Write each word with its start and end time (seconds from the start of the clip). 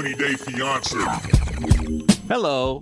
420 0.00 0.14
Day 0.16 0.34
Fiance. 0.34 0.96
Hello. 2.26 2.80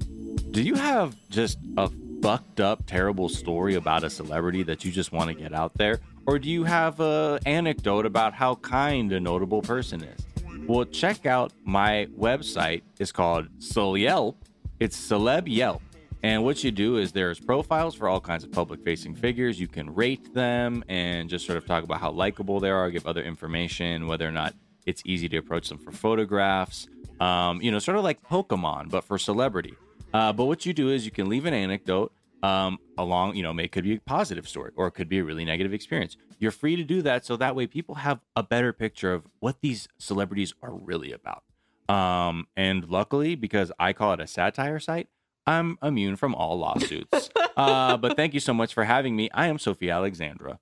Do 0.52 0.62
you 0.62 0.74
have 0.74 1.16
just 1.30 1.58
a 1.76 1.90
fucked 2.22 2.60
up, 2.60 2.86
terrible 2.86 3.28
story 3.28 3.74
about 3.74 4.04
a 4.04 4.10
celebrity 4.10 4.62
that 4.62 4.84
you 4.84 4.92
just 4.92 5.10
want 5.10 5.28
to 5.28 5.34
get 5.34 5.52
out 5.52 5.74
there? 5.74 5.98
Or 6.26 6.38
do 6.38 6.48
you 6.48 6.62
have 6.62 7.00
a 7.00 7.40
anecdote 7.44 8.06
about 8.06 8.34
how 8.34 8.54
kind 8.56 9.12
a 9.12 9.18
notable 9.18 9.62
person 9.62 10.04
is? 10.04 10.26
Well, 10.68 10.84
check 10.84 11.26
out 11.26 11.52
my 11.64 12.06
website. 12.16 12.82
It's 13.00 13.10
called 13.10 13.48
Yelp. 13.96 14.36
It's 14.78 14.96
Celeb 14.96 15.44
Yelp. 15.46 15.82
And 16.22 16.44
what 16.44 16.62
you 16.62 16.70
do 16.70 16.98
is 16.98 17.10
there's 17.10 17.40
profiles 17.40 17.96
for 17.96 18.08
all 18.08 18.20
kinds 18.20 18.44
of 18.44 18.52
public 18.52 18.84
facing 18.84 19.16
figures. 19.16 19.58
You 19.58 19.66
can 19.66 19.92
rate 19.92 20.34
them 20.34 20.84
and 20.88 21.28
just 21.28 21.46
sort 21.46 21.58
of 21.58 21.66
talk 21.66 21.82
about 21.82 22.00
how 22.00 22.12
likable 22.12 22.60
they 22.60 22.70
are, 22.70 22.88
give 22.90 23.08
other 23.08 23.22
information, 23.22 24.06
whether 24.06 24.28
or 24.28 24.32
not 24.32 24.54
it's 24.86 25.02
easy 25.04 25.28
to 25.28 25.36
approach 25.36 25.68
them 25.68 25.78
for 25.78 25.90
photographs. 25.90 26.86
Um, 27.20 27.60
you 27.60 27.70
know, 27.70 27.78
sort 27.78 27.98
of 27.98 28.04
like 28.04 28.22
Pokemon, 28.22 28.90
but 28.90 29.04
for 29.04 29.18
celebrity. 29.18 29.74
Uh, 30.12 30.32
but 30.32 30.46
what 30.46 30.64
you 30.64 30.72
do 30.72 30.90
is 30.90 31.04
you 31.04 31.10
can 31.10 31.28
leave 31.28 31.44
an 31.44 31.54
anecdote 31.54 32.12
um, 32.42 32.78
along, 32.96 33.36
you 33.36 33.42
know, 33.42 33.56
it 33.58 33.72
could 33.72 33.84
be 33.84 33.96
a 33.96 34.00
positive 34.00 34.48
story 34.48 34.70
or 34.76 34.86
it 34.86 34.92
could 34.92 35.08
be 35.08 35.18
a 35.18 35.24
really 35.24 35.44
negative 35.44 35.72
experience. 35.72 36.16
You're 36.38 36.52
free 36.52 36.76
to 36.76 36.84
do 36.84 37.02
that. 37.02 37.24
So 37.24 37.36
that 37.36 37.56
way 37.56 37.66
people 37.66 37.96
have 37.96 38.20
a 38.36 38.42
better 38.42 38.72
picture 38.72 39.12
of 39.12 39.26
what 39.40 39.60
these 39.60 39.88
celebrities 39.98 40.54
are 40.62 40.72
really 40.72 41.12
about. 41.12 41.42
Um, 41.88 42.46
and 42.56 42.88
luckily, 42.88 43.34
because 43.34 43.72
I 43.78 43.92
call 43.92 44.12
it 44.12 44.20
a 44.20 44.26
satire 44.26 44.78
site, 44.78 45.08
I'm 45.46 45.78
immune 45.82 46.16
from 46.16 46.34
all 46.34 46.58
lawsuits. 46.58 47.30
uh, 47.56 47.96
but 47.96 48.16
thank 48.16 48.34
you 48.34 48.40
so 48.40 48.52
much 48.52 48.74
for 48.74 48.84
having 48.84 49.16
me. 49.16 49.30
I 49.32 49.46
am 49.46 49.58
Sophie 49.58 49.90
Alexandra. 49.90 50.60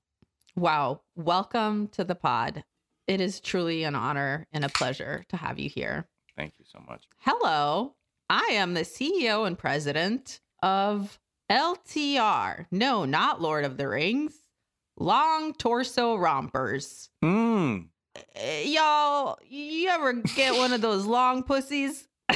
Wow. 0.54 1.02
Welcome 1.16 1.88
to 1.88 2.04
the 2.04 2.14
pod. 2.14 2.64
It 3.06 3.20
is 3.20 3.40
truly 3.40 3.84
an 3.84 3.94
honor 3.94 4.46
and 4.52 4.64
a 4.64 4.68
pleasure 4.68 5.24
to 5.28 5.36
have 5.36 5.58
you 5.58 5.68
here. 5.68 6.06
Thank 6.36 6.54
you 6.58 6.64
so 6.70 6.80
much. 6.88 7.04
Hello. 7.18 7.94
I 8.28 8.48
am 8.52 8.74
the 8.74 8.80
CEO 8.82 9.46
and 9.46 9.56
president 9.58 10.40
of 10.62 11.18
LTR. 11.50 12.66
No, 12.70 13.04
not 13.04 13.40
Lord 13.40 13.64
of 13.64 13.76
the 13.76 13.88
Rings. 13.88 14.34
Long 14.98 15.52
Torso 15.54 16.16
Rompers. 16.16 17.10
Mm. 17.24 17.88
Y'all, 18.64 19.38
you 19.46 19.88
ever 19.90 20.14
get 20.14 20.54
one 20.54 20.72
of 20.72 20.80
those 20.80 21.04
long 21.04 21.42
pussies? 21.42 22.08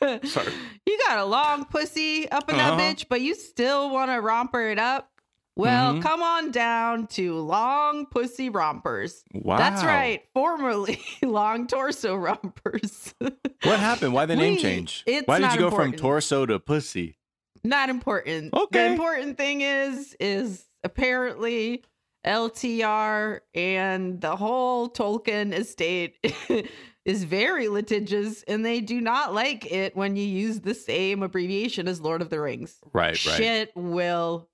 Sorry. 0.00 0.52
You 0.86 0.98
got 1.06 1.18
a 1.18 1.24
long 1.24 1.64
pussy 1.64 2.30
up 2.30 2.48
in 2.48 2.56
Uh-huh. 2.56 2.76
that 2.76 2.96
bitch, 2.96 3.06
but 3.08 3.20
you 3.20 3.34
still 3.34 3.90
want 3.90 4.10
to 4.10 4.20
romper 4.20 4.70
it 4.70 4.78
up? 4.78 5.10
Well, 5.56 5.94
Mhm. 5.94 6.02
come 6.02 6.22
on 6.22 6.50
down 6.50 7.06
to 7.08 7.34
Long 7.38 8.04
Pussy 8.06 8.50
Rompers. 8.50 9.24
Wow. 9.32 9.56
That's 9.56 9.82
right, 9.82 10.22
formerly 10.34 11.00
Long 11.22 11.66
Torso 11.66 12.14
Rompers. 12.14 13.14
What 13.18 13.80
happened? 13.80 14.12
Why 14.12 14.26
the 14.26 14.36
name 14.44 14.56
We- 14.56 14.62
change? 14.62 15.02
it's 15.06 15.26
Why 15.26 15.38
did 15.38 15.52
you 15.52 15.58
go 15.60 15.68
important. 15.68 15.94
from 15.94 16.00
torso 16.00 16.44
to 16.46 16.58
pussy? 16.60 17.16
Not 17.64 17.88
important. 17.88 18.52
Okay. 18.54 18.86
The 18.86 18.92
important 18.92 19.38
thing 19.38 19.62
is, 19.62 20.14
is 20.20 20.66
apparently 20.84 21.82
LTR 22.24 23.40
and 23.54 24.20
the 24.20 24.36
whole 24.36 24.88
Tolkien 24.88 25.52
estate 25.52 26.16
is 27.04 27.24
very 27.24 27.68
litigious, 27.68 28.42
and 28.44 28.64
they 28.64 28.80
do 28.80 29.00
not 29.00 29.32
like 29.34 29.70
it 29.72 29.96
when 29.96 30.16
you 30.16 30.24
use 30.24 30.60
the 30.60 30.74
same 30.74 31.22
abbreviation 31.22 31.88
as 31.88 32.00
Lord 32.00 32.20
of 32.22 32.30
the 32.30 32.40
Rings. 32.40 32.76
Right, 32.92 33.10
right. 33.24 33.36
Shit 33.36 33.72
will. 33.74 34.48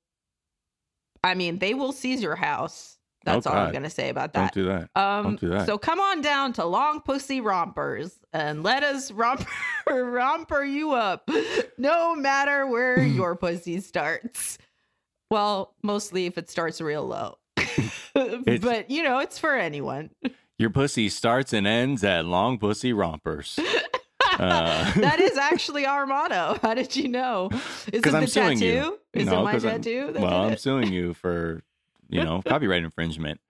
I 1.24 1.34
mean, 1.34 1.58
they 1.58 1.74
will 1.74 1.92
seize 1.92 2.22
your 2.22 2.36
house. 2.36 2.98
That's 3.24 3.46
Oh, 3.46 3.50
all 3.50 3.56
I'm 3.56 3.72
gonna 3.72 3.88
say 3.88 4.08
about 4.08 4.32
Don't 4.32 4.46
that. 4.46 4.52
do 4.54 4.64
that. 4.64 4.90
Um, 4.96 5.22
Don't 5.24 5.40
do 5.40 5.48
that. 5.50 5.66
So 5.66 5.78
come 5.78 6.00
on 6.00 6.22
down 6.22 6.52
to 6.54 6.64
Long 6.64 7.00
Pussy 7.02 7.40
Rompers 7.40 8.18
and 8.32 8.64
let 8.64 8.82
us 8.82 9.12
romper, 9.12 9.46
romper 9.88 10.64
you 10.64 10.92
up, 10.92 11.28
no 11.78 12.16
matter 12.16 12.66
where 12.66 12.98
your 13.04 13.36
pussy 13.36 13.78
starts. 13.78 14.58
Well, 15.30 15.74
mostly 15.84 16.26
if 16.26 16.36
it 16.36 16.50
starts 16.50 16.80
real 16.80 17.06
low. 17.06 17.38
but 18.14 18.90
you 18.90 19.04
know, 19.04 19.20
it's 19.20 19.38
for 19.38 19.54
anyone. 19.54 20.10
Your 20.58 20.70
pussy 20.70 21.08
starts 21.08 21.52
and 21.52 21.64
ends 21.66 22.02
at 22.02 22.24
long 22.24 22.58
pussy 22.58 22.92
rompers. 22.92 23.56
Uh, 24.32 24.92
that 24.94 25.20
is 25.20 25.36
actually 25.38 25.86
our 25.86 26.06
motto. 26.06 26.58
How 26.62 26.74
did 26.74 26.96
you 26.96 27.08
know? 27.08 27.50
Is 27.92 28.00
it 28.00 28.02
the 28.02 28.16
I'm 28.16 28.26
tattoo? 28.26 28.98
Is 29.14 29.26
No, 29.26 29.40
it 29.40 29.44
my 29.44 29.52
'cause 29.52 29.64
I'm- 29.64 29.82
tattoo? 29.82 30.14
well, 30.18 30.44
I'm 30.44 30.56
suing 30.56 30.92
you 30.92 31.14
for, 31.14 31.62
you 32.08 32.22
know, 32.24 32.42
copyright 32.46 32.82
infringement. 32.82 33.40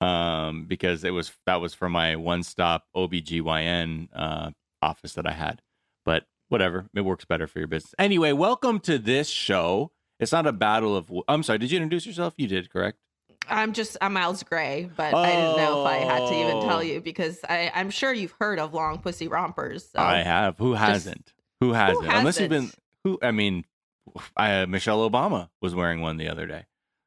Um, 0.00 0.64
because 0.64 1.04
it 1.04 1.10
was 1.10 1.30
that 1.44 1.60
was 1.60 1.74
for 1.74 1.90
my 1.90 2.16
one 2.16 2.42
stop 2.42 2.86
OBGYN 2.96 4.08
uh 4.14 4.50
office 4.80 5.12
that 5.14 5.26
I 5.26 5.32
had. 5.32 5.60
But 6.06 6.24
whatever, 6.48 6.86
it 6.94 7.02
works 7.02 7.26
better 7.26 7.46
for 7.46 7.58
your 7.58 7.68
business. 7.68 7.94
Anyway, 7.98 8.32
welcome 8.32 8.80
to 8.80 8.98
this 8.98 9.28
show. 9.28 9.92
It's 10.18 10.32
not 10.32 10.46
a 10.46 10.52
battle 10.52 10.96
of 10.96 11.12
I'm 11.28 11.42
sorry, 11.42 11.58
did 11.58 11.70
you 11.70 11.76
introduce 11.76 12.06
yourself? 12.06 12.32
You 12.38 12.46
did, 12.46 12.70
correct? 12.70 12.98
I'm 13.46 13.74
just 13.74 13.98
I'm 14.00 14.14
Miles 14.14 14.42
Gray, 14.42 14.88
but 14.96 15.12
I 15.12 15.26
didn't 15.32 15.56
know 15.58 15.82
if 15.82 15.86
I 15.86 15.96
had 15.96 16.28
to 16.28 16.34
even 16.34 16.62
tell 16.62 16.78
Oh. 16.78 16.80
you 16.80 17.00
because 17.02 17.38
I, 17.48 17.70
I'm 17.74 17.90
sure 17.90 18.12
you've 18.12 18.34
heard 18.40 18.58
of 18.58 18.72
long 18.72 18.98
pussy 19.00 19.28
rompers. 19.28 19.88
So. 19.90 19.98
I 19.98 20.22
have. 20.22 20.56
Who 20.58 20.72
hasn't? 20.74 21.34
Who 21.60 21.72
hasn't? 21.74 22.06
Unless 22.10 22.40
you've 22.40 22.48
been 22.48 22.70
who 23.04 23.18
I 23.22 23.32
mean 23.32 23.64
I, 24.36 24.64
Michelle 24.66 25.08
Obama 25.08 25.50
was 25.60 25.74
wearing 25.74 26.00
one 26.00 26.16
the 26.16 26.28
other 26.28 26.46
day. 26.46 26.66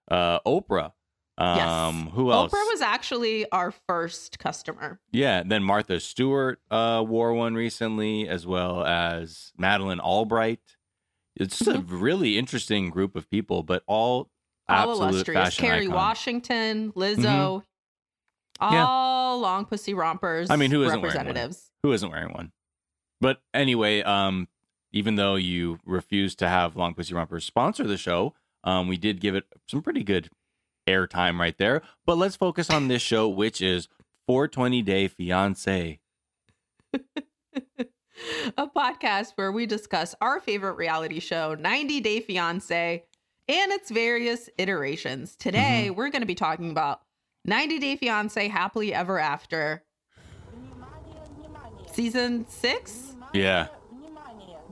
Uh 0.09 0.40
Oprah. 0.46 0.92
Um 1.38 2.06
Yes. 2.06 2.14
who 2.16 2.31
else? 2.31 2.52
Oprah 2.52 2.68
was 2.72 2.81
actually 2.81 3.50
our 3.52 3.72
first 3.88 4.38
customer. 4.40 5.00
Yeah, 5.12 5.44
then 5.46 5.64
Martha 5.64 6.00
Stewart 6.00 6.59
uh, 6.70 7.04
wore 7.08 7.34
one 7.34 7.56
recently, 7.56 8.28
as 8.30 8.46
well 8.46 8.84
as 8.86 9.52
Madeleine 9.58 10.00
Albright. 10.00 10.59
It's 11.36 11.58
just 11.58 11.76
a 11.76 11.80
really 11.81 12.38
interesting 12.38 12.90
group 12.92 13.16
of 13.16 13.28
people, 13.31 13.64
but 13.64 13.81
all, 13.88 14.30
All 14.70 14.92
absolute 14.92 15.10
illustrious. 15.10 15.44
fashion 15.46 15.66
Kerry 15.66 15.75
icons. 15.78 15.88
Mm-hmm. 15.88 15.96
Washington, 15.96 16.92
Lizzo, 16.92 17.64
Yeah. 18.62 18.86
all 18.88 19.40
long 19.40 19.66
pussy 19.66 19.96
rompers. 19.96 20.52
I 20.52 20.56
mean, 20.58 20.70
who 20.70 20.84
isn't 20.84 21.02
wearing 21.02 21.25
one? 21.34 21.52
Who 21.81 21.92
isn't 21.94 22.10
wearing 22.12 22.34
one? 22.34 22.52
But 23.20 23.42
anyway, 23.56 24.04
um, 24.04 24.48
even 24.94 25.16
though 25.16 25.36
you 25.36 25.80
refused 25.86 26.40
to 26.40 26.48
have 26.48 26.76
Long 26.78 26.94
Pussy 26.94 27.14
Rompers 27.14 27.44
sponsor 27.44 27.86
the 27.86 27.98
show, 27.98 28.34
um, 28.64 28.88
we 28.88 28.96
did 28.98 29.20
give 29.20 29.36
it 29.36 29.44
some 29.68 29.81
pretty 29.81 30.04
good 30.04 30.30
airtime 30.88 31.40
right 31.40 31.58
there. 31.58 31.81
But 32.06 32.18
let's 32.18 32.36
focus 32.36 32.70
on 32.70 32.88
this 32.88 33.02
show, 33.02 33.28
which 33.28 33.62
is 33.62 33.88
420 34.28 34.81
Day 34.84 35.08
Fiance. 35.09 36.00
a 38.58 38.68
podcast 38.68 39.31
where 39.36 39.52
we 39.52 39.66
discuss 39.66 40.16
our 40.22 40.40
favorite 40.40 40.74
reality 40.76 41.20
show, 41.20 41.56
90 41.56 42.00
Day 42.02 42.20
Fiance, 42.22 43.04
and 43.50 43.72
its 43.72 43.90
various 43.92 44.50
iterations. 44.58 45.36
Today, 45.36 45.88
Mm-hmm. 45.88 45.96
we're 45.96 46.10
going 46.10 46.22
to 46.22 46.25
be 46.28 46.36
talking 46.36 46.70
about 46.72 47.02
90 47.46 47.80
Day 47.80 47.96
Fiance 47.98 48.48
Happily 48.48 48.94
Ever 48.94 49.20
After, 49.20 49.84
season 51.92 52.46
six. 52.48 53.16
Yeah. 53.34 53.68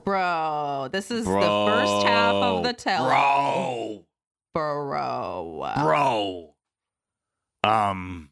Bro, 0.04 0.88
this 0.92 1.10
is 1.10 1.24
the 1.24 1.30
first 1.30 2.06
half 2.06 2.34
of 2.34 2.64
the 2.64 2.72
tell. 2.72 3.06
Bro. 3.06 4.04
Bro. 4.54 5.72
Bro. 5.82 6.54
Um. 7.64 8.30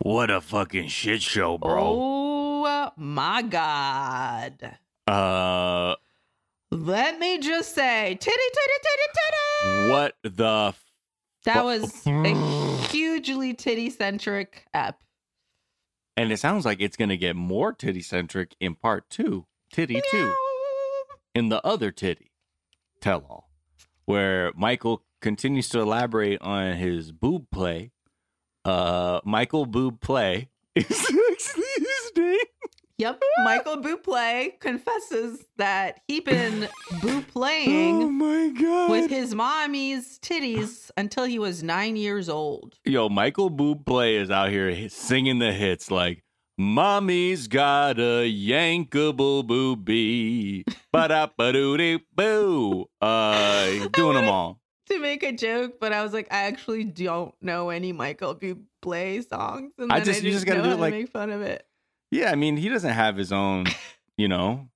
What 0.00 0.30
a 0.30 0.40
fucking 0.40 0.88
shit 0.88 1.22
show, 1.22 1.58
bro. 1.58 1.82
Oh 1.82 2.90
my 2.96 3.42
God. 3.42 4.76
Uh. 5.06 5.94
Let 6.70 7.18
me 7.18 7.38
just 7.38 7.74
say, 7.74 8.16
titty, 8.20 8.36
titty, 8.36 8.78
titty, 8.82 9.12
titty. 9.14 9.90
What 9.90 10.14
the. 10.22 10.68
F- 10.68 10.84
That 11.44 11.64
was 11.64 12.06
a 12.06 12.34
hugely 12.90 13.54
titty 13.54 13.88
centric 13.90 14.66
ep. 14.74 15.00
and 16.16 16.30
it 16.30 16.38
sounds 16.38 16.64
like 16.66 16.80
it's 16.82 16.96
going 16.96 17.08
to 17.08 17.16
get 17.16 17.36
more 17.36 17.72
titty 17.72 18.02
centric 18.02 18.54
in 18.60 18.74
part 18.74 19.08
two. 19.08 19.46
Titty 19.72 20.00
two. 20.10 20.34
In 21.34 21.48
the 21.48 21.64
other 21.66 21.90
titty. 21.90 22.30
Tell 23.00 23.24
all. 23.28 23.50
Where 24.06 24.52
Michael 24.56 25.02
continues 25.20 25.68
to 25.70 25.80
elaborate 25.80 26.40
on 26.42 26.76
his 26.76 27.12
boob 27.12 27.50
play. 27.50 27.92
Uh. 28.64 29.20
Michael 29.24 29.66
Boob 29.66 30.00
Play 30.00 30.48
is 30.74 30.86
his 30.86 32.12
name. 32.16 32.38
Yep. 32.98 33.22
Michael 33.44 33.76
Bublé 33.76 34.58
confesses 34.58 35.44
that 35.56 36.00
he 36.08 36.18
been 36.18 36.64
Oh 36.92 36.96
Buplaying 36.96 38.10
my 38.10 38.52
god. 38.60 38.90
with 38.90 39.08
his 39.08 39.36
mommy's 39.36 40.18
titties 40.18 40.90
until 40.96 41.24
he 41.24 41.38
was 41.38 41.62
nine 41.62 41.94
years 41.94 42.28
old. 42.28 42.74
Yo, 42.84 43.08
Michael 43.08 43.50
Bublé 43.52 44.20
is 44.20 44.32
out 44.32 44.50
here 44.50 44.88
singing 44.88 45.38
the 45.38 45.52
hits 45.52 45.92
like 45.92 46.24
"Mommy's 46.58 47.46
got 47.48 47.98
a 47.98 48.26
yankable 48.28 49.44
boobie, 49.44 50.64
ba 50.92 51.08
da 51.08 51.28
ba 51.36 51.52
doo 51.52 51.76
dee 51.76 52.00
boo." 52.14 52.86
Uh, 53.00 53.88
doing 53.92 54.14
them 54.16 54.28
all. 54.28 54.60
To 54.90 54.98
make 54.98 55.22
a 55.22 55.32
joke, 55.32 55.78
but 55.80 55.92
I 55.92 56.02
was 56.02 56.12
like, 56.12 56.26
I 56.32 56.44
actually 56.44 56.82
don't 56.84 57.34
know 57.42 57.68
any 57.70 57.92
Michael 57.92 58.34
Bublé 58.34 59.26
songs, 59.28 59.72
and 59.78 59.92
I 59.92 60.00
just- 60.00 60.22
I 60.22 60.24
you 60.26 60.32
just 60.32 60.46
gotta 60.46 60.58
know 60.60 60.64
do 60.64 60.70
it 60.72 60.80
like- 60.80 60.94
make 60.94 61.10
fun 61.10 61.30
of 61.30 61.42
it. 61.42 61.66
Yeah, 62.10 62.32
I 62.32 62.36
mean, 62.36 62.56
he 62.56 62.68
doesn't 62.70 62.92
have 62.94 63.16
his 63.16 63.30
own, 63.32 63.66
you 64.16 64.28
know. 64.28 64.68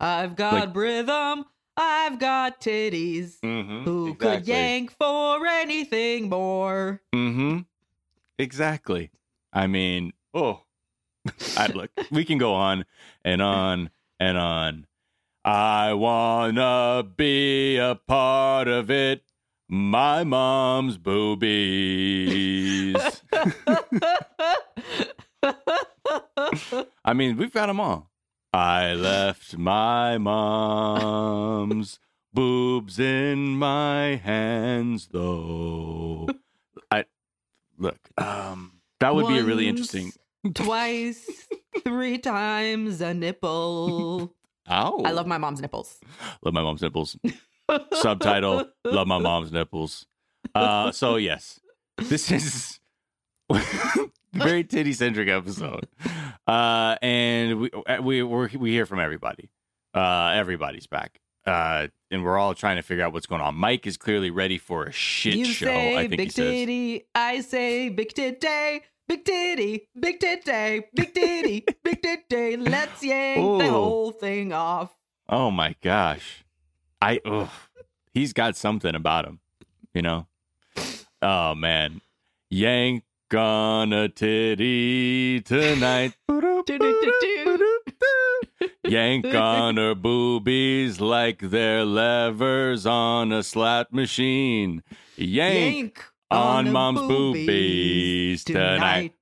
I've 0.00 0.34
got 0.34 0.54
Like- 0.54 0.74
rhythm. 0.76 1.44
I've 1.76 2.18
got 2.18 2.60
titties. 2.60 3.38
Mm-hmm. 3.40 3.84
Who 3.84 4.14
could 4.14 4.46
yank 4.46 4.92
for 4.98 5.46
anything 5.46 6.28
more? 6.28 7.00
Mm-hmm. 7.14 7.60
Exactly. 8.38 9.10
I 9.52 9.66
mean, 9.66 10.12
oh, 10.34 10.62
I 11.56 11.66
look. 11.68 11.90
We 12.10 12.24
can 12.24 12.38
go 12.38 12.54
on 12.54 12.84
and 13.24 13.42
on 13.42 13.90
and 14.18 14.38
on. 14.38 14.86
I 15.44 15.92
wanna 15.94 17.04
be 17.16 17.76
a 17.76 17.94
part 17.94 18.68
of 18.68 18.90
it. 18.90 19.22
My 19.68 20.24
mom's 20.24 20.98
boobies. 20.98 21.52
I 27.04 27.12
mean, 27.14 27.36
we've 27.36 27.52
got 27.52 27.66
them 27.66 27.78
all. 27.80 28.10
I 28.52 28.94
left 28.94 29.56
my 29.56 30.18
mom's 30.18 32.00
boobs 32.32 32.98
in 32.98 33.56
my 33.56 34.16
hands, 34.16 35.08
though. 35.12 36.28
I 36.90 37.04
look. 37.78 37.98
Um, 38.18 38.80
that 38.98 39.14
would 39.14 39.28
be 39.28 39.38
a 39.38 39.44
really 39.44 39.68
interesting. 39.68 40.12
Twice, 40.54 41.48
three 41.84 42.18
times 42.18 43.00
a 43.00 43.12
nipple. 43.14 44.34
Ow! 44.70 45.02
I 45.04 45.10
love 45.12 45.26
my 45.26 45.38
mom's 45.38 45.60
nipples. 45.60 45.98
love 46.42 46.54
my 46.54 46.62
mom's 46.62 46.82
nipples. 46.82 47.16
Subtitle: 47.92 48.66
Love 48.84 49.06
my 49.06 49.18
mom's 49.18 49.52
nipples. 49.52 50.06
Uh, 50.54 50.92
so 50.92 51.16
yes, 51.16 51.60
this 51.98 52.30
is 52.30 52.80
very 54.32 54.64
titty 54.64 54.92
centric 54.92 55.28
episode, 55.28 55.86
uh, 56.46 56.96
and 57.02 57.60
we 57.60 57.70
we 58.02 58.22
we're, 58.22 58.48
we 58.58 58.70
hear 58.70 58.86
from 58.86 59.00
everybody. 59.00 59.50
Uh, 59.92 60.32
everybody's 60.34 60.86
back, 60.86 61.20
uh, 61.46 61.88
and 62.10 62.24
we're 62.24 62.38
all 62.38 62.54
trying 62.54 62.76
to 62.76 62.82
figure 62.82 63.04
out 63.04 63.12
what's 63.12 63.26
going 63.26 63.42
on. 63.42 63.54
Mike 63.56 63.86
is 63.86 63.96
clearly 63.96 64.30
ready 64.30 64.56
for 64.56 64.84
a 64.84 64.92
shit 64.92 65.34
you 65.34 65.44
show. 65.44 65.66
say 65.66 65.96
I 65.96 66.08
think 66.08 66.10
big 66.16 66.20
he 66.20 66.30
says. 66.30 66.44
titty. 66.50 67.06
I 67.14 67.40
say 67.40 67.88
big 67.90 68.14
titty. 68.14 68.82
Big 69.10 69.24
titty, 69.24 69.88
big 69.98 70.20
titty, 70.20 70.84
big 70.94 71.12
titty, 71.12 71.64
big 71.82 72.00
titty. 72.00 72.56
Let's 72.56 73.02
yank 73.02 73.60
the 73.60 73.68
whole 73.68 74.12
thing 74.12 74.52
off. 74.52 74.94
Oh 75.28 75.50
my 75.50 75.74
gosh. 75.82 76.44
I 77.02 77.18
ugh. 77.24 77.48
he's 78.14 78.32
got 78.32 78.54
something 78.56 78.94
about 78.94 79.24
him, 79.24 79.40
you 79.94 80.02
know. 80.02 80.28
Oh 81.20 81.56
man. 81.56 82.02
Yank 82.50 83.02
on 83.34 83.92
a 83.92 84.08
titty 84.08 85.40
tonight. 85.40 86.16
Yank 88.84 89.26
on 89.26 89.76
her 89.76 89.96
boobies 89.96 91.00
like 91.00 91.40
they're 91.40 91.84
levers 91.84 92.86
on 92.86 93.32
a 93.32 93.42
slot 93.42 93.92
machine. 93.92 94.84
Yank, 95.16 95.74
Yank 95.74 96.04
on, 96.30 96.70
mom's 96.70 97.00
boobies 97.00 98.44
tonight. 98.44 99.14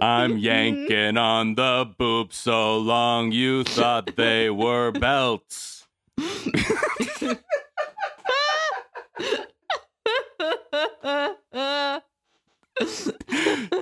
I'm 0.00 0.38
yanking 0.38 1.16
on 1.16 1.54
the 1.54 1.90
boobs 1.98 2.36
so 2.36 2.78
long 2.78 3.32
you 3.32 3.64
thought 3.64 4.14
they 4.16 4.50
were 4.50 4.92
belts. 4.92 5.86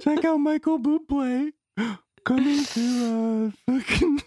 Check 0.01 0.25
out 0.25 0.39
Michael 0.39 0.79
Bublé 0.79 1.53
coming 2.25 2.65
to 2.65 3.53
uh 3.69 3.81
fucking 3.81 4.23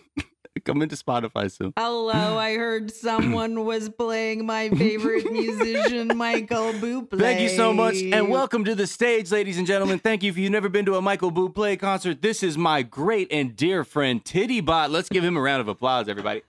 coming 0.68 0.84
into 0.84 0.98
Spotify 0.98 1.50
soon. 1.50 1.74
Hello, 1.78 2.12
I 2.38 2.56
heard 2.56 2.92
someone 2.92 3.66
was 3.66 3.90
playing 3.90 4.46
my 4.46 4.70
favorite 4.70 5.32
musician, 5.32 6.16
Michael 6.16 6.74
Bublé. 6.74 7.18
Thank 7.18 7.40
you 7.40 7.50
so 7.50 7.74
much, 7.74 7.96
and 7.96 8.30
welcome 8.30 8.66
to 8.66 8.76
the 8.76 8.86
stage, 8.86 9.32
ladies 9.32 9.58
and 9.58 9.66
gentlemen. 9.66 9.98
Thank 9.98 10.24
you 10.24 10.30
if 10.30 10.38
you've 10.38 10.52
never 10.52 10.70
been 10.70 10.86
to 10.86 10.96
a 10.96 11.02
Michael 11.02 11.32
Bublé 11.32 11.80
concert. 11.80 12.22
This 12.22 12.44
is 12.44 12.58
my 12.58 12.84
great 12.84 13.32
and 13.32 13.56
dear 13.56 13.84
friend 13.86 14.24
Titty 14.24 14.60
Bot. 14.60 14.92
Let's 14.92 15.08
give 15.10 15.24
him 15.24 15.38
a 15.38 15.42
round 15.42 15.62
of 15.62 15.70
applause, 15.70 16.10
everybody. 16.10 16.42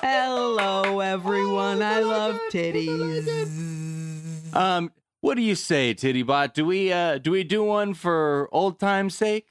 Hello, 0.00 1.00
everyone. 1.00 1.82
I 1.82 2.00
love 2.00 2.40
titties. 2.50 3.26
Um, 4.56 4.90
what 5.20 5.34
do 5.34 5.42
you 5.42 5.54
say, 5.54 5.92
Titty 5.92 6.22
Bot? 6.22 6.54
Do 6.54 6.64
we 6.64 6.90
uh 6.90 7.18
do 7.18 7.32
we 7.32 7.44
do 7.44 7.62
one 7.62 7.92
for 7.92 8.48
old 8.50 8.80
time's 8.80 9.14
sake? 9.14 9.46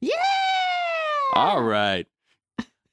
Yeah. 0.00 0.14
All 1.34 1.62
right. 1.62 2.06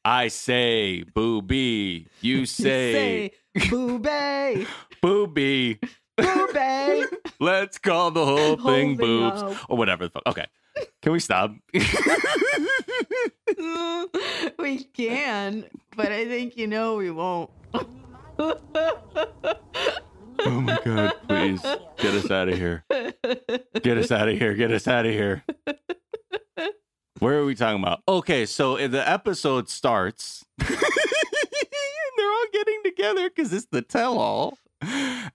I 0.07 0.30
say 0.30 1.04
booby. 1.04 2.07
You 2.21 2.45
say, 2.45 3.33
say 3.54 3.59
boobay, 3.68 4.65
booby. 5.01 5.81
boobay. 6.18 7.06
Let's 7.42 7.77
call 7.77 8.12
the 8.12 8.25
whole 8.25 8.56
thing 8.56 8.95
boobs 8.95 9.44
up. 9.44 9.69
or 9.69 9.75
whatever 9.75 10.06
the 10.06 10.12
fuck. 10.12 10.24
Okay. 10.27 10.45
Can 11.01 11.12
we 11.12 11.19
stop? 11.19 11.51
we 14.57 14.86
can, 14.95 15.65
but 15.98 16.13
I 16.13 16.25
think 16.25 16.56
you 16.56 16.68
know 16.68 16.95
we 16.95 17.12
won't. 17.12 17.51
oh 18.39 18.57
my 20.45 20.80
god, 20.86 21.15
please 21.27 21.62
get 21.98 22.13
us 22.13 22.31
out 22.31 22.48
of 22.48 22.57
here. 22.57 22.86
Get 23.83 23.98
us 23.98 24.09
out 24.09 24.30
of 24.30 24.38
here. 24.38 24.54
Get 24.54 24.71
us 24.71 24.88
out 24.88 25.06
of 25.06 25.12
here. 25.12 25.44
Where 27.19 27.40
are 27.40 27.46
we 27.46 27.56
talking 27.56 27.81
about? 27.81 28.02
Okay, 28.08 28.46
so 28.46 28.78
the 28.88 29.10
episode 29.10 29.69
starts. 29.69 30.46
they're 30.58 30.69
all 30.69 32.46
getting 32.54 32.81
together 32.84 33.30
because 33.30 33.52
it's 33.54 33.68
the 33.72 33.81
tell-all, 33.81 34.58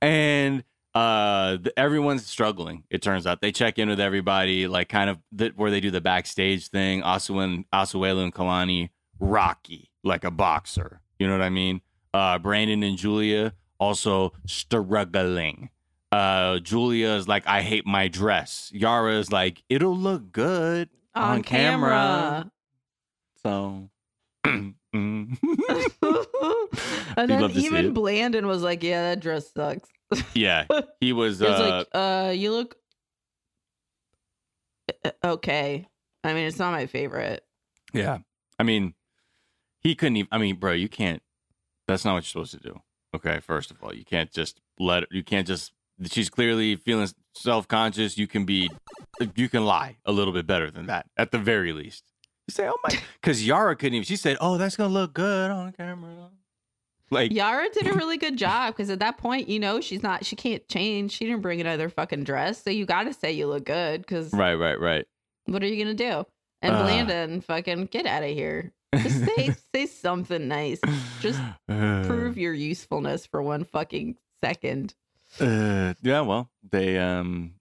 and 0.01 0.65
uh, 0.95 1.59
everyone's 1.77 2.27
struggling. 2.27 2.85
It 2.91 3.03
turns 3.03 3.27
out 3.27 3.41
they 3.41 3.53
check 3.53 3.79
in 3.79 3.89
with 3.89 4.01
everybody, 4.01 4.69
like 4.69 4.89
kind 4.89 5.11
of 5.11 5.19
the, 5.33 5.53
where 5.57 5.71
they 5.71 5.81
do 5.81 5.91
the 5.91 6.01
backstage 6.01 6.69
thing. 6.69 7.03
Asuel, 7.03 7.65
Asuelu 7.73 8.25
and 8.25 8.35
Kalani, 8.35 8.91
Rocky 9.19 9.93
like 10.05 10.25
a 10.25 10.31
boxer. 10.31 11.01
You 11.19 11.27
know 11.27 11.35
what 11.35 11.43
I 11.43 11.51
mean? 11.51 11.81
Uh, 12.13 12.39
Brandon 12.39 12.83
and 12.83 12.97
Julia 12.97 13.55
also 13.79 14.33
struggling. 14.47 15.71
Uh, 16.11 16.59
Julia 16.59 17.11
is 17.11 17.27
like, 17.27 17.47
I 17.47 17.63
hate 17.63 17.87
my 17.87 18.09
dress. 18.09 18.71
Yara 18.75 19.19
is 19.19 19.33
like, 19.33 19.63
it'll 19.69 19.97
look 19.97 20.31
good 20.33 20.91
On, 21.15 21.37
On 21.37 21.43
camera. 21.43 21.91
camera. 21.91 22.51
So, 23.43 23.91
mm. 24.47 24.75
and 27.17 27.31
then 27.31 27.41
love 27.41 27.53
to 27.53 27.61
see 27.61 27.67
even. 27.67 27.95
Blandon 27.95 28.47
was 28.47 28.63
like, 28.63 28.83
"Yeah, 28.83 29.11
that 29.11 29.21
dress 29.21 29.53
sucks." 29.53 29.89
yeah, 30.35 30.67
he 31.01 31.13
was. 31.23 31.39
He 31.41 31.47
was 31.47 31.61
Uh, 31.61 31.71
like, 31.71 31.89
"Uh, 31.93 32.31
you 32.33 32.53
look 32.53 32.77
uh, 35.05 35.11
okay." 35.25 35.89
I 36.25 36.35
mean, 36.35 36.47
it's 36.47 36.59
not 36.59 36.73
my 36.73 36.87
favorite. 36.87 37.45
yeah. 37.93 38.19
I 38.59 38.65
mean, 38.65 38.95
he 39.81 39.95
couldn't 39.97 40.17
even. 40.17 40.29
I 40.31 40.39
mean, 40.39 40.57
bro, 40.57 40.73
you 40.73 40.89
can't. 40.89 41.23
That's 41.89 42.05
not 42.05 42.13
what 42.15 42.19
you're 42.19 42.45
supposed 42.45 42.53
to 42.53 42.61
do. 42.61 42.81
Okay, 43.15 43.41
first 43.41 43.71
of 43.73 43.83
all, 43.83 43.93
you 43.95 44.05
can't 44.05 44.31
just 44.31 44.61
let. 44.79 45.05
You 45.11 45.25
can't 45.25 45.47
just. 45.47 45.73
She's 46.11 46.31
clearly 46.31 46.77
feeling 46.77 47.09
self 47.35 47.69
conscious. 47.69 48.17
You 48.19 48.27
can 48.27 48.45
be. 48.45 48.71
You 49.37 49.49
can 49.49 49.65
lie 49.65 49.97
a 50.05 50.13
little 50.13 50.33
bit 50.33 50.47
better 50.47 50.71
than 50.71 50.87
that, 50.87 51.07
at 51.17 51.31
the 51.31 51.39
very 51.39 51.73
least. 51.73 52.05
You 52.49 52.53
say, 52.53 52.69
"Oh 52.69 52.79
my," 52.85 52.99
because 53.21 53.47
Yara 53.47 53.77
couldn't 53.77 53.95
even. 53.95 54.05
She 54.05 54.17
said, 54.17 54.37
"Oh, 54.41 54.59
that's 54.59 54.77
gonna 54.77 54.93
look 54.93 55.13
good 55.15 55.51
on 55.51 55.73
camera." 55.73 56.31
Like, 57.11 57.31
Yara 57.31 57.69
did 57.73 57.87
a 57.89 57.93
really 57.95 58.17
good 58.17 58.39
job 58.39 58.75
because 58.75 58.89
at 58.89 59.01
that 59.01 59.19
point, 59.19 59.47
you 59.47 59.61
know, 59.61 59.83
she's 59.83 60.03
not, 60.03 60.25
she 60.25 60.35
can't 60.35 60.67
change. 60.67 61.13
She 61.13 61.27
didn't 61.27 61.43
bring 61.43 61.61
another 61.61 61.91
fucking 61.91 62.25
dress, 62.25 62.63
so 62.63 62.71
you 62.71 62.87
got 62.87 63.03
to 63.05 63.13
say 63.13 63.33
you 63.33 63.47
look 63.49 63.65
good 63.65 64.01
because 64.01 64.33
right, 64.33 64.55
right, 64.55 64.81
right. 64.81 65.05
what 65.45 65.63
are 65.63 65.67
you 65.67 65.83
gonna 65.85 65.95
do? 65.95 66.25
And 66.63 66.75
Ah. 66.75 66.87
Blandon, 66.87 67.45
fucking 67.45 67.87
get 67.87 68.07
out 68.07 68.23
of 68.23 68.31
here. 68.31 68.73
Just 68.97 69.25
say 69.37 69.55
say 69.75 69.87
something 69.87 70.49
nice. 70.49 70.81
Just 71.21 71.39
Uh, 71.69 72.03
Prove 72.07 72.39
your 72.39 72.55
usefulness 72.55 73.27
for 73.27 73.43
one 73.43 73.65
fucking 73.65 74.17
second. 74.43 74.95
Uh, 75.41 75.95
yeah, 76.03 76.21
well, 76.21 76.51
they 76.71 76.99
um, 76.99 77.55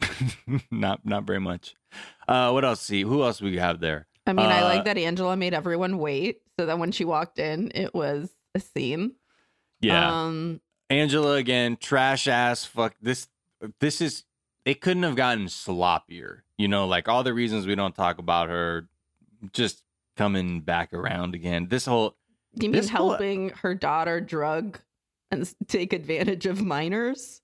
not 0.70 1.04
not 1.04 1.24
very 1.24 1.40
much. 1.40 1.74
Uh, 2.28 2.50
what 2.50 2.64
else? 2.64 2.80
See, 2.80 3.02
who 3.02 3.22
else 3.24 3.40
we 3.40 3.56
have 3.58 3.80
there? 3.80 4.06
I 4.26 4.32
mean, 4.32 4.46
I 4.46 4.60
Uh, 4.60 4.64
like 4.64 4.84
that 4.84 4.96
Angela 4.98 5.36
made 5.36 5.54
everyone 5.54 5.98
wait, 5.98 6.42
so 6.58 6.66
that 6.66 6.78
when 6.78 6.92
she 6.92 7.04
walked 7.04 7.38
in, 7.38 7.72
it 7.74 7.94
was 7.94 8.30
a 8.54 8.60
scene. 8.60 9.12
Yeah, 9.80 10.24
Um, 10.24 10.60
Angela 10.88 11.34
again, 11.34 11.76
trash 11.76 12.28
ass. 12.28 12.64
Fuck 12.64 12.94
this. 13.00 13.28
This 13.80 14.00
is. 14.00 14.24
It 14.66 14.80
couldn't 14.82 15.02
have 15.04 15.16
gotten 15.16 15.46
sloppier. 15.46 16.40
You 16.58 16.68
know, 16.68 16.86
like 16.86 17.08
all 17.08 17.22
the 17.22 17.32
reasons 17.34 17.66
we 17.66 17.74
don't 17.74 17.94
talk 17.94 18.18
about 18.18 18.50
her, 18.50 18.88
just 19.52 19.82
coming 20.16 20.60
back 20.60 20.92
around 20.92 21.34
again. 21.34 21.68
This 21.68 21.86
whole 21.86 22.16
you 22.54 22.68
mean 22.68 22.72
This 22.72 22.90
whole- 22.90 23.10
helping 23.10 23.48
her 23.62 23.74
daughter 23.74 24.20
drug 24.20 24.78
and 25.30 25.52
take 25.68 25.92
advantage 25.92 26.46
of 26.46 26.62
minors? 26.62 27.40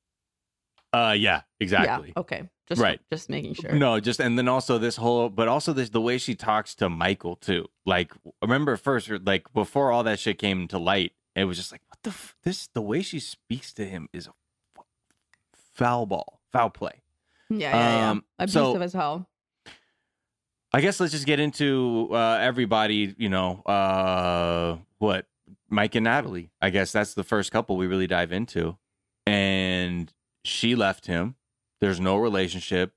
Uh, 0.92 1.14
yeah, 1.16 1.42
exactly. 1.60 2.12
Yeah. 2.14 2.20
Okay. 2.20 2.48
Just 2.68 2.80
Right. 2.80 3.00
Just 3.12 3.30
making 3.30 3.54
sure. 3.54 3.72
No, 3.72 4.00
just 4.00 4.18
and 4.18 4.36
then 4.36 4.48
also 4.48 4.78
this 4.78 4.96
whole, 4.96 5.28
but 5.28 5.46
also 5.46 5.72
this 5.72 5.90
the 5.90 6.00
way 6.00 6.18
she 6.18 6.34
talks 6.34 6.74
to 6.76 6.88
Michael 6.88 7.36
too. 7.36 7.66
Like, 7.84 8.12
remember 8.42 8.76
first, 8.76 9.08
like 9.24 9.52
before 9.52 9.92
all 9.92 10.02
that 10.04 10.18
shit 10.18 10.38
came 10.38 10.66
to 10.68 10.78
light, 10.78 11.12
it 11.36 11.44
was 11.44 11.58
just 11.58 11.70
like, 11.70 11.82
what 11.88 11.98
the 12.02 12.10
f- 12.10 12.34
this 12.42 12.66
the 12.68 12.82
way 12.82 13.02
she 13.02 13.20
speaks 13.20 13.72
to 13.74 13.84
him 13.84 14.08
is 14.12 14.26
a 14.26 14.32
foul 15.74 16.06
ball, 16.06 16.40
foul 16.52 16.70
play. 16.70 17.02
Yeah. 17.50 17.58
Yeah. 17.58 17.98
yeah. 17.98 18.10
Um, 18.10 18.24
Abusive 18.38 18.52
so- 18.52 18.80
as 18.82 18.92
hell. 18.92 19.28
I 20.72 20.80
guess 20.80 20.98
let's 21.00 21.12
just 21.12 21.24
get 21.26 21.40
into 21.40 22.08
uh, 22.12 22.38
everybody. 22.40 23.14
You 23.16 23.28
know, 23.28 23.62
uh, 23.62 24.76
what 24.98 25.26
Mike 25.68 25.94
and 25.94 26.04
Natalie. 26.04 26.50
I 26.60 26.70
guess 26.70 26.92
that's 26.92 27.14
the 27.14 27.24
first 27.24 27.50
couple 27.52 27.76
we 27.76 27.86
really 27.86 28.06
dive 28.06 28.32
into, 28.32 28.76
and 29.26 30.12
she 30.44 30.74
left 30.74 31.06
him. 31.06 31.36
There's 31.80 32.00
no 32.00 32.16
relationship, 32.16 32.92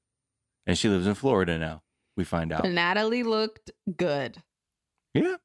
and 0.65 0.77
she 0.77 0.87
lives 0.89 1.07
in 1.07 1.15
Florida 1.15 1.57
now. 1.59 1.83
We 2.15 2.23
find 2.23 2.51
out. 2.51 2.65
Natalie 2.65 3.23
looked 3.23 3.71
good. 3.97 4.41
Yeah. 5.13 5.37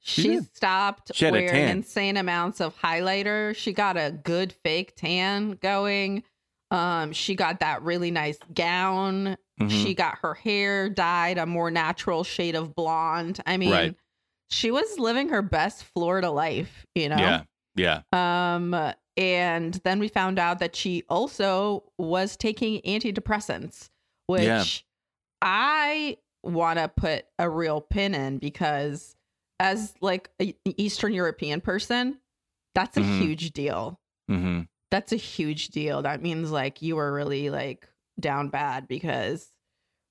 She 0.00 0.22
She, 0.22 0.40
stopped 0.54 1.12
She 1.14 1.30
wearing 1.30 1.68
insane 1.68 2.16
amounts 2.16 2.60
of 2.60 2.76
highlighter. 2.80 3.54
She 3.54 3.72
got 3.72 3.96
a 3.96 4.10
good 4.10 4.52
fake 4.64 4.96
tan 4.96 5.52
going. 5.52 6.24
Um, 6.72 7.12
she 7.12 7.34
got 7.36 7.60
that 7.60 7.82
really 7.82 8.10
nice 8.10 8.38
gown. 8.52 9.36
Mhm. 9.60 9.70
She 9.70 9.94
got 9.94 10.18
her 10.22 10.34
hair 10.34 10.88
dyed 10.88 11.38
a 11.38 11.46
more 11.46 11.70
natural 11.70 12.24
shade 12.24 12.56
of 12.56 12.74
blonde. 12.74 13.40
I 13.46 13.58
mean, 13.58 13.70
Right. 13.70 13.94
She 14.52 14.70
was 14.70 14.98
living 14.98 15.28
her 15.30 15.42
best 15.42 15.84
Florida 15.94 16.30
life, 16.30 16.86
you 16.94 17.08
know? 17.08 17.16
Yeah. 17.16 17.42
Yeah. 17.74 18.02
Um, 18.12 18.74
and 19.16 19.74
then 19.84 19.98
we 19.98 20.08
found 20.08 20.38
out 20.38 20.58
that 20.60 20.76
she 20.76 21.04
also 21.08 21.84
was 21.98 22.36
taking 22.36 22.80
antidepressants, 22.82 23.88
which 24.26 24.42
Yeah. 24.44 24.64
I 25.40 26.18
want 26.42 26.78
to 26.78 26.88
put 26.88 27.24
a 27.38 27.48
real 27.48 27.80
pin 27.80 28.14
in 28.14 28.38
because 28.38 29.16
as 29.60 29.94
like 30.00 30.30
a- 30.40 30.56
an 30.66 30.74
Eastern 30.76 31.12
European 31.14 31.60
person, 31.60 32.18
that's 32.74 32.96
a 32.96 33.00
Mhm. 33.00 33.18
huge 33.20 33.52
deal. 33.52 33.98
hmm 34.28 34.62
That's 34.90 35.12
a 35.12 35.16
huge 35.16 35.68
deal. 35.68 36.02
That 36.02 36.20
means 36.20 36.50
like 36.50 36.82
you 36.82 36.96
were 36.96 37.12
really 37.12 37.48
like 37.48 37.88
down 38.20 38.50
bad 38.50 38.86
because 38.86 39.50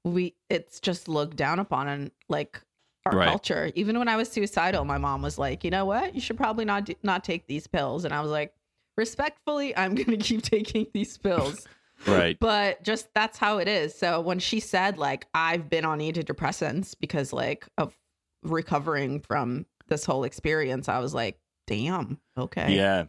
we 0.04 0.36
it's 0.50 0.80
just 0.80 1.08
looked 1.08 1.38
down 1.38 1.60
upon 1.60 1.88
and 1.88 2.12
like 2.28 2.60
our 3.06 3.16
Right. 3.16 3.28
culture. 3.30 3.72
Even 3.76 3.98
when 3.98 4.08
I 4.08 4.16
was 4.16 4.30
suicidal, 4.32 4.86
my 4.86 4.98
mom 4.98 5.22
was 5.22 5.38
like, 5.38 5.64
"You 5.64 5.72
know 5.72 5.86
what? 5.86 6.14
You 6.16 6.22
should 6.22 6.38
probably 6.38 6.66
not 6.66 6.86
do, 6.86 6.96
not 7.04 7.24
take 7.24 7.48
these 7.48 7.68
pills." 7.68 8.06
And 8.06 8.14
I 8.14 8.22
was 8.22 8.30
like, 8.32 8.54
"Respectfully, 8.98 9.76
I'm 9.76 9.96
going 9.96 10.06
to 10.12 10.18
keep 10.18 10.42
taking 10.44 10.88
these 10.94 11.18
pills." 11.18 11.68
Right. 12.08 12.36
but 12.40 12.82
just 12.82 13.10
that's 13.14 13.38
how 13.38 13.60
it 13.60 13.68
is. 13.68 13.94
So 13.94 14.22
when 14.22 14.40
she 14.40 14.60
said 14.60 14.98
like 14.98 15.28
I've 15.36 15.70
been 15.70 15.86
on 15.86 16.00
antidepressants 16.00 16.96
because 17.00 17.32
like 17.32 17.68
of 17.78 17.96
recovering 18.42 19.20
from 19.20 19.68
this 19.88 20.04
whole 20.04 20.24
experience, 20.24 20.90
I 20.90 20.98
was 20.98 21.14
like, 21.14 21.38
"Damn, 21.68 22.20
okay." 22.36 22.76
Yeah. 22.76 23.04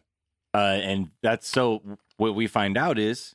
Uh, 0.53 0.79
and 0.83 1.09
that's 1.23 1.49
so 1.49 1.81
what 2.19 2.35
we 2.35 2.47
find 2.47 2.77
out 2.77 2.99
is 2.99 3.35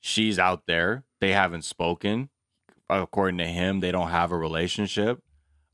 she's 0.00 0.38
out 0.38 0.62
there. 0.68 1.02
They 1.20 1.32
haven't 1.32 1.62
spoken. 1.64 2.28
According 2.88 3.38
to 3.38 3.46
him, 3.46 3.80
they 3.80 3.90
don't 3.90 4.10
have 4.10 4.30
a 4.30 4.36
relationship. 4.36 5.23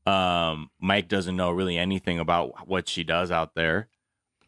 Um, 0.05 0.69
Mike 0.79 1.07
doesn't 1.07 1.35
know 1.35 1.51
really 1.51 1.77
anything 1.77 2.19
about 2.19 2.67
what 2.67 2.89
she 2.89 3.03
does 3.03 3.31
out 3.31 3.55
there. 3.55 3.89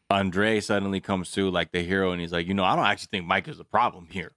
Andre 0.10 0.60
suddenly 0.60 1.00
comes 1.00 1.29
through 1.29 1.51
like 1.51 1.72
the 1.72 1.81
hero 1.81 2.12
and 2.12 2.22
he's 2.22 2.31
like, 2.31 2.48
you 2.48 2.53
know, 2.53 2.63
I 2.63 2.75
don't 2.75 2.86
actually 2.86 3.10
think 3.12 3.25
Mike 3.25 3.48
is 3.48 3.57
the 3.57 3.63
problem 3.63 4.07
here. 4.12 4.33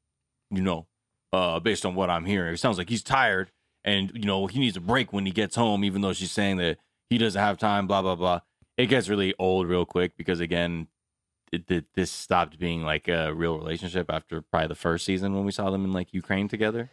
You 0.51 0.63
know, 0.63 0.87
uh, 1.33 1.61
based 1.61 1.85
on 1.85 1.95
what 1.95 2.11
I'm 2.11 2.25
hearing, 2.25 2.55
it 2.55 2.59
sounds 2.59 2.79
like 2.79 2.89
he's 2.89 3.03
tired 3.03 3.51
and 3.87 4.11
you 4.15 4.25
know 4.25 4.47
he 4.47 4.59
needs 4.59 4.77
a 4.77 4.81
break 4.81 5.13
when 5.13 5.25
he 5.25 5.33
gets 5.33 5.57
home, 5.57 5.85
even 5.85 6.03
though 6.03 6.13
she's 6.13 6.33
saying 6.33 6.59
that 6.59 6.79
he 7.09 7.19
doesn't 7.19 7.41
have 7.41 7.57
time. 7.57 7.87
Blah 7.87 8.03
blah 8.03 8.17
blah. 8.17 8.41
It 8.77 8.87
gets 8.87 9.09
really 9.09 9.33
old 9.39 9.69
real 9.69 9.87
quick 9.87 10.17
because 10.17 10.41
again, 10.41 10.89
it, 11.53 11.71
it, 11.71 11.87
this 11.95 12.11
stopped 12.11 12.59
being 12.59 12.83
like 12.83 13.09
a 13.09 13.33
real 13.33 13.57
relationship 13.57 14.11
after 14.11 14.43
probably 14.43 14.69
the 14.69 14.75
first 14.75 15.07
season 15.07 15.35
when 15.35 15.45
we 15.45 15.53
saw 15.53 15.71
them 15.71 15.85
in 15.85 15.93
like 15.93 16.13
Ukraine 16.13 16.49
together. 16.49 16.91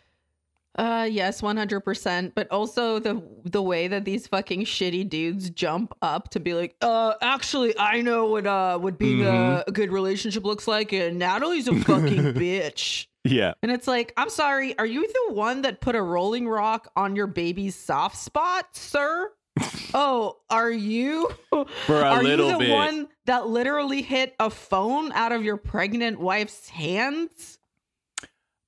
Uh 0.75 1.07
yes, 1.09 1.41
100%, 1.41 2.31
but 2.33 2.49
also 2.49 2.97
the 2.97 3.21
the 3.43 3.61
way 3.61 3.87
that 3.87 4.05
these 4.05 4.25
fucking 4.25 4.65
shitty 4.65 5.07
dudes 5.07 5.51
jump 5.51 5.93
up 6.01 6.29
to 6.31 6.39
be 6.39 6.55
like, 6.55 6.75
"Uh 6.81 7.13
actually 7.21 7.77
I 7.77 8.01
know 8.01 8.25
what 8.25 8.47
uh 8.47 8.79
would 8.81 8.97
be 8.97 9.17
Mhm. 9.17 9.63
a 9.67 9.71
good 9.71 9.91
relationship 9.91 10.43
looks 10.43 10.67
like 10.67 10.91
and 10.91 11.19
Natalie's 11.19 11.67
a 11.67 11.75
fucking 11.85 12.33
bitch." 12.33 13.05
Yeah, 13.25 13.53
And 13.61 13.71
it's 13.71 13.87
like, 13.87 14.13
"I'm 14.17 14.29
sorry, 14.29 14.77
are 14.79 14.85
you 14.85 15.07
the 15.07 15.33
one 15.33 15.61
that 15.61 15.79
put 15.79 15.95
a 15.95 16.01
rolling 16.01 16.47
rock 16.47 16.91
on 16.95 17.15
your 17.15 17.27
baby's 17.27 17.75
soft 17.75 18.17
spot, 18.17 18.65
sir?" 18.75 19.31
oh, 19.93 20.37
are 20.49 20.71
you? 20.71 21.29
For 21.51 21.65
a 22.01 22.05
are 22.05 22.23
little 22.23 22.47
you 22.47 22.53
the 22.53 22.59
bit. 22.59 22.71
one 22.71 23.07
that 23.25 23.47
literally 23.47 24.01
hit 24.01 24.33
a 24.39 24.49
phone 24.49 25.11
out 25.11 25.31
of 25.31 25.43
your 25.43 25.57
pregnant 25.57 26.19
wife's 26.19 26.69
hands? 26.69 27.59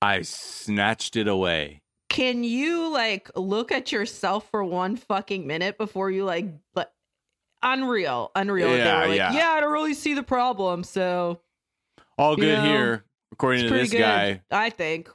I 0.01 0.21
snatched 0.21 1.15
it 1.15 1.27
away. 1.27 1.81
Can 2.15 2.45
you 2.45 2.89
like 2.93 3.29
look 3.35 3.71
at 3.73 3.91
yourself 3.91 4.49
for 4.49 4.63
one 4.63 4.95
fucking 4.95 5.45
minute 5.45 5.77
before 5.77 6.09
you 6.09 6.23
like 6.23 6.45
but 6.73 6.93
unreal 7.61 8.31
unreal 8.35 8.75
Yeah, 8.75 9.01
were 9.01 9.07
like 9.09 9.17
yeah. 9.17 9.33
yeah. 9.33 9.49
i 9.49 9.59
don't 9.59 9.73
really 9.73 9.93
see 9.93 10.13
the 10.13 10.23
problem 10.23 10.83
so 10.83 11.41
All 12.17 12.35
good 12.37 12.45
You 12.45 12.55
know, 12.55 12.63
here, 12.63 13.03
according 13.33 13.63
to 13.67 13.69
this 13.73 13.91
good 13.91 13.99
guy. 13.99 14.41
i 14.49 14.69
think 14.69 15.09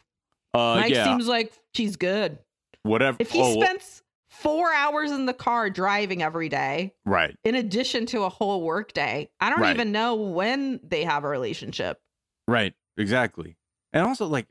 Uh, 0.52 0.76
mike 0.76 0.90
yeah, 0.92 1.04
seems 1.04 1.26
like 1.26 1.52
she's 1.75 1.97
good 1.97 2.38
whatever. 2.83 3.16
if 3.19 3.30
he 3.30 3.40
oh, 3.42 3.62
spends 3.62 4.02
four 4.28 4.71
hours 4.73 5.11
in 5.11 5.25
the 5.26 5.33
car 5.35 5.71
driving 5.71 6.23
every 6.23 6.49
day 6.50 6.92
right, 7.07 7.35
in 7.45 7.54
addition 7.54 8.04
to 8.07 8.23
a 8.25 8.28
whole 8.28 8.62
work 8.62 8.92
day 8.92 9.30
i 9.40 9.49
don't 9.49 9.61
Right. 9.61 9.75
even 9.75 9.90
know 9.90 10.16
when 10.16 10.80
they 10.83 11.04
have 11.04 11.25
a 11.25 11.28
relationship 11.28 11.99
right, 12.47 12.75
exactly. 12.99 13.57
And 13.92 14.04
also, 14.04 14.26
like, 14.26 14.47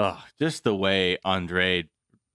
uh, 0.00 0.16
just 0.38 0.64
the 0.64 0.74
way 0.74 1.18
Andre, 1.24 1.86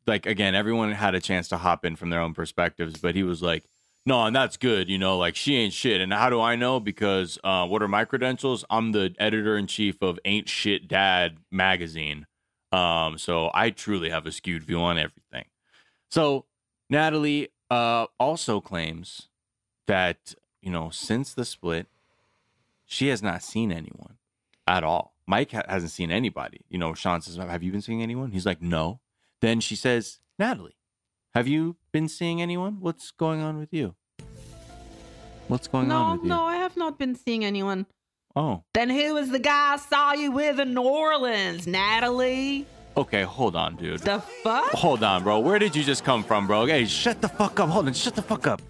like, 0.06 0.28
again, 0.28 0.54
everyone 0.54 0.92
had 0.92 1.16
a 1.16 1.20
chance 1.20 1.48
to 1.48 1.58
hop 1.58 1.84
in 1.84 1.96
from 1.96 2.12
their 2.12 2.22
own 2.22 2.36
perspectives, 2.36 3.00
but 3.00 3.16
he 3.16 3.24
was 3.24 3.42
like, 3.42 3.64
no, 4.06 4.24
and 4.24 4.36
that's 4.36 4.56
good, 4.56 4.88
you 4.88 5.00
know, 5.00 5.18
like 5.18 5.36
she 5.36 5.56
ain't 5.56 5.74
shit. 5.74 6.00
And 6.00 6.14
how 6.14 6.30
do 6.30 6.40
I 6.40 6.56
know? 6.56 6.80
Because 6.80 7.40
uh, 7.44 7.66
what 7.66 7.82
are 7.82 7.88
my 7.88 8.06
credentials? 8.06 8.64
I'm 8.70 8.92
the 8.92 9.16
editor 9.18 9.58
in 9.58 9.66
chief 9.66 10.00
of 10.04 10.20
Ain't 10.26 10.48
Shit 10.48 10.88
Dad 10.88 11.38
magazine. 11.50 12.28
Um, 12.72 13.18
so 13.18 13.50
I 13.52 13.72
truly 13.72 14.12
have 14.12 14.28
a 14.28 14.32
skewed 14.32 14.64
view 14.64 14.80
on 14.80 15.00
everything. 15.00 15.46
So 16.12 16.46
Natalie 16.88 17.50
uh, 17.72 18.06
also 18.20 18.62
claims 18.62 19.30
that, 19.88 20.36
you 20.62 20.70
know, 20.70 20.92
since 20.92 21.34
the 21.34 21.44
split, 21.44 21.88
she 22.86 23.08
has 23.08 23.24
not 23.24 23.42
seen 23.42 23.72
anyone 23.72 24.18
at 24.68 24.84
all. 24.84 25.15
Mike 25.28 25.52
ha- 25.52 25.64
hasn't 25.68 25.92
seen 25.92 26.12
anybody. 26.12 26.62
You 26.70 26.78
know, 26.78 26.94
Shaun 26.94 27.22
says, 27.22 27.36
Have 27.38 27.64
you 27.64 27.72
been 27.72 27.82
seeing 27.82 28.02
anyone? 28.02 28.32
He's 28.32 28.46
like, 28.46 28.62
No. 28.62 29.00
Then 29.42 29.60
she 29.60 29.76
says, 29.76 30.20
Natalie, 30.40 30.78
have 31.34 31.48
you 31.48 31.76
been 31.92 32.08
seeing 32.08 32.42
anyone? 32.42 32.78
What's 32.80 33.12
going 33.12 33.42
on 33.42 33.58
with 33.60 33.74
you? 33.74 33.96
What's 35.48 35.68
going 35.68 35.88
no 35.90 35.98
on 35.98 36.12
with 36.14 36.24
you? 36.24 36.30
no 36.30 36.44
i 36.46 36.56
have 36.56 36.76
not 36.76 36.98
been 36.98 37.16
seeing 37.16 37.46
anyone 37.46 37.86
Oh, 38.38 38.64
then 38.74 38.90
who 38.90 39.14
was 39.14 39.30
the 39.30 39.40
guy 39.40 39.74
I 39.74 39.78
saw 39.78 40.14
you 40.14 40.32
with 40.32 40.60
in 40.60 40.74
new 40.74 40.82
orleans 40.82 41.68
natalie 41.68 42.66
okay. 42.98 43.24
Hold 43.24 43.56
on, 43.56 43.76
dude. 43.76 44.00
the 44.00 44.20
fuck 44.22 44.72
Hold 44.72 45.04
on, 45.04 45.24
bro. 45.24 45.40
Where 45.40 45.60
did 45.60 45.76
you 45.76 45.84
just 45.84 46.04
come 46.04 46.24
from, 46.24 46.48
bro? 46.48 46.66
Hey, 46.66 46.86
shut 46.86 47.22
the 47.22 47.28
fuck 47.30 47.60
up. 47.60 47.70
Hold 47.70 47.88
on. 47.88 47.94
Shut 47.94 48.16
the 48.16 48.22
fuck 48.22 48.48
up. 48.48 48.62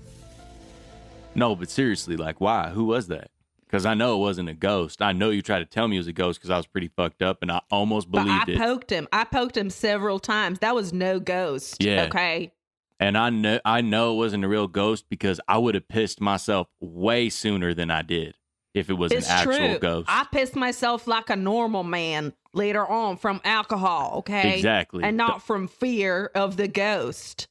No, 1.36 1.56
but 1.56 1.70
seriously, 1.70 2.18
like, 2.18 2.42
why? 2.42 2.70
Who 2.70 2.86
was 2.86 3.08
that? 3.08 3.30
Because 3.76 3.86
I 3.86 3.94
know 3.94 4.16
it 4.16 4.20
wasn't 4.20 4.48
a 4.48 4.54
ghost. 4.54 5.02
I 5.02 5.12
know 5.12 5.32
you 5.32 5.42
tried 5.42 5.60
to 5.60 5.66
tell 5.66 5.90
me 5.90 5.98
it 5.98 6.00
was 6.00 6.08
a 6.08 6.14
ghost 6.14 6.40
because 6.40 6.50
I 6.50 6.56
was 6.56 6.66
pretty 6.66 6.88
fucked 6.88 7.22
up 7.22 7.40
and 7.42 7.52
I 7.52 7.60
almost 7.70 8.10
believed 8.10 8.30
I 8.50 8.54
it. 8.54 8.58
poked 8.58 8.90
him. 8.90 9.06
I 9.12 9.26
poked 9.26 9.58
him 9.58 9.70
several 9.70 10.18
times. 10.18 10.60
That 10.60 10.74
was 10.74 10.94
no 10.94 11.20
ghost. 11.20 11.84
Yeah. 11.84 12.04
Okay. 12.06 12.54
And 13.02 13.18
I 13.18 13.32
know 13.32 13.60
I 13.66 13.82
know 13.82 14.14
it 14.14 14.16
wasn't 14.16 14.46
a 14.46 14.48
real 14.48 14.68
ghost 14.70 15.08
because 15.10 15.42
I 15.50 15.58
would 15.58 15.76
have 15.76 15.90
pissed 15.90 16.22
myself 16.22 16.70
way 16.80 17.28
sooner 17.28 17.74
than 17.74 17.92
I 17.92 18.02
did 18.02 18.36
if 18.74 18.90
it 18.90 18.94
was 18.94 19.12
It's 19.12 19.28
an 19.28 19.34
actual 19.40 19.58
true. 19.72 19.80
ghost. 19.80 20.06
I 20.10 20.26
pissed 20.32 20.56
myself 20.56 21.06
like 21.06 21.30
a 21.30 21.36
normal 21.36 21.84
man 21.84 22.32
later 22.54 22.88
on 22.88 23.18
from 23.18 23.42
alcohol. 23.44 24.20
Okay. 24.20 24.56
Exactly. 24.56 25.04
And 25.04 25.18
not 25.18 25.42
from 25.44 25.68
fear 25.68 26.32
of 26.34 26.56
the 26.56 26.70
ghost. 26.70 27.50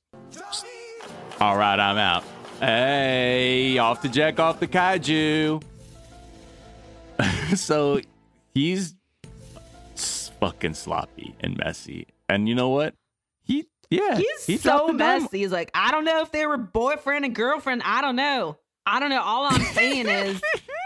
All 1.39 1.59
right, 1.59 1.79
I'm 1.79 1.99
out. 1.99 2.25
Hey, 2.61 3.77
off 3.77 4.01
the 4.01 4.09
jack, 4.09 4.41
off 4.41 4.59
the 4.59 4.67
kaiju. 4.69 5.63
so 7.57 8.01
he's 8.55 8.95
fucking 10.41 10.75
sloppy 10.75 11.35
and 11.41 11.57
messy. 11.57 12.07
And 12.29 12.49
you 12.49 12.55
know 12.55 12.71
what? 12.71 12.95
He, 13.45 13.67
yeah, 13.91 14.17
He's 14.17 14.47
he 14.47 14.57
so 14.57 14.89
messy. 14.89 15.39
He's 15.39 15.53
like, 15.53 15.71
I 15.75 15.91
don't 15.91 16.05
know 16.05 16.23
if 16.23 16.33
they 16.33 16.47
were 16.47 16.57
boyfriend 16.57 17.25
and 17.25 17.35
girlfriend. 17.35 17.83
I 17.85 18.01
don't 18.01 18.17
know. 18.17 18.59
I 18.87 19.01
don't 19.01 19.11
know. 19.11 19.23
All 19.23 19.45
I'm 19.47 19.61
saying 19.63 20.09
is 20.09 20.41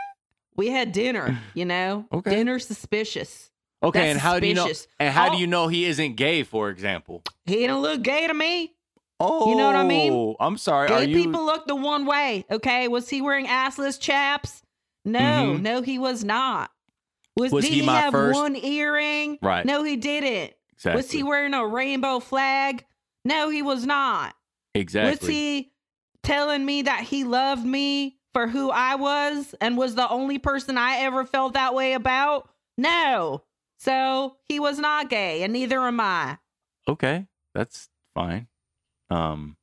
we 0.57 0.69
had 0.69 0.93
dinner, 0.93 1.39
you 1.55 1.65
know? 1.65 2.07
Okay. 2.13 2.31
Dinner 2.31 2.59
suspicious. 2.59 3.51
Okay, 3.83 4.01
That's 4.01 4.11
and 4.13 4.21
how 4.21 4.41
do 4.41 4.47
you 4.49 4.55
know? 4.55 4.69
And 4.99 5.15
how 5.15 5.29
do 5.29 5.37
Oh. 5.37 5.39
you 5.39 5.47
know 5.47 5.69
he 5.69 5.85
isn't 5.85 6.17
gay? 6.17 6.43
For 6.43 6.69
example. 6.69 7.23
He 7.47 7.67
don't 7.67 7.81
look 7.83 8.03
gay 8.03 8.27
to 8.27 8.35
me. 8.35 8.75
Oh, 9.21 9.51
You 9.51 9.57
know 9.57 9.67
what 9.67 9.77
I 9.77 9.85
mean? 9.85 10.13
Oh, 10.13 10.37
I'm 10.39 10.59
sorry. 10.59 10.89
Gay 10.89 10.95
Are 10.95 11.03
you? 11.05 11.15
people 11.15 11.45
look 11.45 11.67
the 11.67 11.75
one 11.77 12.07
way. 12.07 12.45
Okay, 12.51 12.87
was 12.89 13.09
he 13.09 13.21
wearing 13.23 13.47
assless 13.47 13.99
chaps? 14.01 14.63
No, 15.09 15.55
Mhm. 15.57 15.63
no, 15.63 15.83
he 15.83 15.99
was 15.99 16.23
not. 16.25 16.71
Was, 17.37 17.53
Was 17.53 17.65
did 17.65 17.73
he 17.73 17.81
he, 17.81 17.87
have 17.87 18.13
first- 18.13 18.39
one 18.39 18.57
earring? 18.57 19.39
Right. 19.43 19.65
No, 19.65 19.83
he 19.85 19.97
didn't. 19.97 20.55
exactly. 20.73 20.97
Was 20.99 21.11
he 21.11 21.23
wearing 21.23 21.55
a 21.55 21.67
rainbow 21.67 22.21
flag? 22.21 22.85
No, 23.25 23.49
he 23.51 23.63
was 23.63 23.85
not. 23.87 24.35
exactly? 24.75 25.11
Was 25.11 25.29
he 25.29 25.73
telling 26.23 26.65
me 26.65 26.83
that 26.83 27.03
he 27.03 27.25
loved 27.25 27.65
me 27.65 28.19
for 28.33 28.47
who 28.49 28.71
I 28.71 28.95
was 28.97 29.55
and 29.61 29.77
was 29.77 29.95
the 29.95 30.09
only 30.09 30.39
person 30.39 30.77
I 30.79 30.99
ever 30.99 31.25
felt 31.25 31.55
that 31.55 31.75
way 31.75 31.95
about? 31.95 32.49
No. 32.77 33.43
So 33.79 34.37
he 34.49 34.59
was 34.61 34.79
not 34.79 35.09
gay, 35.09 35.43
and 35.43 35.53
neither 35.53 35.81
am 35.81 36.01
I. 36.01 36.39
okay, 36.89 37.27
that's 37.55 37.89
fine. 38.15 38.49
Um, 39.11 39.57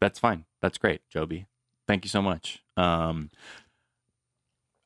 that's 0.00 0.18
fine. 0.18 0.44
That's 0.60 0.78
great, 0.78 1.02
Joby. 1.10 1.46
Thank 1.86 2.04
you 2.04 2.08
so 2.08 2.22
much. 2.22 2.62
Um, 2.76 3.30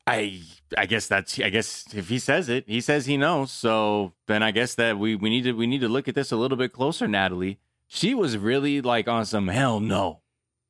I 0.07 0.41
I 0.77 0.85
guess 0.85 1.07
that's 1.07 1.39
I 1.39 1.49
guess 1.49 1.85
if 1.93 2.09
he 2.09 2.17
says 2.17 2.49
it, 2.49 2.63
he 2.67 2.81
says 2.81 3.05
he 3.05 3.17
knows. 3.17 3.51
So 3.51 4.13
then 4.27 4.41
I 4.41 4.51
guess 4.51 4.75
that 4.75 4.97
we 4.97 5.15
we 5.15 5.29
need 5.29 5.43
to 5.43 5.51
we 5.53 5.67
need 5.67 5.81
to 5.81 5.89
look 5.89 6.07
at 6.07 6.15
this 6.15 6.31
a 6.31 6.37
little 6.37 6.57
bit 6.57 6.73
closer, 6.73 7.07
Natalie. 7.07 7.59
She 7.87 8.13
was 8.13 8.37
really 8.37 8.81
like 8.81 9.07
on 9.07 9.25
some 9.25 9.49
hell 9.49 9.79
no. 9.79 10.21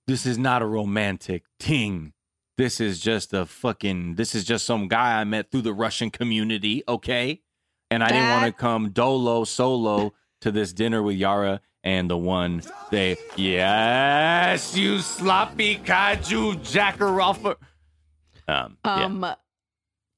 This 0.08 0.26
is 0.26 0.38
not 0.38 0.62
a 0.62 0.66
romantic 0.66 1.44
ting. 1.60 2.14
This 2.58 2.80
is 2.80 3.00
just 3.00 3.34
a 3.34 3.46
fucking 3.46 4.16
this 4.16 4.34
is 4.34 4.44
just 4.44 4.66
some 4.66 4.88
guy 4.88 5.22
I 5.22 5.24
met 5.24 5.52
through 5.52 5.62
the 5.62 5.74
Russian 5.74 6.10
community, 6.10 6.84
okay? 6.88 7.42
And 7.90 8.04
I 8.04 8.10
didn't 8.10 8.30
want 8.30 8.46
to 8.46 8.52
come 8.52 8.90
dolo 8.90 9.44
solo 9.44 10.14
to 10.42 10.52
this 10.52 10.74
dinner 10.74 11.02
with 11.02 11.16
Yara 11.16 11.62
and 11.84 12.10
the 12.10 12.18
one 12.18 12.62
they 12.92 13.18
yes, 13.36 14.76
you 14.76 15.00
sloppy 15.00 15.78
kaiju 15.78 16.70
jacker 16.70 17.12
Um, 18.48 18.78
yeah. 18.86 19.06
Um, 19.06 19.26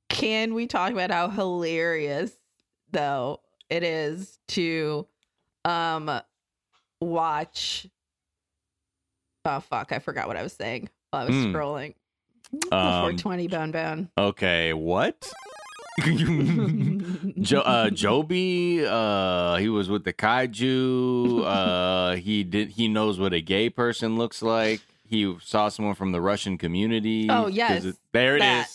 can 0.10 0.54
we 0.54 0.68
talk 0.68 0.92
about 0.92 1.12
how 1.12 1.30
hilarious 1.30 2.32
though 2.92 3.42
it 3.70 3.84
is 3.84 4.40
to 4.50 5.08
um 5.66 6.10
watch? 7.02 7.88
Oh 9.46 9.60
fuck! 9.62 9.92
I 9.92 10.00
forgot 10.00 10.28
what 10.28 10.38
I 10.38 10.44
was 10.44 10.54
saying 10.54 10.90
while 11.12 11.24
I 11.24 11.26
was 11.30 11.36
Hmm. 11.36 11.56
scrolling. 11.56 11.94
Um, 12.72 13.04
Before 13.06 13.14
twenty 13.14 13.48
bone 13.48 13.72
bone. 13.72 14.10
Okay, 14.18 14.74
what? 14.74 15.32
jo- 17.42 17.60
uh, 17.62 17.90
Joby, 17.90 18.86
uh, 18.86 19.56
he 19.58 19.70
was 19.70 19.90
with 19.90 20.04
the 20.04 20.14
kaiju. 20.14 21.44
Uh, 21.46 22.16
he 22.16 22.44
did. 22.44 22.70
He 22.70 22.88
knows 22.88 23.20
what 23.20 23.34
a 23.34 23.42
gay 23.42 23.70
person 23.70 24.18
looks 24.18 24.42
like. 24.42 24.82
He 25.10 25.36
saw 25.42 25.70
someone 25.70 25.96
from 25.96 26.12
the 26.12 26.22
Russian 26.22 26.58
community. 26.58 27.28
Oh 27.30 27.48
yes, 27.48 27.84
it- 27.86 27.96
there 28.14 28.36
it 28.38 28.44
is. 28.44 28.44
that. 28.44 28.68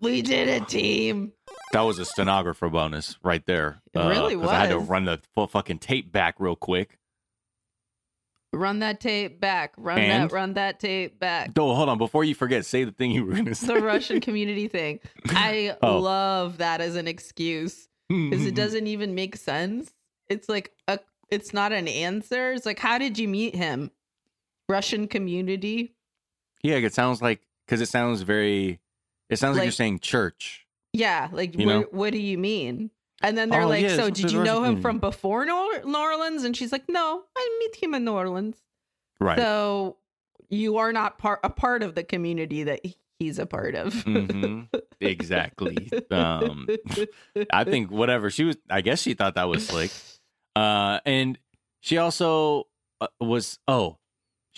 we 0.00 0.22
did 0.22 0.48
it, 0.48 0.66
team. 0.68 1.32
That 1.72 1.82
was 1.82 1.98
a 1.98 2.04
stenographer 2.06 2.68
bonus 2.70 3.18
right 3.22 3.44
there. 3.46 3.82
It 3.92 3.98
uh, 3.98 4.08
really 4.08 4.34
'cause 4.36 4.48
I 4.48 4.60
had 4.60 4.70
to 4.70 4.78
run 4.78 5.04
the 5.04 5.20
full 5.34 5.46
fucking 5.46 5.80
tape 5.80 6.10
back 6.10 6.36
real 6.38 6.56
quick. 6.56 6.98
Run 8.54 8.78
that 8.78 8.98
tape 9.00 9.40
back. 9.40 9.74
Run 9.76 9.98
And? 9.98 10.30
that. 10.30 10.34
Run 10.34 10.54
that 10.54 10.80
tape 10.80 11.18
back. 11.20 11.50
Oh, 11.58 11.74
hold 11.74 11.90
on. 11.90 11.98
Before 11.98 12.24
you 12.24 12.34
forget, 12.34 12.64
say 12.64 12.84
the 12.84 12.92
thing 12.92 13.10
you 13.10 13.26
were 13.26 13.34
gonna 13.34 13.54
say. 13.54 13.66
The 13.74 13.80
Russian 13.82 14.20
community 14.22 14.68
thing. 14.68 15.00
I 15.28 15.76
Oh. 15.82 15.98
love 15.98 16.58
that 16.58 16.80
as 16.80 16.96
an 16.96 17.06
excuse 17.06 17.88
because 18.08 18.46
it 18.46 18.54
doesn't 18.54 18.86
even 18.86 19.14
make 19.14 19.36
sense. 19.36 19.92
It's 20.28 20.48
like 20.48 20.72
a. 20.88 20.98
It's 21.30 21.52
not 21.52 21.72
an 21.72 21.88
answer. 21.88 22.52
It's 22.52 22.64
like, 22.64 22.78
how 22.78 22.96
did 22.96 23.18
you 23.18 23.28
meet 23.28 23.54
him? 23.54 23.90
Russian 24.68 25.08
community. 25.08 25.94
Yeah, 26.62 26.76
it 26.76 26.94
sounds 26.94 27.22
like 27.22 27.40
because 27.66 27.80
it 27.80 27.88
sounds 27.88 28.22
very. 28.22 28.80
It 29.30 29.38
sounds 29.38 29.56
like, 29.56 29.64
you're 29.64 29.72
saying 29.72 30.00
church. 30.00 30.66
Yeah, 30.92 31.28
like 31.32 31.58
You 31.58 31.66
what, 31.66 31.72
know? 31.72 31.86
what 31.90 32.12
do 32.12 32.18
you 32.18 32.38
mean? 32.38 32.90
And 33.20 33.36
then 33.36 33.50
they're 33.50 33.62
Oh, 33.62 33.68
like, 33.68 33.82
yeah, 33.82 33.96
"So 33.96 34.10
did 34.10 34.30
you 34.32 34.42
know 34.42 34.60
Russian 34.62 34.76
him 34.76 34.82
from 34.82 34.98
before 35.00 35.44
New 35.44 35.54
Orleans?" 35.94 36.44
And 36.44 36.56
she's 36.56 36.72
like, 36.72 36.84
"No, 36.88 37.22
I 37.36 37.58
met 37.66 37.82
him 37.82 37.94
in 37.94 38.04
New 38.04 38.12
Orleans." 38.12 38.56
Right. 39.20 39.36
So 39.38 39.96
you 40.48 40.78
are 40.78 40.92
not 40.92 41.18
part 41.18 41.40
a 41.44 41.50
part 41.50 41.82
of 41.82 41.94
the 41.94 42.04
community 42.04 42.62
that 42.64 42.80
he's 43.18 43.38
a 43.38 43.46
part 43.46 43.74
of. 43.74 43.92
hmm 44.02 44.62
Exactly. 45.00 45.90
Um, 46.10 46.66
I 47.52 47.64
think 47.64 47.90
whatever 47.90 48.30
she 48.30 48.44
was. 48.44 48.56
I 48.70 48.80
guess 48.80 49.02
she 49.02 49.14
thought 49.14 49.34
that 49.34 49.48
was 49.48 49.66
slick. 49.66 49.90
Uh, 50.56 51.00
and 51.04 51.38
she 51.80 51.98
also 51.98 52.66
uh, 53.00 53.08
was. 53.20 53.58
Oh, 53.68 53.98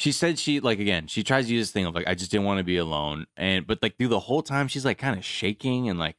she 0.01 0.13
said 0.13 0.39
she 0.39 0.61
like 0.61 0.79
again. 0.79 1.07
She 1.09 1.23
tries 1.23 1.47
to 1.49 1.53
use 1.53 1.67
this 1.67 1.73
thing 1.73 1.85
of 1.85 1.95
like 1.95 2.09
I 2.09 2.15
just 2.15 2.31
didn't 2.31 2.47
want 2.47 2.57
to 2.57 2.65
be 2.65 2.79
alone, 2.79 3.27
and 3.37 3.67
but 3.67 3.81
like 3.83 3.99
through 3.99 4.09
the 4.09 4.19
whole 4.21 4.43
time 4.43 4.67
she's 4.67 4.85
like 4.85 4.97
kind 4.97 5.19
of 5.19 5.25
shaking 5.25 5.91
and 5.91 5.99
like 5.99 6.17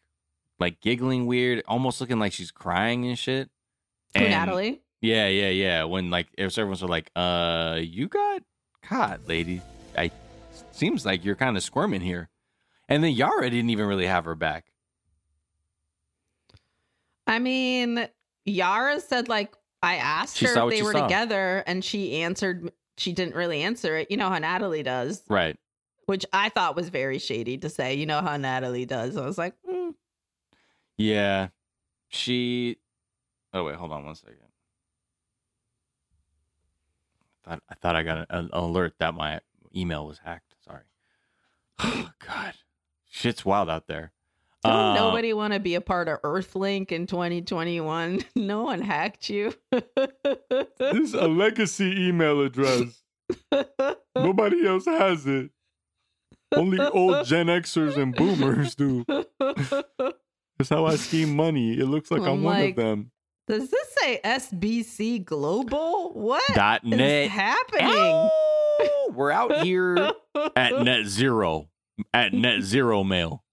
like 0.60 0.80
giggling 0.82 1.26
weird, 1.26 1.64
almost 1.68 2.00
looking 2.00 2.20
like 2.20 2.32
she's 2.32 2.52
crying 2.52 3.08
and 3.08 3.18
shit. 3.18 3.50
Who, 4.16 4.22
And- 4.24 4.30
Natalie? 4.32 4.82
Yeah, 5.02 5.28
yeah, 5.30 5.50
yeah. 5.50 5.84
When 5.86 6.12
like 6.12 6.28
if 6.38 6.56
everyone's 6.60 6.84
like, 6.84 7.10
uh, 7.16 7.80
you 7.82 8.08
got 8.08 8.44
caught, 8.84 9.28
lady. 9.28 9.62
I 9.98 10.12
seems 10.72 11.04
like 11.08 11.26
you're 11.26 11.34
kind 11.36 11.58
of 11.58 11.64
squirming 11.64 12.02
here. 12.02 12.30
And 12.88 13.04
then 13.04 13.14
Yara 13.14 13.50
didn't 13.50 13.72
even 13.72 13.88
really 13.88 14.06
have 14.06 14.26
her 14.26 14.36
back. 14.36 14.66
I 17.26 17.40
mean, 17.40 18.08
Yara 18.46 19.00
said 19.00 19.28
like 19.28 19.56
I 19.82 19.96
asked 19.96 20.38
She 20.38 20.46
her 20.46 20.52
if 20.66 20.70
they 20.70 20.84
were 20.84 20.92
saw. 20.92 21.02
together, 21.08 21.64
and 21.66 21.84
she 21.84 22.22
answered. 22.22 22.72
She 22.98 23.14
didn't 23.14 23.36
really 23.36 23.62
answer 23.64 23.98
it. 23.98 24.12
You 24.12 24.18
know 24.18 24.30
how 24.30 24.38
Natalie 24.38 24.84
does, 24.84 25.24
Right. 25.28 25.58
which 26.06 26.26
I 26.34 26.50
thought 26.50 26.76
was 26.76 26.90
very 26.90 27.20
shady 27.20 27.58
to 27.60 27.70
say. 27.70 27.94
You 27.96 28.06
know 28.06 28.22
how 28.22 28.38
Natalie 28.38 28.86
does. 28.86 29.18
I 29.18 29.26
was 29.26 29.38
like, 29.38 29.54
mm. 29.70 29.94
Yeah. 30.98 31.48
She 32.10 32.78
Oh 33.54 33.64
wait, 33.66 33.76
hold 33.76 33.92
on 33.92 34.06
one 34.06 34.16
second. 34.16 34.38
I 37.46 37.50
thought 37.50 37.64
I 37.70 37.76
thought 37.76 37.96
I 37.96 38.04
got 38.04 38.18
an, 38.20 38.26
an 38.30 38.50
alert 38.54 38.94
that 39.00 39.14
my 39.16 39.40
email 39.76 40.06
was 40.06 40.20
hacked. 40.20 40.56
Sorry. 40.66 40.84
Oh 41.80 42.12
god. 42.26 42.54
Shit's 43.10 43.44
wild 43.46 43.70
out 43.70 43.88
there. 43.88 44.12
Don't 44.64 44.74
Uh, 44.74 44.94
nobody 44.94 45.34
want 45.34 45.54
to 45.54 45.60
be 45.60 45.76
a 45.76 45.82
part 45.82 46.08
of 46.08 46.22
Earthlink 46.22 46.92
in 46.92 47.08
2021? 47.08 48.24
No 48.36 48.64
one 48.64 48.82
hacked 48.82 49.30
you. 49.30 49.54
This 49.72 50.98
is 51.00 51.14
a 51.14 51.28
legacy 51.28 52.08
email 52.08 52.42
address. 52.42 53.02
Nobody 54.16 54.68
else 54.68 54.86
has 54.86 55.26
it. 55.26 55.52
Only 56.54 56.80
old 56.80 57.26
Gen 57.26 57.48
Xers 57.48 57.98
and 57.98 58.14
boomers 58.16 58.76
do. 58.76 59.06
That's 59.40 60.70
how 60.70 60.86
I 60.86 60.96
scheme 60.98 61.36
money. 61.36 61.80
It 61.80 61.86
looks 61.86 62.12
like 62.12 62.22
I'm, 62.22 62.28
I'm 62.28 62.44
one 62.44 62.62
of 62.62 62.76
them. 62.76 63.12
Does 63.48 63.70
this 63.72 63.88
say 64.00 64.20
SBC 64.24 65.24
Global? 65.26 66.12
What 66.14 66.44
Dot 66.54 66.84
net. 66.84 67.30
happening? 67.30 67.90
Oh, 67.90 69.12
we're 69.16 69.32
out 69.32 69.64
here 69.64 70.12
at 70.56 70.82
net 70.84 71.06
zero. 71.08 71.70
At 72.14 72.34
net 72.34 72.62
zero 72.62 73.04
mail. 73.04 73.44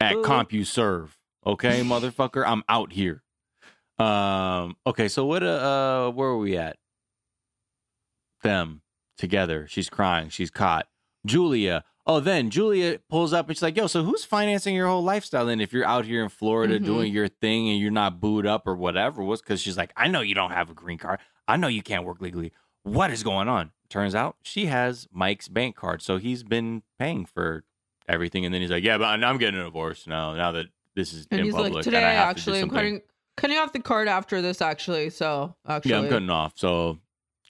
At 0.00 0.14
CompuServe. 0.16 1.10
Okay, 1.46 1.80
motherfucker. 1.82 2.44
I'm 2.46 2.62
out 2.68 2.92
here. 2.92 3.22
Um, 3.98 4.76
okay, 4.86 5.08
so 5.08 5.24
what 5.24 5.42
uh, 5.42 5.46
uh 6.06 6.10
where 6.10 6.28
are 6.28 6.38
we 6.38 6.56
at? 6.56 6.76
Them 8.42 8.82
together. 9.16 9.66
She's 9.68 9.90
crying. 9.90 10.28
She's 10.28 10.50
caught. 10.50 10.86
Julia. 11.26 11.84
Oh, 12.06 12.20
then 12.20 12.48
Julia 12.48 13.00
pulls 13.10 13.32
up 13.34 13.48
and 13.48 13.56
she's 13.56 13.62
like, 13.62 13.76
yo, 13.76 13.86
so 13.86 14.02
who's 14.02 14.24
financing 14.24 14.74
your 14.74 14.86
whole 14.86 15.02
lifestyle 15.02 15.44
then 15.44 15.60
if 15.60 15.72
you're 15.74 15.84
out 15.84 16.06
here 16.06 16.22
in 16.22 16.30
Florida 16.30 16.78
Mhm. 16.80 16.84
doing 16.84 17.12
your 17.12 17.28
thing 17.28 17.68
and 17.68 17.78
you're 17.78 17.90
not 17.90 18.18
booed 18.20 18.46
up 18.46 18.66
or 18.66 18.74
whatever? 18.76 19.22
What's 19.22 19.42
because 19.42 19.60
she's 19.60 19.76
like, 19.76 19.92
I 19.96 20.08
know 20.08 20.20
you 20.22 20.34
don't 20.34 20.52
have 20.52 20.70
a 20.70 20.74
green 20.74 20.96
card. 20.96 21.18
I 21.46 21.56
know 21.56 21.68
you 21.68 21.82
can't 21.82 22.04
work 22.04 22.20
legally. 22.22 22.52
What 22.84 23.10
is 23.10 23.22
going 23.22 23.48
on? 23.48 23.72
Turns 23.90 24.14
out 24.14 24.36
she 24.42 24.66
has 24.66 25.06
Mike's 25.10 25.48
bank 25.48 25.76
card. 25.76 26.00
So 26.00 26.16
he's 26.18 26.42
been 26.44 26.82
paying 26.98 27.26
for 27.26 27.64
everything. 28.08 28.44
And 28.44 28.52
then 28.54 28.60
he's 28.60 28.70
like, 28.70 28.84
Yeah, 28.84 28.98
but 28.98 29.04
I'm 29.04 29.38
getting 29.38 29.60
a 29.60 29.64
divorce 29.64 30.06
now, 30.06 30.34
now 30.34 30.52
that 30.52 30.66
this 30.94 31.12
is 31.12 31.26
And 31.30 31.40
in 31.40 31.46
he's 31.46 31.54
public. 31.54 31.74
like, 31.74 31.84
today 31.84 31.98
and 31.98 32.06
I 32.06 32.12
have 32.12 32.36
to 32.36 32.42
do 32.44 32.50
actually, 32.50 32.60
I'm 32.60 32.70
cutting 32.70 33.00
cutting 33.36 33.58
off 33.58 33.72
the 33.72 33.80
card 33.80 34.08
after 34.08 34.42
this. 34.42 34.60
Actually, 34.60 35.10
so 35.10 35.54
actually, 35.66 35.92
Yeah, 35.92 35.98
I'm 36.00 36.08
cutting 36.08 36.30
off. 36.30 36.52
So 36.56 36.98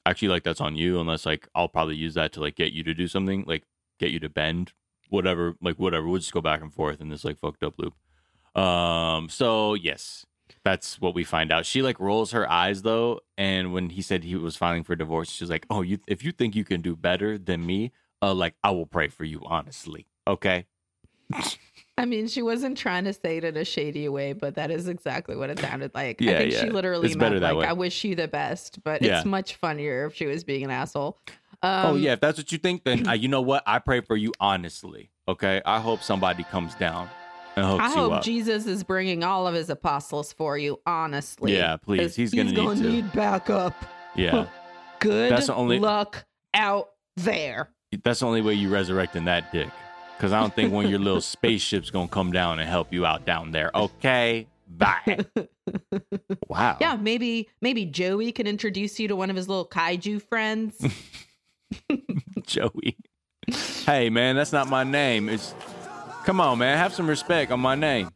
actually, 0.05 0.29
like 0.29 0.42
that's 0.44 0.61
on 0.61 0.77
you. 0.77 1.01
Unless 1.01 1.25
like 1.27 1.49
I'll 1.55 1.68
probably 1.68 1.97
use 1.97 2.14
that 2.14 2.33
to 2.33 2.40
like 2.40 2.57
get 2.57 2.73
you 2.73 2.83
to 2.85 2.94
do 2.94 3.09
something, 3.09 3.44
like 3.47 3.64
get 3.99 4.11
you 4.11 4.21
to 4.21 4.29
bend, 4.29 4.73
whatever, 5.09 5.55
like 5.62 5.77
whatever. 5.79 6.07
We'll 6.07 6.18
just 6.21 6.33
go 6.33 6.40
back 6.40 6.61
and 6.61 6.73
forth 6.73 7.01
in 7.01 7.09
this 7.09 7.25
like 7.25 7.38
fucked 7.38 7.62
up 7.62 7.75
loop. 7.79 7.94
Um. 8.55 9.29
So 9.29 9.75
yes, 9.75 10.27
that's 10.64 11.01
what 11.01 11.14
we 11.14 11.25
find 11.25 11.53
out. 11.53 11.64
She 11.66 11.83
like 11.83 12.01
rolls 12.01 12.33
her 12.33 12.51
eyes 12.51 12.83
though, 12.83 13.21
and 13.37 13.73
when 13.73 13.90
he 13.90 14.03
said 14.03 14.25
he 14.25 14.35
was 14.37 14.57
filing 14.57 14.85
for 14.85 14.97
divorce, 14.97 15.31
she's 15.31 15.51
like, 15.51 15.66
"Oh, 15.71 15.83
you 15.83 15.99
if 16.07 16.23
you 16.25 16.33
think 16.33 16.55
you 16.55 16.64
can 16.64 16.81
do 16.83 16.97
better 16.97 17.38
than 17.38 17.64
me, 17.64 17.92
uh, 18.21 18.35
like 18.35 18.55
I 18.64 18.71
will 18.73 18.87
pray 18.87 19.09
for 19.09 19.25
you, 19.25 19.40
honestly." 19.47 20.07
Okay. 20.29 20.67
I 21.97 22.05
mean, 22.05 22.29
she 22.29 22.43
wasn't 22.43 22.79
trying 22.79 23.05
to 23.05 23.12
say 23.12 23.38
it 23.38 23.45
in 23.45 23.57
a 23.57 23.64
shady 23.64 24.09
way, 24.09 24.33
but 24.33 24.55
that 24.55 24.71
is 24.71 24.87
exactly 24.87 25.35
what 25.37 25.51
it 25.51 25.59
sounded 25.59 25.91
like. 25.95 26.21
Yeah, 26.21 26.35
I 26.35 26.38
think 26.38 26.53
yeah. 26.53 26.61
she 26.61 26.71
literally 26.71 27.09
It's 27.09 27.17
meant 27.17 27.35
that 27.41 27.43
like, 27.55 27.57
way. 27.57 27.67
"I 27.67 27.73
wish 27.73 28.05
you 28.05 28.14
the 28.14 28.29
best," 28.29 28.83
but 28.85 29.03
Yeah. 29.03 29.17
it's 29.17 29.27
much 29.27 29.57
funnier 29.57 30.07
if 30.07 30.14
she 30.14 30.27
was 30.27 30.45
being 30.45 30.62
an 30.64 30.71
asshole. 30.71 31.19
Um, 31.61 31.87
oh 31.87 31.95
yeah, 31.97 32.12
if 32.12 32.21
that's 32.21 32.38
what 32.38 32.53
you 32.53 32.59
think, 32.59 32.85
then 32.85 33.09
uh, 33.09 33.12
you 33.14 33.27
know 33.27 33.41
what? 33.41 33.64
I 33.67 33.81
pray 33.81 34.01
for 34.01 34.17
you 34.17 34.33
honestly. 34.38 35.11
Okay, 35.27 35.61
I 35.67 35.81
hope 35.81 36.03
somebody 36.03 36.45
comes 36.45 36.75
down 36.77 37.11
I 37.57 37.91
hope 37.91 38.12
up. 38.12 38.23
Jesus 38.23 38.67
is 38.67 38.85
bringing 38.85 39.25
all 39.25 39.49
of 39.49 39.55
his 39.55 39.69
apostles 39.69 40.33
for 40.33 40.57
you. 40.57 40.81
Honestly, 40.87 41.57
Yeah, 41.57 41.77
please. 41.77 42.14
He's 42.14 42.33
gonna 42.33 42.53
need 42.53 42.55
to. 42.55 42.75
need 42.77 43.12
backup. 43.12 43.75
yeah, 44.14 44.47
Good 45.01 45.33
That's 45.33 45.49
the 45.49 45.55
only- 45.57 45.81
luck 45.81 46.25
out 46.55 46.91
there. 47.17 47.71
that's 48.05 48.21
the 48.21 48.27
only 48.27 48.43
way 48.43 48.55
you 48.55 48.69
resurrecting 48.69 49.25
that 49.25 49.51
dick. 49.53 49.69
Because 50.18 50.33
I 50.33 50.40
don't 50.40 50.52
think 50.52 50.72
one 50.72 50.85
of 50.85 50.90
your 50.90 50.98
little 50.98 51.20
spaceships 51.20 51.90
gonna 51.90 52.09
come 52.09 52.33
down 52.33 52.59
and 52.59 52.68
help 52.68 52.92
you 52.92 53.07
out 53.07 53.24
down 53.24 53.52
there. 53.52 53.70
Okay, 53.72 54.48
bye. 54.66 55.20
wow. 56.48 56.76
Yeah, 56.81 56.96
maybe 56.96 57.48
maybe 57.61 57.85
Joey 57.85 58.33
can 58.33 58.48
introduce 58.48 58.98
you 58.98 59.07
to 59.07 59.14
one 59.14 59.31
of 59.31 59.37
his 59.37 59.48
little 59.48 59.64
kaiju 59.64 60.20
friends. 60.20 60.85
Joey. 62.42 62.96
Hey 63.87 64.11
man, 64.11 64.35
that's 64.35 64.52
not 64.52 64.68
my 64.68 64.83
name. 64.83 65.28
It's 65.28 65.54
come 66.24 66.40
on, 66.40 66.59
man. 66.59 66.76
Have 66.78 66.92
some 66.92 67.09
respect 67.09 67.52
on 67.52 67.61
my 67.61 67.76
name. 67.76 68.11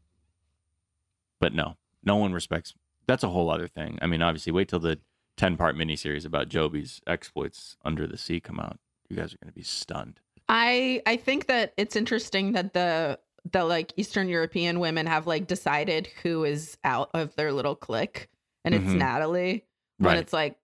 But 1.39 1.55
no, 1.55 1.77
no 2.03 2.17
one 2.17 2.33
respects. 2.33 2.75
That's 3.07 3.23
a 3.23 3.29
whole 3.29 3.49
other 3.49 3.69
thing. 3.69 4.01
I 4.03 4.09
mean, 4.09 4.23
obviously, 4.23 4.51
wait 4.51 4.69
till 4.69 4.81
the 4.81 4.99
ten 5.37 5.57
part 5.57 5.77
miniseries 5.77 6.27
about 6.27 6.49
Joby's 6.49 7.01
exploits 7.07 7.77
under 7.85 8.09
the 8.09 8.19
sea 8.19 8.41
come 8.41 8.59
out. 8.59 8.81
You 9.09 9.15
guys 9.15 9.35
are 9.35 9.39
gonna 9.41 9.53
be 9.53 9.63
stunned. 9.63 10.19
I 10.53 11.03
I 11.07 11.17
think 11.17 11.47
that 11.47 11.73
it's 11.79 11.97
interesting 11.97 12.53
that 12.53 12.75
the 12.75 13.19
the 13.51 13.65
like 13.65 13.93
Eastern 13.97 14.29
European 14.29 14.79
women 14.79 15.07
have 15.07 15.27
like 15.27 15.47
decided 15.47 16.09
who 16.23 16.45
is 16.45 16.77
out 16.85 17.11
of 17.15 17.35
their 17.37 17.53
little 17.53 17.75
clique, 17.75 18.29
and 18.65 18.75
it's 18.75 18.85
Mhm. 18.85 18.99
Natalie. 18.99 19.65
When 19.99 20.15
Right. 20.15 20.19
it's 20.19 20.33
like, 20.33 20.57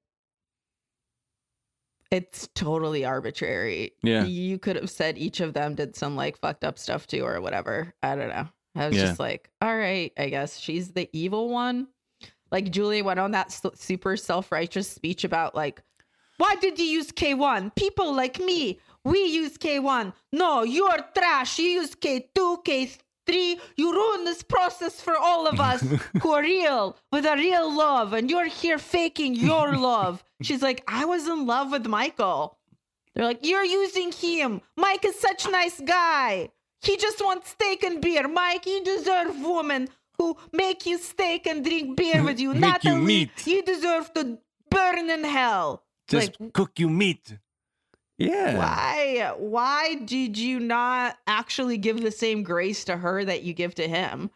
it's 2.10 2.48
totally 2.54 3.04
arbitrary. 3.04 3.92
Yeah. 4.02 4.24
you 4.24 4.58
could 4.58 4.76
have 4.76 4.90
said 4.90 5.16
each 5.18 5.40
of 5.40 5.54
them 5.54 5.74
did 5.74 5.96
some 5.96 6.16
like 6.16 6.38
fucked 6.38 6.64
up 6.64 6.78
stuff 6.78 7.06
too, 7.06 7.24
or 7.24 7.40
whatever. 7.40 7.94
I 8.02 8.14
don't 8.14 8.28
know. 8.28 8.48
I 8.74 8.88
was 8.88 8.96
Yeah. 8.96 9.06
just 9.06 9.18
like, 9.20 9.50
all 9.60 9.76
right, 9.76 10.12
I 10.18 10.28
guess 10.28 10.58
she's 10.58 10.92
the 10.92 11.08
evil 11.12 11.48
one. 11.48 11.88
Like 12.50 12.70
Julia 12.70 13.04
went 13.04 13.20
on 13.20 13.30
that 13.32 13.52
super 13.76 14.16
self 14.16 14.52
righteous 14.52 14.88
speech 14.88 15.24
about 15.24 15.54
like, 15.54 15.82
why 16.38 16.54
did 16.56 16.78
you 16.78 16.84
use 16.86 17.10
K1? 17.10 17.74
People 17.74 18.12
like 18.14 18.38
me, 18.38 18.80
we 19.08 19.24
use 19.24 19.56
K1. 19.58 20.12
No, 20.32 20.62
you're 20.62 20.98
trash. 21.16 21.58
You 21.58 21.68
use 21.80 21.94
K2, 21.94 22.64
K3. 22.64 23.60
You 23.76 23.92
ruin 23.92 24.24
this 24.24 24.42
process 24.42 25.00
for 25.00 25.16
all 25.16 25.46
of 25.46 25.60
us 25.60 25.80
who 26.22 26.32
are 26.32 26.42
real 26.42 26.96
with 27.12 27.26
a 27.26 27.36
real 27.36 27.74
love, 27.74 28.12
and 28.12 28.30
you're 28.30 28.46
here 28.46 28.78
faking 28.78 29.34
your 29.34 29.76
love. 29.90 30.22
She's 30.42 30.62
like, 30.62 30.82
I 30.88 31.04
was 31.04 31.26
in 31.26 31.46
love 31.46 31.70
with 31.72 31.86
Michael. 31.86 32.58
They're 33.14 33.24
like, 33.24 33.40
you're 33.42 33.64
using 33.64 34.12
him. 34.12 34.60
Mike 34.76 35.04
is 35.04 35.18
such 35.18 35.46
a 35.46 35.50
nice 35.50 35.80
guy. 35.80 36.50
He 36.80 36.96
just 36.96 37.20
wants 37.20 37.50
steak 37.50 37.82
and 37.82 38.00
beer. 38.00 38.28
Mike, 38.28 38.64
you 38.66 38.84
deserve 38.84 39.34
women 39.40 39.88
who 40.18 40.36
make 40.52 40.86
you 40.86 40.98
steak 40.98 41.46
and 41.46 41.64
drink 41.64 41.96
beer 41.96 42.22
with 42.22 42.38
you. 42.38 42.54
Not 42.68 42.84
you 42.84 42.96
meat. 42.96 43.46
you 43.46 43.62
deserve 43.62 44.12
to 44.14 44.38
burn 44.70 45.10
in 45.10 45.24
hell. 45.24 45.82
Just 46.08 46.40
like, 46.40 46.52
cook 46.52 46.78
you 46.78 46.88
meat. 46.88 47.36
Yeah. 48.18 48.56
why? 48.58 49.32
Why 49.38 49.94
did 50.04 50.36
you 50.36 50.58
not 50.60 51.16
actually 51.26 51.76
give 51.78 52.00
the 52.02 52.10
same 52.10 52.42
grace 52.42 52.84
to 52.84 52.96
her 52.96 53.24
that 53.24 53.42
you 53.44 53.54
give 53.54 53.74
to 53.76 53.86
him, 53.88 54.30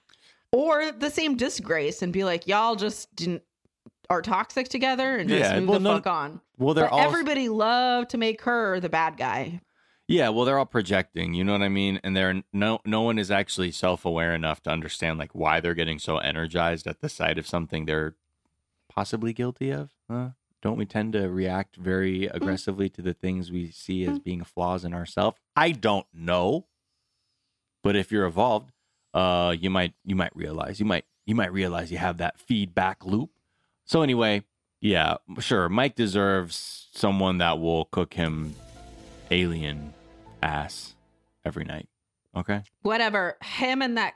or 0.52 0.92
the 0.92 1.10
same 1.10 1.36
disgrace 1.36 2.00
and 2.02 2.12
be 2.12 2.24
like, 2.24 2.46
y'all 2.46 2.76
just 2.76 3.14
didn't 3.16 3.42
are 4.10 4.22
toxic 4.22 4.68
together 4.68 5.16
and 5.16 5.28
just 5.28 5.50
Yeah, 5.50 5.58
move 5.60 5.68
well, 5.70 5.78
the 5.78 5.84
no- 5.84 5.94
fuck 5.96 6.06
on. 6.06 6.40
Well, 6.58 6.74
they're 6.74 6.84
But 6.84 6.92
all 6.92 7.00
everybody 7.00 7.48
loved 7.48 8.10
to 8.10 8.18
make 8.18 8.42
her 8.42 8.78
the 8.78 8.88
bad 8.90 9.16
guy. 9.16 9.60
Yeah, 10.06 10.28
well, 10.28 10.44
they're 10.44 10.58
all 10.58 10.66
projecting. 10.66 11.32
You 11.32 11.42
know 11.44 11.52
what 11.52 11.62
I 11.62 11.68
mean? 11.70 11.98
And 12.04 12.14
they're 12.14 12.42
no 12.52 12.80
no 12.84 13.00
one 13.02 13.18
is 13.18 13.30
actually 13.30 13.70
self 13.70 14.04
aware 14.04 14.34
enough 14.34 14.62
to 14.64 14.70
understand 14.70 15.18
like 15.18 15.34
why 15.34 15.60
they're 15.60 15.74
getting 15.74 15.98
so 15.98 16.18
energized 16.18 16.86
at 16.86 17.00
the 17.00 17.08
sight 17.08 17.38
of 17.38 17.46
something 17.46 17.86
they're 17.86 18.14
possibly 18.90 19.32
guilty 19.32 19.70
of. 19.70 19.90
Huh? 20.10 20.30
Don't 20.62 20.78
we 20.78 20.86
tend 20.86 21.12
to 21.14 21.28
react 21.28 21.74
very 21.76 22.26
aggressively 22.26 22.88
to 22.90 23.02
the 23.02 23.12
things 23.12 23.50
we 23.50 23.70
see 23.72 24.04
as 24.04 24.18
being 24.20 24.44
flaws 24.44 24.84
in 24.84 24.94
ourselves? 24.94 25.36
I 25.56 25.72
don't 25.72 26.06
know, 26.14 26.66
but 27.82 27.96
if 27.96 28.12
you're 28.12 28.26
evolved, 28.26 28.70
uh, 29.12 29.54
you 29.58 29.68
might 29.70 29.94
you 30.04 30.14
might 30.14 30.34
realize 30.36 30.78
you 30.80 30.86
might 30.86 31.04
you 31.26 31.34
might 31.34 31.52
realize 31.52 31.90
you 31.90 31.98
have 31.98 32.18
that 32.18 32.38
feedback 32.38 33.04
loop. 33.04 33.30
So 33.84 34.02
anyway, 34.02 34.44
yeah, 34.80 35.16
sure. 35.40 35.68
Mike 35.68 35.96
deserves 35.96 36.88
someone 36.92 37.38
that 37.38 37.58
will 37.58 37.86
cook 37.86 38.14
him 38.14 38.54
alien 39.30 39.92
ass 40.42 40.94
every 41.44 41.64
night. 41.64 41.88
Okay. 42.34 42.62
whatever 42.80 43.36
him 43.44 43.82
and 43.82 43.98
that 43.98 44.14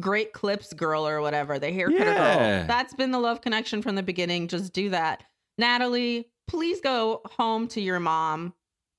great 0.00 0.32
clips 0.32 0.72
girl 0.72 1.06
or 1.06 1.20
whatever 1.20 1.58
the 1.58 1.70
hair 1.70 1.88
cutter 1.90 2.12
Yeah. 2.12 2.58
girl 2.60 2.66
that's 2.66 2.94
been 2.94 3.10
the 3.10 3.18
love 3.18 3.42
connection 3.42 3.82
from 3.82 3.94
the 3.94 4.02
beginning 4.02 4.48
just 4.48 4.72
do 4.72 4.88
that 4.88 5.22
natalie 5.58 6.28
please 6.46 6.80
go 6.80 7.20
home 7.38 7.68
to 7.68 7.80
your 7.80 8.00
mom 8.00 8.54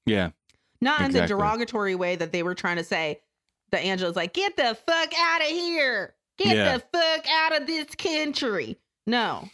Yeah. 0.06 0.30
not 0.82 1.02
in 1.02 1.12
the 1.12 1.26
derogatory 1.26 1.96
way 1.96 2.16
that 2.16 2.32
they 2.32 2.44
were 2.44 2.56
trying 2.56 2.78
to 2.78 2.84
say 2.84 3.22
that 3.72 3.80
angela's 3.84 4.16
like 4.16 4.34
get 4.34 4.56
the 4.58 4.78
fuck 4.88 5.14
out 5.18 5.42
of 5.42 5.48
here 5.48 6.14
get 6.38 6.56
Yeah. 6.56 6.78
the 6.78 6.84
fuck 6.94 7.26
out 7.32 7.60
of 7.62 7.68
this 7.68 7.88
country 7.96 8.78
no 9.08 9.50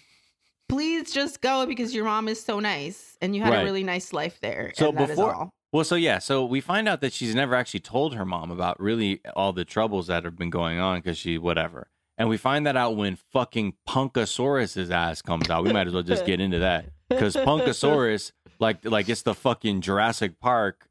please 0.68 1.14
just 1.14 1.42
go 1.42 1.66
because 1.66 1.94
your 1.94 2.06
mom 2.06 2.28
is 2.28 2.44
so 2.44 2.60
nice 2.60 3.18
and 3.22 3.36
you 3.36 3.42
had 3.44 3.52
Right. 3.54 3.62
a 3.62 3.64
really 3.66 3.84
nice 3.84 4.12
life 4.14 4.40
there 4.42 4.74
So 4.76 4.90
and 4.90 4.98
that 4.98 5.04
is 5.12 5.16
before- 5.16 5.36
all. 5.36 5.50
Well, 5.72 5.84
so 5.84 5.96
yeah, 5.96 6.20
so 6.20 6.46
we 6.46 6.62
find 6.62 6.88
out 6.88 7.02
that 7.02 7.12
she's 7.12 7.36
never 7.36 7.54
actually 7.54 7.82
told 7.82 8.16
her 8.16 8.24
mom 8.24 8.50
about 8.50 8.80
really 8.80 9.20
all 9.36 9.52
the 9.52 9.66
troubles 9.66 10.08
that 10.08 10.24
have 10.24 10.38
been 10.38 10.50
going 10.50 10.80
on 10.80 11.00
because 11.00 11.18
she 11.18 11.38
whatever. 11.38 11.90
And 12.18 12.30
we 12.30 12.38
find 12.38 12.66
that 12.66 12.78
out 12.78 12.96
when 12.96 13.18
fucking 13.34 13.74
Punkosaurus's 13.86 14.90
ass 14.90 15.22
comes 15.22 15.50
out. 15.50 15.66
We 15.66 15.74
might 15.74 15.86
as 15.88 15.94
well 15.94 16.02
just 16.04 16.26
get 16.26 16.40
into 16.40 16.60
that 16.60 16.86
because 17.10 17.36
Punkosaurus, 17.36 18.32
like 18.60 18.84
like 18.84 19.10
it's 19.10 19.22
the 19.22 19.34
fucking 19.36 19.82
Jurassic 19.82 20.40
Park, 20.40 20.88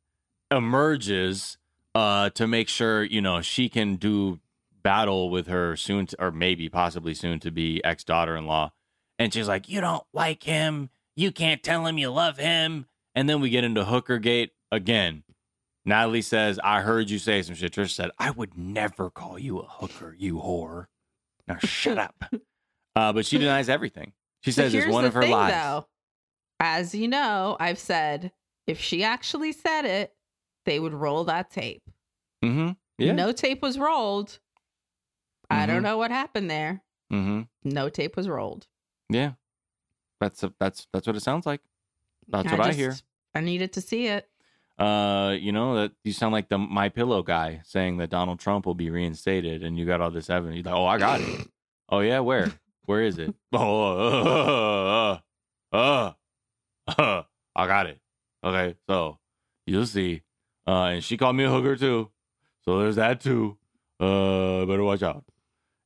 emerges 0.51 1.59
uh 1.95 2.31
to 2.31 2.47
make 2.47 2.69
sure 2.69 3.03
you 3.03 3.21
know 3.21 3.41
she 3.41 3.69
can 3.69 3.97
do 3.97 4.41
battle 4.83 5.31
with 5.31 5.49
her 5.49 5.75
soon 5.77 6.07
to, 6.07 6.23
or 6.23 6.31
maybe 6.31 6.69
possibly 6.69 7.15
soon 7.15 7.41
to 7.41 7.51
be 7.51 7.83
ex 7.85 8.05
daughter 8.05 8.37
in 8.37 8.47
law. 8.47 8.73
And 9.19 9.33
she's 9.33 9.49
like, 9.49 9.69
You 9.69 9.81
don't 9.81 10.05
like 10.13 10.45
him. 10.45 10.91
You 11.17 11.33
can't 11.33 11.63
tell 11.63 11.87
him 11.87 11.99
you 11.99 12.11
love 12.11 12.39
him. 12.39 12.87
And 13.15 13.29
then 13.29 13.41
we 13.41 13.51
get 13.51 13.65
into 13.65 13.85
Hooker 13.85 14.19
Gate 14.19 14.53
again. 14.73 15.23
Natalie 15.85 16.23
says, 16.23 16.59
I 16.65 16.81
heard 16.81 17.11
you 17.11 17.19
say 17.19 17.43
some 17.43 17.55
shit. 17.55 17.73
Trish 17.73 17.91
said, 17.91 18.11
I 18.19 18.31
would 18.31 18.57
never 18.57 19.11
call 19.11 19.39
you 19.39 19.59
a 19.59 19.67
hooker, 19.67 20.17
you 20.19 20.37
whore. 20.37 20.87
Now 21.49 21.59
shut 21.59 21.99
up. 21.99 22.25
Uh, 22.97 23.13
but 23.13 23.27
she 23.27 23.39
denies 23.39 23.69
everything. 23.69 24.13
She 24.43 24.53
says 24.53 24.73
it's 24.73 24.87
one 24.87 25.05
of 25.05 25.15
her 25.15 25.23
thing, 25.23 25.33
lies. 25.33 25.53
Though. 25.53 25.89
As 26.61 26.95
you 26.95 27.09
know, 27.09 27.57
I've 27.61 27.79
said 27.79 28.33
if 28.67 28.81
she 28.81 29.03
actually 29.05 29.53
said 29.53 29.85
it, 29.85 30.15
they 30.65 30.79
would 30.81 30.95
roll 30.95 31.25
that 31.25 31.51
tape. 31.51 31.83
Mm-hmm. 32.45 32.71
Yeah. 32.99 33.13
No 33.13 33.33
tape 33.33 33.61
was 33.63 33.79
rolled. 33.79 34.39
I 35.51 35.65
Mhm. 35.65 35.67
don't 35.67 35.83
know 35.83 35.99
what 35.99 36.11
happened 36.11 36.51
there. 36.51 36.83
Mm-hmm. 37.13 37.43
No 37.65 37.89
tape 37.89 38.17
was 38.17 38.29
rolled. 38.29 38.67
Yeah. 39.11 39.33
That's 40.21 40.43
a, 40.43 40.55
that's 40.59 40.87
that's 40.93 41.07
what 41.07 41.17
it 41.17 41.21
sounds 41.21 41.45
like. 41.45 41.61
That's 42.29 42.51
what 42.51 42.61
I 42.61 42.73
hear. 42.73 42.95
I 43.35 43.41
needed 43.41 43.73
to 43.75 43.81
see 43.81 44.07
it. 44.07 44.29
Uh, 44.79 45.37
you 45.39 45.53
know 45.53 45.75
that 45.77 45.93
you 46.03 46.13
sound 46.13 46.33
like 46.33 46.49
the 46.49 46.57
My 46.59 46.89
Pillow 46.89 47.23
guy 47.23 47.61
saying 47.65 47.99
that 47.99 48.11
Donald 48.11 48.41
Trump 48.41 48.65
will 48.67 48.75
be 48.75 48.91
reinstated, 48.91 49.63
and 49.63 49.79
you 49.79 49.85
got 49.85 50.01
all 50.01 50.11
this 50.11 50.31
evidence. 50.31 50.57
You're 50.65 50.73
like, 50.73 50.81
oh, 50.81 50.87
I 50.87 50.99
got 50.99 51.21
it. 51.21 51.47
oh 51.91 52.01
yeah, 52.01 52.21
where? 52.21 52.51
Where 52.87 53.03
is 53.03 53.19
it? 53.19 53.35
Oh, 53.53 53.83
uh, 53.99 55.19
uh, 55.73 55.77
uh, 55.77 55.77
uh, 55.77 56.13
I 56.99 57.25
got 57.57 57.87
it. 57.87 58.01
Okay, 58.45 58.77
so 58.89 59.19
you'll 59.67 59.87
see. 59.87 60.23
Uh, 60.67 60.85
and 60.85 61.05
she 61.05 61.17
called 61.17 61.37
me 61.37 61.45
a 61.45 61.51
hooker 61.51 61.77
too, 61.77 62.11
so 62.65 62.79
there's 62.79 62.97
that 62.97 63.21
too. 63.21 63.57
Uh, 64.01 64.65
better 64.67 64.83
watch 64.83 65.03
out. 65.03 65.25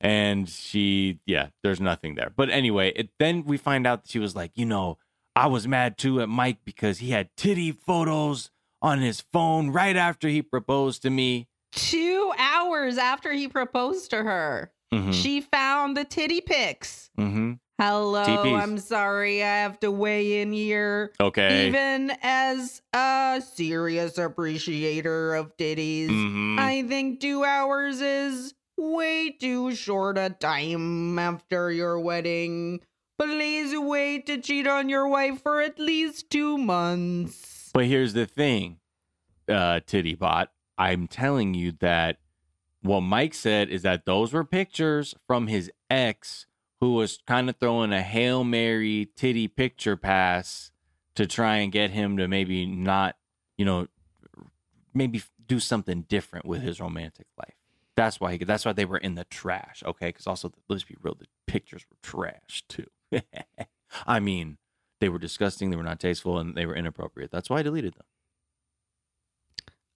And 0.00 0.48
she, 0.48 1.18
yeah, 1.26 1.48
there's 1.64 1.80
nothing 1.80 2.14
there. 2.14 2.32
But 2.34 2.50
anyway, 2.50 2.92
it, 2.94 3.10
then 3.18 3.44
we 3.44 3.56
find 3.56 3.86
out 3.86 4.04
that 4.04 4.10
she 4.10 4.20
was 4.20 4.36
like, 4.36 4.52
you 4.54 4.64
know, 4.64 4.98
I 5.34 5.48
was 5.48 5.66
mad 5.66 5.98
too 5.98 6.20
at 6.20 6.28
Mike 6.28 6.58
because 6.64 6.98
he 6.98 7.10
had 7.10 7.30
titty 7.36 7.72
photos 7.72 8.50
on 8.80 9.00
his 9.00 9.20
phone 9.32 9.70
right 9.70 9.96
after 9.96 10.28
he 10.28 10.40
proposed 10.42 11.02
to 11.02 11.10
me. 11.10 11.48
Two 11.72 12.32
hours 12.38 12.96
after 12.96 13.32
he 13.32 13.48
proposed 13.48 14.10
to 14.10 14.18
her, 14.22 14.72
Mm-hmm. 14.92 15.10
she 15.10 15.42
found 15.42 15.98
the 15.98 16.04
titty 16.04 16.40
pics. 16.40 17.10
mm-hmm. 17.18 17.54
Hello, 17.78 18.24
TPs. 18.24 18.60
I'm 18.60 18.78
sorry. 18.78 19.42
I 19.42 19.58
have 19.58 19.78
to 19.80 19.90
weigh 19.92 20.40
in 20.42 20.52
here. 20.52 21.12
Okay. 21.20 21.68
Even 21.68 22.12
as 22.22 22.82
a 22.92 23.40
serious 23.54 24.18
appreciator 24.18 25.34
of 25.36 25.56
titties, 25.56 26.08
Mhm. 26.08 26.58
I 26.58 26.82
think 26.82 27.20
two 27.20 27.44
hours 27.44 28.00
is 28.00 28.54
way 28.76 29.30
too 29.30 29.74
short 29.76 30.18
a 30.18 30.30
time 30.30 31.18
after 31.20 31.70
your 31.70 32.00
wedding. 32.00 32.80
Please 33.16 33.76
wait 33.78 34.26
to 34.26 34.38
cheat 34.38 34.66
on 34.66 34.88
your 34.88 35.06
wife 35.06 35.40
for 35.42 35.60
at 35.60 35.78
least 35.78 36.30
two 36.30 36.58
months. 36.58 37.70
But 37.72 37.86
here's 37.86 38.12
the 38.12 38.26
thing, 38.26 38.78
uh, 39.48 39.80
Titty 39.86 40.14
Bot. 40.16 40.50
I'm 40.76 41.06
telling 41.06 41.54
you 41.54 41.72
that 41.80 42.18
what 42.82 43.00
Mike 43.00 43.34
said 43.34 43.68
is 43.68 43.82
that 43.82 44.04
those 44.04 44.32
were 44.32 44.44
pictures 44.44 45.14
from 45.26 45.46
his 45.48 45.70
ex 45.90 46.46
who 46.80 46.94
was 46.94 47.18
kind 47.26 47.48
of 47.48 47.56
throwing 47.56 47.92
a 47.92 48.02
Hail 48.02 48.44
Mary 48.44 49.08
titty 49.16 49.48
picture 49.48 49.96
pass 49.96 50.70
to 51.14 51.26
try 51.26 51.56
and 51.56 51.72
get 51.72 51.90
him 51.90 52.16
to 52.16 52.28
maybe 52.28 52.66
not, 52.66 53.16
you 53.56 53.64
know, 53.64 53.88
maybe 54.94 55.22
do 55.46 55.58
something 55.58 56.02
different 56.02 56.46
with 56.46 56.62
his 56.62 56.80
romantic 56.80 57.26
life. 57.38 57.54
That's 57.96 58.20
why 58.20 58.36
he, 58.36 58.44
that's 58.44 58.64
why 58.64 58.72
they 58.72 58.84
were 58.84 58.98
in 58.98 59.16
the 59.16 59.24
trash, 59.24 59.82
okay? 59.84 60.08
Because 60.08 60.28
also, 60.28 60.52
let's 60.68 60.84
be 60.84 60.94
real, 61.02 61.16
the 61.18 61.26
pictures 61.46 61.84
were 61.90 61.96
trash 62.02 62.62
too. 62.68 62.86
I 64.06 64.20
mean, 64.20 64.58
they 65.00 65.08
were 65.08 65.18
disgusting, 65.18 65.70
they 65.70 65.76
were 65.76 65.82
not 65.82 65.98
tasteful, 65.98 66.38
and 66.38 66.54
they 66.54 66.66
were 66.66 66.76
inappropriate. 66.76 67.32
That's 67.32 67.50
why 67.50 67.58
I 67.58 67.62
deleted 67.62 67.94
them. 67.94 68.04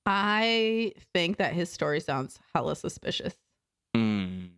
I 0.04 0.94
think 1.12 1.36
that 1.36 1.52
his 1.52 1.70
story 1.70 2.00
sounds 2.00 2.40
hella 2.52 2.74
suspicious. 2.74 3.34
Mm. 3.96 4.48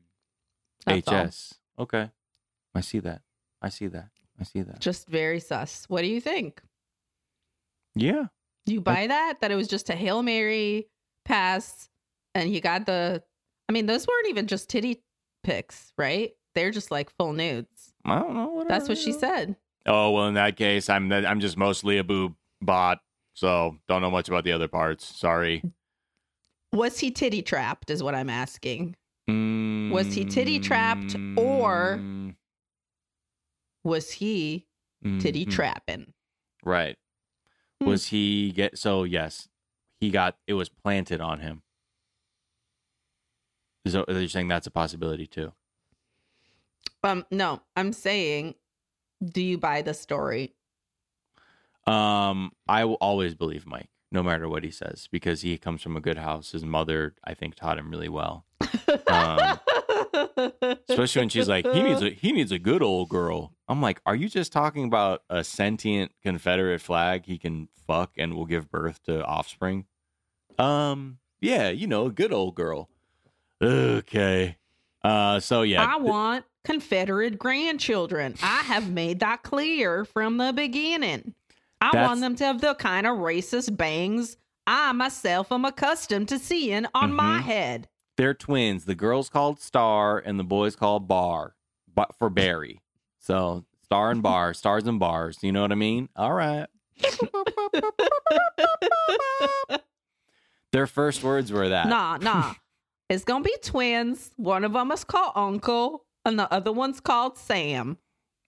That's 0.86 1.08
all. 1.08 1.30
HS. 1.76 1.80
Okay. 1.82 2.10
I 2.74 2.80
see 2.80 2.98
that. 3.00 3.22
I 3.62 3.68
see 3.68 3.86
that. 3.88 4.08
I 4.40 4.44
see 4.44 4.62
that. 4.62 4.80
Just 4.80 5.08
very 5.08 5.40
sus. 5.40 5.84
What 5.88 6.02
do 6.02 6.08
you 6.08 6.20
think? 6.20 6.60
Yeah. 7.94 8.26
Do 8.66 8.72
you 8.72 8.80
buy 8.80 9.06
that? 9.06 9.40
That 9.40 9.50
it 9.50 9.56
was 9.56 9.68
just 9.68 9.90
a 9.90 9.94
Hail 9.94 10.22
Mary 10.22 10.88
pass 11.24 11.88
and 12.34 12.48
he 12.48 12.60
got 12.60 12.86
the 12.86 13.22
I 13.68 13.72
mean, 13.72 13.86
those 13.86 14.06
weren't 14.06 14.28
even 14.28 14.46
just 14.46 14.68
titty 14.68 15.02
pics, 15.42 15.92
right? 15.96 16.32
They're 16.54 16.70
just 16.70 16.90
like 16.90 17.10
full 17.16 17.32
nudes. 17.32 17.94
I 18.04 18.18
don't 18.18 18.34
know. 18.34 18.48
Whatever. 18.48 18.68
That's 18.68 18.88
what 18.88 18.98
she 18.98 19.12
said. 19.12 19.56
Oh 19.86 20.10
well, 20.10 20.28
in 20.28 20.34
that 20.34 20.56
case, 20.56 20.88
I'm 20.88 21.12
I'm 21.12 21.40
just 21.40 21.56
mostly 21.56 21.98
a 21.98 22.04
boob 22.04 22.34
bot, 22.60 22.98
so 23.34 23.76
don't 23.88 24.02
know 24.02 24.10
much 24.10 24.28
about 24.28 24.44
the 24.44 24.52
other 24.52 24.68
parts. 24.68 25.04
Sorry. 25.04 25.62
Was 26.72 26.98
he 26.98 27.10
titty 27.10 27.42
trapped, 27.42 27.90
is 27.90 28.02
what 28.02 28.14
I'm 28.14 28.30
asking. 28.30 28.96
Hmm. 29.28 29.63
Was 29.94 30.12
he 30.12 30.24
titty 30.24 30.58
trapped 30.58 31.14
or- 31.36 32.00
Was 33.84 34.10
he 34.10 34.66
titty 35.20 35.46
mhm. 35.46 35.52
trapping? 35.52 36.12
Right. 36.64 36.96
Hmm. 37.80 37.86
Was 37.90 38.08
he 38.08 38.50
get 38.50 38.76
so 38.76 39.04
yes, 39.04 39.48
he 40.00 40.10
got 40.10 40.36
it 40.48 40.54
was 40.54 40.68
planted 40.68 41.20
on 41.20 41.38
him. 41.38 41.62
So 43.86 44.04
you're 44.08 44.28
saying 44.28 44.48
that's 44.48 44.66
a 44.66 44.70
possibility 44.72 45.28
too? 45.28 45.52
Um, 47.04 47.24
no, 47.30 47.60
I'm 47.76 47.92
saying, 47.92 48.54
do 49.22 49.42
you 49.42 49.58
buy 49.58 49.82
the 49.82 49.94
story? 49.94 50.54
Um, 51.86 52.50
I 52.66 52.84
will 52.86 52.94
always 52.94 53.34
believe 53.34 53.66
Mike, 53.66 53.90
no 54.10 54.22
matter 54.22 54.48
what 54.48 54.64
he 54.64 54.70
says, 54.70 55.08
because 55.12 55.42
he 55.42 55.56
comes 55.58 55.82
from 55.82 55.96
a 55.96 56.00
good 56.00 56.16
house. 56.16 56.52
His 56.52 56.64
mother, 56.64 57.14
I 57.22 57.34
think, 57.34 57.54
taught 57.54 57.78
him 57.78 57.90
really 57.90 58.08
well. 58.08 58.44
Um, 59.08 59.58
Especially 60.88 61.20
when 61.22 61.28
she's 61.28 61.48
like, 61.48 61.66
he 61.72 61.82
needs 61.82 62.02
a 62.02 62.10
he 62.10 62.32
needs 62.32 62.52
a 62.52 62.58
good 62.58 62.82
old 62.82 63.08
girl. 63.08 63.52
I'm 63.68 63.80
like, 63.80 64.00
are 64.06 64.14
you 64.16 64.28
just 64.28 64.52
talking 64.52 64.84
about 64.84 65.22
a 65.30 65.42
sentient 65.44 66.12
Confederate 66.22 66.80
flag 66.80 67.24
he 67.26 67.38
can 67.38 67.68
fuck 67.86 68.12
and 68.18 68.34
will 68.34 68.44
give 68.46 68.70
birth 68.70 69.02
to 69.04 69.24
offspring? 69.24 69.86
Um, 70.58 71.18
yeah, 71.40 71.70
you 71.70 71.86
know, 71.86 72.06
a 72.06 72.10
good 72.12 72.32
old 72.32 72.54
girl. 72.54 72.88
Okay. 73.62 74.56
Uh, 75.02 75.40
so 75.40 75.62
yeah, 75.62 75.84
I 75.84 75.96
want 75.96 76.44
Confederate 76.64 77.38
grandchildren. 77.38 78.34
I 78.42 78.62
have 78.62 78.90
made 78.90 79.20
that 79.20 79.42
clear 79.42 80.04
from 80.04 80.38
the 80.38 80.52
beginning. 80.52 81.34
I 81.80 81.90
That's- 81.92 82.08
want 82.08 82.20
them 82.20 82.36
to 82.36 82.44
have 82.44 82.60
the 82.60 82.74
kind 82.74 83.06
of 83.06 83.18
racist 83.18 83.76
bangs 83.76 84.36
I 84.66 84.92
myself 84.92 85.52
am 85.52 85.66
accustomed 85.66 86.28
to 86.30 86.38
seeing 86.38 86.86
on 86.94 87.12
my 87.12 87.38
Mhm. 87.38 87.42
head. 87.42 87.88
They're 88.16 88.34
twins. 88.34 88.84
The 88.84 88.94
girl's 88.94 89.28
called 89.28 89.60
Star 89.60 90.18
and 90.18 90.38
the 90.38 90.44
boy's 90.44 90.76
called 90.76 91.08
Bar, 91.08 91.54
but 91.92 92.14
for 92.18 92.30
Barry. 92.30 92.80
So 93.18 93.64
Star 93.82 94.10
and 94.10 94.22
Bar, 94.22 94.54
stars 94.54 94.86
and 94.86 94.98
bars. 95.00 95.38
You 95.42 95.52
know 95.52 95.62
what 95.62 95.72
I 95.72 95.76
mean? 95.76 96.08
All 96.16 96.32
right. 96.32 96.66
Their 100.72 100.86
first 100.88 101.22
words 101.22 101.52
were 101.52 101.68
that. 101.68 101.86
Nah, 101.88 102.16
nah. 102.16 102.54
it's 103.08 103.22
gonna 103.24 103.44
be 103.44 103.54
twins. 103.62 104.32
One 104.36 104.64
of 104.64 104.72
them 104.72 104.90
is 104.90 105.04
called 105.04 105.32
Uncle, 105.36 106.04
and 106.24 106.36
the 106.36 106.52
other 106.52 106.72
one's 106.72 106.98
called 106.98 107.38
Sam. 107.38 107.98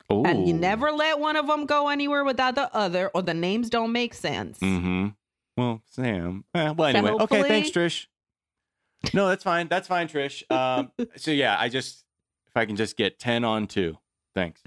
And 0.08 0.46
you 0.46 0.54
never 0.54 0.92
let 0.92 1.18
one 1.18 1.36
of 1.36 1.46
them 1.46 1.66
go 1.66 1.88
anywhere 1.88 2.24
without 2.24 2.54
the 2.54 2.72
other, 2.74 3.10
or 3.14 3.22
the 3.22 3.34
names 3.34 3.70
don't 3.70 3.92
make 3.92 4.14
sense. 4.14 4.58
Mm-hmm. 4.58 5.08
Well, 5.56 5.82
Sam. 5.86 6.44
Eh, 6.54 6.70
well, 6.70 6.92
So 6.92 6.98
anyway. 6.98 7.22
Okay, 7.22 7.42
thanks, 7.42 7.70
Trish. 7.70 8.06
No, 9.14 9.28
that's 9.28 9.44
fine. 9.44 9.68
That's 9.68 9.88
fine, 9.88 10.08
Trish. 10.08 10.42
Um, 10.50 10.90
so 11.16 11.30
yeah, 11.30 11.56
I 11.58 11.68
just 11.68 12.04
if 12.48 12.56
I 12.56 12.64
can 12.66 12.76
just 12.76 12.96
get 12.96 13.18
ten 13.18 13.44
on 13.44 13.66
two, 13.66 13.96
thanks. 14.34 14.62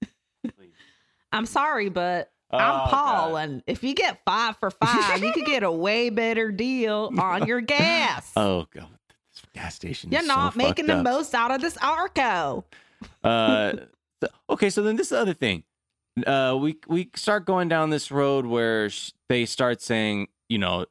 Please. 0.00 0.70
I'm 1.32 1.46
sorry, 1.46 1.88
but 1.88 2.30
Oh, 2.50 2.58
I'm 2.58 2.88
Paul, 2.88 3.30
God. 3.32 3.36
and 3.36 3.62
if 3.66 3.82
you 3.82 3.94
get 3.94 4.20
five 4.24 4.56
for 4.58 4.70
five, 4.82 5.22
you 5.22 5.32
could 5.32 5.46
get 5.46 5.62
a 5.64 5.72
way 5.72 6.10
better 6.10 6.52
deal 6.52 7.10
on 7.18 7.46
your 7.46 7.60
gas. 7.60 8.30
Oh 8.36 8.66
god, 8.72 8.86
this 9.08 9.42
gas 9.54 9.74
station. 9.74 10.12
You're 10.12 10.20
is 10.22 10.28
not 10.28 10.52
so 10.52 10.58
making 10.58 10.86
the 10.86 10.96
up. 10.96 11.02
most 11.04 11.34
out 11.34 11.50
of 11.50 11.60
this 11.60 11.76
Arco. 11.78 12.64
Uh, 13.24 13.72
okay, 14.48 14.70
so 14.70 14.82
then 14.82 14.96
this 14.96 15.10
other 15.12 15.34
thing. 15.34 15.64
Uh, 16.26 16.56
we 16.60 16.76
we 16.86 17.10
start 17.16 17.44
going 17.44 17.68
down 17.68 17.90
this 17.90 18.12
road 18.12 18.46
where 18.46 18.88
sh- 18.88 19.10
they 19.28 19.44
start 19.46 19.82
saying, 19.82 20.28
you 20.48 20.58
know, 20.58 20.86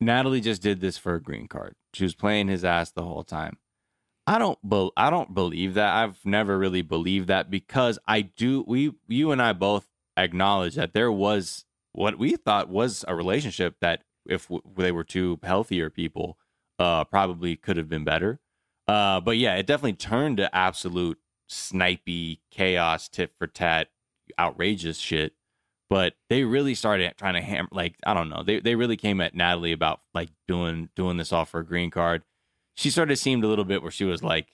Natalie 0.00 0.40
just 0.40 0.62
did 0.62 0.80
this 0.80 0.96
for 0.96 1.14
a 1.16 1.20
green 1.22 1.48
card. 1.48 1.74
She 1.94 2.04
was 2.04 2.14
playing 2.14 2.48
his 2.48 2.64
ass 2.64 2.90
the 2.90 3.02
whole 3.02 3.24
time. 3.24 3.58
I 4.26 4.38
don't 4.38 4.58
bel 4.62 4.92
I 4.96 5.10
don't 5.10 5.34
believe 5.34 5.74
that. 5.74 5.94
I've 5.94 6.24
never 6.24 6.58
really 6.58 6.82
believed 6.82 7.28
that 7.28 7.50
because 7.50 7.98
I 8.06 8.22
do 8.22 8.64
we 8.66 8.92
you 9.06 9.32
and 9.32 9.42
I 9.42 9.52
both 9.52 9.86
acknowledge 10.16 10.76
that 10.76 10.94
there 10.94 11.12
was 11.12 11.64
what 11.92 12.18
we 12.18 12.36
thought 12.36 12.68
was 12.68 13.04
a 13.06 13.14
relationship 13.14 13.76
that 13.80 14.02
if 14.26 14.48
w- 14.48 14.62
they 14.76 14.92
were 14.92 15.04
two 15.04 15.38
healthier 15.42 15.90
people 15.90 16.38
uh 16.78 17.04
probably 17.04 17.56
could 17.56 17.76
have 17.76 17.88
been 17.88 18.04
better. 18.04 18.40
Uh 18.88 19.20
but 19.20 19.36
yeah, 19.36 19.56
it 19.56 19.66
definitely 19.66 19.92
turned 19.94 20.38
to 20.38 20.54
absolute 20.56 21.18
snipey 21.50 22.40
chaos 22.50 23.08
tit 23.08 23.32
for 23.38 23.46
tat 23.46 23.88
outrageous 24.38 24.96
shit 24.96 25.34
but 25.94 26.14
they 26.28 26.42
really 26.42 26.74
started 26.74 27.14
trying 27.16 27.34
to 27.34 27.40
ham 27.40 27.68
like 27.70 27.94
I 28.04 28.14
don't 28.14 28.28
know. 28.28 28.42
They 28.42 28.58
they 28.58 28.74
really 28.74 28.96
came 28.96 29.20
at 29.20 29.32
Natalie 29.32 29.70
about 29.70 30.00
like 30.12 30.28
doing 30.48 30.88
doing 30.96 31.18
this 31.18 31.32
all 31.32 31.44
for 31.44 31.60
a 31.60 31.64
green 31.64 31.92
card. 31.92 32.24
She 32.76 32.90
sort 32.90 33.12
of 33.12 33.18
seemed 33.18 33.44
a 33.44 33.46
little 33.46 33.64
bit 33.64 33.80
where 33.80 33.92
she 33.92 34.04
was 34.04 34.20
like, 34.20 34.48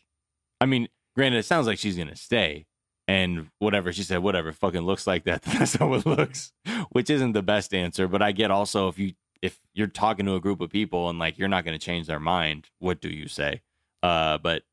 I 0.61 0.67
mean, 0.67 0.89
granted, 1.17 1.39
it 1.39 1.47
sounds 1.47 1.67
like 1.67 1.79
she's 1.79 1.97
gonna 1.97 2.15
stay, 2.15 2.67
and 3.09 3.49
whatever 3.59 3.91
she 3.91 4.03
said, 4.03 4.19
whatever 4.19 4.53
fucking 4.53 4.83
looks 4.83 5.07
like 5.07 5.25
that. 5.25 5.41
That's 5.45 5.77
how 5.77 5.95
it 5.95 6.05
looks, 6.05 6.53
which 6.91 7.09
isn't 7.09 7.33
the 7.33 7.43
best 7.43 7.73
answer. 7.73 8.07
But 8.07 8.21
I 8.21 8.33
get 8.33 8.51
also 8.51 8.89
if 8.89 8.99
you 8.99 9.15
if 9.41 9.59
you're 9.73 9.87
talking 9.87 10.27
to 10.27 10.35
a 10.35 10.41
group 10.41 10.61
of 10.61 10.69
people 10.69 11.09
and 11.09 11.19
like 11.19 11.39
you're 11.39 11.49
not 11.49 11.65
gonna 11.65 11.79
change 11.79 12.07
their 12.07 12.21
mind, 12.21 12.67
what 12.81 13.01
do 13.01 13.09
you 13.09 13.29
say? 13.29 13.63
Uh, 14.03 14.37
but 14.37 14.65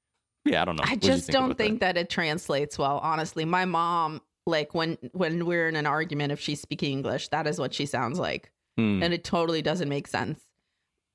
yeah, 0.44 0.64
I 0.64 0.66
don't 0.66 0.76
know. 0.76 0.84
I 0.86 0.92
What 0.92 1.00
do 1.00 1.08
just 1.08 1.30
don't 1.30 1.46
about 1.46 1.58
think 1.60 1.80
that? 1.80 1.96
it 1.96 2.10
translates 2.10 2.78
well. 2.78 3.00
Honestly, 3.02 3.46
my 3.46 3.64
mom, 3.64 4.22
like 4.48 4.74
when 4.74 4.98
when 5.14 5.46
we're 5.46 5.68
in 5.68 5.76
an 5.76 5.86
argument, 5.86 6.32
if 6.32 6.40
she's 6.40 6.60
speaking 6.62 6.92
English, 6.92 7.28
that 7.30 7.46
is 7.46 7.60
what 7.60 7.74
she 7.74 7.86
sounds 7.86 8.18
like. 8.20 8.52
Hmm. 8.80 9.02
and 9.02 9.12
it 9.12 9.24
totally 9.24 9.64
doesn't 9.64 9.90
make 9.90 10.08
sense. 10.08 10.40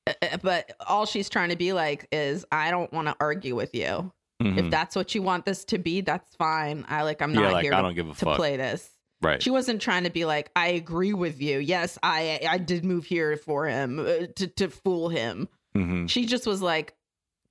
Uh, 0.08 0.12
uh, 0.22 0.36
But 0.42 0.72
all 0.86 1.06
she's 1.06 1.28
trying 1.28 1.50
to 1.50 1.56
be 1.56 1.72
like 1.72 2.08
is, 2.10 2.44
I 2.50 2.72
don't 2.72 2.92
want 2.92 3.06
to 3.06 3.14
argue 3.20 3.54
with 3.54 3.72
you. 3.72 4.12
Mhm. 4.42 4.58
If 4.58 4.70
that's 4.72 4.96
what 4.96 5.14
you 5.14 5.22
want 5.22 5.44
this 5.44 5.64
to 5.66 5.78
be, 5.78 6.00
that's 6.00 6.34
fine. 6.34 6.84
I 6.88 7.02
like. 7.04 7.22
I'm 7.22 7.32
yeah, 7.34 7.40
not 7.42 7.52
like 7.52 7.62
here 7.62 7.72
I 7.74 7.76
to, 7.76 7.82
don't 7.82 7.94
give 7.94 8.08
a 8.08 8.14
to 8.14 8.24
fuck. 8.24 8.36
play 8.36 8.56
this. 8.56 8.90
Right. 9.20 9.40
She 9.40 9.50
wasn't 9.50 9.80
trying 9.80 10.02
to 10.02 10.10
be 10.10 10.24
like, 10.24 10.50
I 10.56 10.68
agree 10.70 11.12
with 11.12 11.40
you. 11.40 11.60
Yes, 11.60 11.96
I 12.02 12.40
I 12.48 12.58
did 12.58 12.84
move 12.84 13.04
here 13.04 13.36
for 13.36 13.66
him 13.68 14.00
uh, 14.00 14.26
to 14.34 14.48
to 14.48 14.68
fool 14.68 15.08
him. 15.10 15.48
hmm 15.76 16.06
She 16.06 16.26
just 16.26 16.44
was 16.48 16.60
like, 16.60 16.96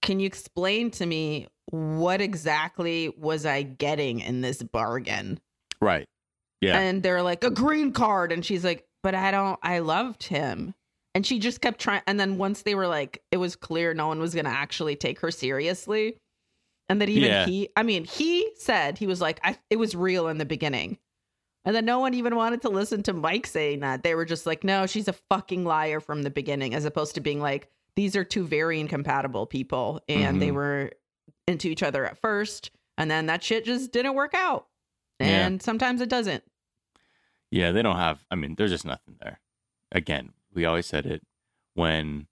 Can 0.02 0.20
you 0.20 0.26
explain 0.28 0.91
to 0.91 1.06
me 1.06 1.48
what 1.70 2.20
exactly 2.20 3.08
was 3.17 3.46
I 3.46 3.62
getting 3.63 4.20
in 4.20 4.41
this 4.41 4.62
bargain? 4.62 5.39
Right. 5.82 6.08
Yeah. 6.62 6.80
And 6.80 7.02
they're 7.04 7.22
like, 7.24 7.44
A 7.44 7.50
green 7.50 7.91
card. 7.91 8.32
And 8.32 8.46
she's 8.46 8.63
like, 8.63 8.86
But 9.04 9.15
I 9.15 9.32
don't, 9.32 9.60
I 9.63 9.80
loved 9.80 10.24
him. 10.24 10.74
And 11.15 11.26
she 11.26 11.39
just 11.39 11.60
kept 11.62 11.80
trying. 11.82 12.02
And 12.08 12.20
then 12.20 12.38
once 12.38 12.62
they 12.62 12.76
were 12.76 12.88
like, 12.88 13.22
it 13.32 13.38
was 13.38 13.56
clear 13.56 13.94
no 13.94 14.08
one 14.08 14.20
was 14.20 14.34
going 14.34 14.46
to 14.46 14.52
actually 14.52 14.96
take 14.96 15.20
her 15.20 15.32
seriously. 15.32 16.15
And 16.88 17.02
that 17.02 17.10
even 17.10 17.30
Yeah. 17.30 17.46
he, 17.46 17.70
I 17.76 17.84
mean, 17.84 18.06
he 18.06 18.50
said, 18.58 18.98
he 18.98 19.08
was 19.08 19.20
like, 19.20 19.39
I, 19.44 19.58
it 19.70 19.76
was 19.78 19.96
real 19.96 20.28
in 20.30 20.38
the 20.38 20.46
beginning. 20.46 20.98
And 21.65 21.76
then 21.76 21.86
no 21.86 22.00
one 22.00 22.13
even 22.13 22.36
wanted 22.36 22.62
to 22.63 22.70
listen 22.70 23.04
to 23.04 23.13
Mike 23.13 23.46
saying 23.46 23.82
that. 23.82 24.04
They 24.04 24.15
were 24.15 24.26
just 24.26 24.46
like, 24.46 24.63
no, 24.63 24.88
she's 24.88 25.08
a 25.08 25.13
fucking 25.30 25.63
liar 25.65 26.00
from 26.00 26.24
the 26.24 26.30
beginning, 26.32 26.74
as 26.74 26.86
opposed 26.86 27.15
to 27.15 27.22
being 27.22 27.39
like, 27.41 27.70
these 27.96 28.15
are 28.15 28.24
two 28.24 28.46
very 28.46 28.80
incompatible 28.80 29.46
people 29.46 30.02
and 30.08 30.41
they 30.41 30.50
Mhm. 30.50 30.54
were 30.56 30.91
into 31.48 31.67
each 31.67 31.84
other 31.84 32.06
at 32.06 32.17
first, 32.17 32.72
and 32.98 33.12
then 33.12 33.26
that 33.26 33.44
shit 33.44 33.65
just 33.65 33.91
didn't 33.91 34.15
work 34.15 34.34
out. 34.34 34.67
Yeah. 35.25 35.45
And 35.47 35.62
sometimes 35.62 36.01
it 36.01 36.10
doesn't. 36.10 36.43
Yeah, 37.49 37.71
they 37.71 37.81
don't 37.81 37.97
have. 37.97 38.23
I 38.31 38.36
mean, 38.36 38.55
there's 38.55 38.71
just 38.71 38.86
nothing 38.86 39.15
there. 39.21 39.39
Again, 39.91 40.31
we 40.53 40.65
always 40.65 40.86
said 40.86 41.05
it 41.05 41.21
when 41.73 42.27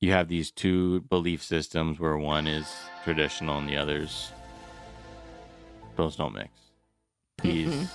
you 0.00 0.12
have 0.12 0.28
these 0.28 0.50
two 0.50 1.00
belief 1.02 1.42
systems 1.42 1.98
where 1.98 2.16
one 2.16 2.46
is 2.46 2.72
traditional 3.04 3.58
and 3.58 3.68
the 3.68 3.76
others 3.76 4.30
those 5.96 6.16
don't 6.16 6.34
mix. 6.34 6.48
These 7.42 7.68
Mm-mm. 7.68 7.88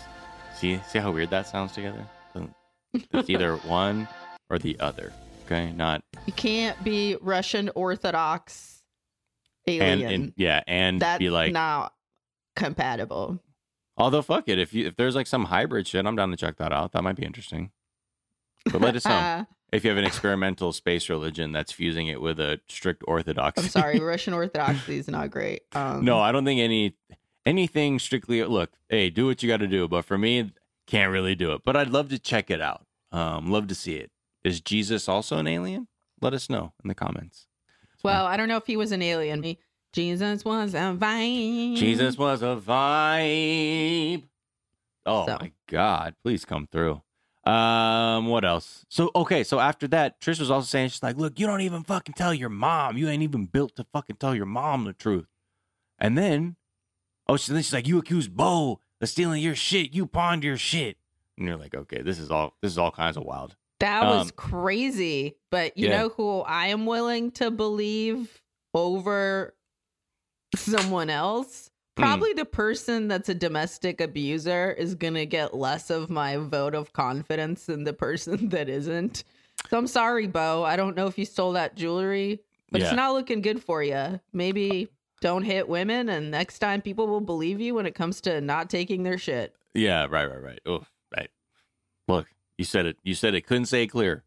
see 0.56 0.80
see 0.88 1.00
how 1.00 1.12
weird 1.12 1.30
that 1.32 1.48
sounds 1.48 1.72
together. 1.72 2.06
It's 2.94 3.30
either 3.30 3.56
one 3.66 4.08
or 4.50 4.60
the 4.60 4.80
other. 4.80 5.12
Okay, 5.46 5.72
not 5.72 6.04
You 6.26 6.34
can't 6.34 6.82
be 6.84 7.16
Russian 7.22 7.70
Orthodox 7.76 8.84
and, 9.66 9.82
alien. 10.02 10.12
and 10.14 10.34
yeah, 10.38 10.62
and 10.68 11.00
That's 11.00 11.20
be 11.20 11.30
like. 11.30 11.54
not 11.54 11.94
compatible. 12.56 13.40
Although 13.98 14.22
fuck 14.22 14.48
it, 14.48 14.60
if 14.60 14.74
you 14.74 14.86
if 14.88 14.96
there's 14.96 15.16
like 15.16 15.28
some 15.28 15.46
hybrid 15.46 15.88
shit, 15.88 16.06
I'm 16.06 16.16
down 16.16 16.30
to 16.32 16.38
check 16.38 16.58
that 16.58 16.72
out. 16.72 16.92
That 16.92 17.04
might 17.04 17.16
be 17.16 17.24
interesting. 17.26 17.72
But 18.72 18.82
let 18.82 18.96
us 18.96 19.06
know. 19.06 19.46
If 19.72 19.84
you 19.84 19.90
have 19.90 19.98
an 19.98 20.06
experimental 20.06 20.72
space 20.72 21.10
religion 21.10 21.52
that's 21.52 21.74
fusing 21.74 22.08
it 22.08 22.22
with 22.22 22.40
a 22.40 22.62
strict 22.70 23.04
orthodoxy. 23.06 23.64
I'm 23.64 23.70
sorry, 23.70 24.00
Russian 24.14 24.34
Orthodoxy 24.34 24.98
is 24.98 25.10
not 25.10 25.30
great. 25.30 25.64
Um, 25.74 26.06
no, 26.06 26.20
I 26.22 26.32
don't 26.32 26.46
think 26.46 26.62
any 26.62 26.96
anything 27.46 28.00
strictly. 28.00 28.44
Look, 28.46 28.72
hey, 28.90 29.10
do 29.10 29.26
what 29.26 29.44
you 29.44 29.50
got 29.50 29.58
to 29.58 29.68
do. 29.68 29.88
But 29.90 30.06
for 30.06 30.18
me, 30.18 30.54
can't 30.86 31.12
really 31.12 31.36
do 31.36 31.52
it. 31.52 31.62
But 31.66 31.76
I'd 31.76 31.90
love 31.90 32.10
to 32.10 32.20
check 32.20 32.50
it 32.50 32.62
out. 32.62 32.86
Um, 33.12 33.52
love 33.52 33.68
to 33.68 33.76
see 33.76 33.96
it. 33.96 34.10
Is 34.44 34.62
Jesus 34.62 35.10
also 35.10 35.38
an 35.38 35.48
alien? 35.48 35.88
Let 36.22 36.34
us 36.34 36.50
know 36.50 36.72
in 36.84 36.88
the 36.88 36.96
comments. 36.96 37.48
Well, 38.04 38.26
I 38.26 38.38
don't 38.38 38.48
know 38.48 38.58
if 38.58 38.68
he 38.68 38.78
was 38.78 38.92
an 38.94 39.02
alien. 39.02 39.44
He- 39.44 39.60
Jesus 39.94 40.46
was 40.46 40.74
a 40.76 40.94
vine. 40.94 41.76
Jesus 41.76 42.18
was 42.18 42.42
a 42.42 42.56
vibe. 42.58 44.24
Oh 45.06 45.26
So. 45.26 45.38
my 45.40 45.52
God! 45.68 46.16
Please 46.24 46.46
come 46.46 46.68
through. 46.72 47.02
Um, 47.46 48.28
what 48.28 48.44
else? 48.44 48.86
So 48.90 49.10
okay, 49.16 49.44
so 49.44 49.60
after 49.60 49.88
that, 49.90 50.20
Trish 50.20 50.40
was 50.40 50.52
also 50.52 50.66
saying 50.66 50.90
she's 50.90 51.02
like, 51.04 51.16
"Look, 51.18 51.40
you 51.40 51.48
don't 51.48 51.62
even 51.62 51.84
fucking 51.84 52.14
tell 52.16 52.34
your 52.34 52.50
mom. 52.50 52.98
You 52.98 53.08
ain't 53.08 53.24
even 53.24 53.46
built 53.46 53.76
to 53.78 53.86
fucking 53.94 54.18
tell 54.18 54.36
your 54.36 54.46
mom 54.46 54.84
the 54.84 54.94
truth." 54.94 55.28
And 55.98 56.18
then, 56.18 56.58
oh, 57.28 57.38
she, 57.38 57.54
then 57.54 57.62
she's 57.64 57.74
like, 57.74 57.88
"You 57.88 57.98
accused 58.00 58.36
Bo 58.36 58.82
of 59.00 59.10
stealing 59.10 59.42
your 59.42 59.56
shit. 59.56 59.94
You 59.94 60.06
pawned 60.08 60.44
your 60.44 60.58
shit." 60.58 60.98
And 61.38 61.48
you're 61.48 61.58
like, 61.58 61.74
"Okay, 61.74 62.02
this 62.02 62.20
is 62.20 62.30
all 62.30 62.56
this 62.62 62.72
is 62.74 62.78
all 62.78 62.92
kinds 62.92 63.16
of 63.16 63.24
wild." 63.24 63.56
That 63.80 64.04
was 64.06 64.28
Um, 64.28 64.32
crazy. 64.36 65.38
But 65.50 65.78
you 65.78 65.88
yeah. 65.88 66.00
know 66.00 66.10
who 66.10 66.42
I 66.42 66.68
am 66.68 66.86
willing 66.86 67.32
to 67.34 67.50
believe 67.50 68.42
over 68.74 69.54
someone 70.56 71.10
else? 71.10 71.70
Hmm. 71.98 72.04
Probably 72.04 72.34
the 72.34 72.46
person 72.46 73.08
that's 73.08 73.30
a 73.30 73.36
domestic 73.36 74.00
abuser 74.02 74.72
is 74.72 74.96
going 74.96 75.16
to 75.16 75.26
get 75.26 75.56
less 75.56 75.90
of 75.90 76.10
my 76.10 76.38
vote 76.38 76.76
of 76.76 76.94
confidence 76.94 77.66
than 77.66 77.84
the 77.84 77.94
person 78.08 78.50
that 78.50 78.70
isn't. 78.70 79.24
So 79.70 79.78
I'm 79.78 79.88
sorry, 79.88 80.28
Bo. 80.28 80.64
I 80.64 80.76
don't 80.76 80.96
know 80.96 81.08
if 81.08 81.18
you 81.18 81.26
stole 81.26 81.54
that 81.54 81.76
jewelry, 81.76 82.42
but 82.72 82.82
Yeah. 82.82 82.88
it's 82.88 82.96
not 82.96 83.14
looking 83.14 83.42
good 83.42 83.64
for 83.64 83.82
you. 83.82 84.20
Maybe 84.32 84.90
don't 85.22 85.44
hit 85.44 85.68
women, 85.68 86.10
and 86.10 86.30
next 86.30 86.60
time 86.60 86.82
people 86.82 87.08
will 87.08 87.22
believe 87.22 87.60
you 87.60 87.74
when 87.74 87.88
it 87.88 87.96
comes 87.96 88.22
to 88.22 88.40
not 88.40 88.70
taking 88.70 89.02
their 89.02 89.18
shit. 89.18 89.56
Yeah, 89.74 90.06
right, 90.10 90.26
right, 90.30 90.42
right. 90.44 90.60
Oh, 90.68 90.86
right. 91.16 91.30
Look, 92.08 92.28
you 92.58 92.66
said 92.66 92.86
it. 92.86 92.98
You 93.04 93.16
said 93.16 93.34
it. 93.34 93.48
Couldn't 93.48 93.66
say 93.66 93.84
it 93.84 93.88
clear. 93.88 94.24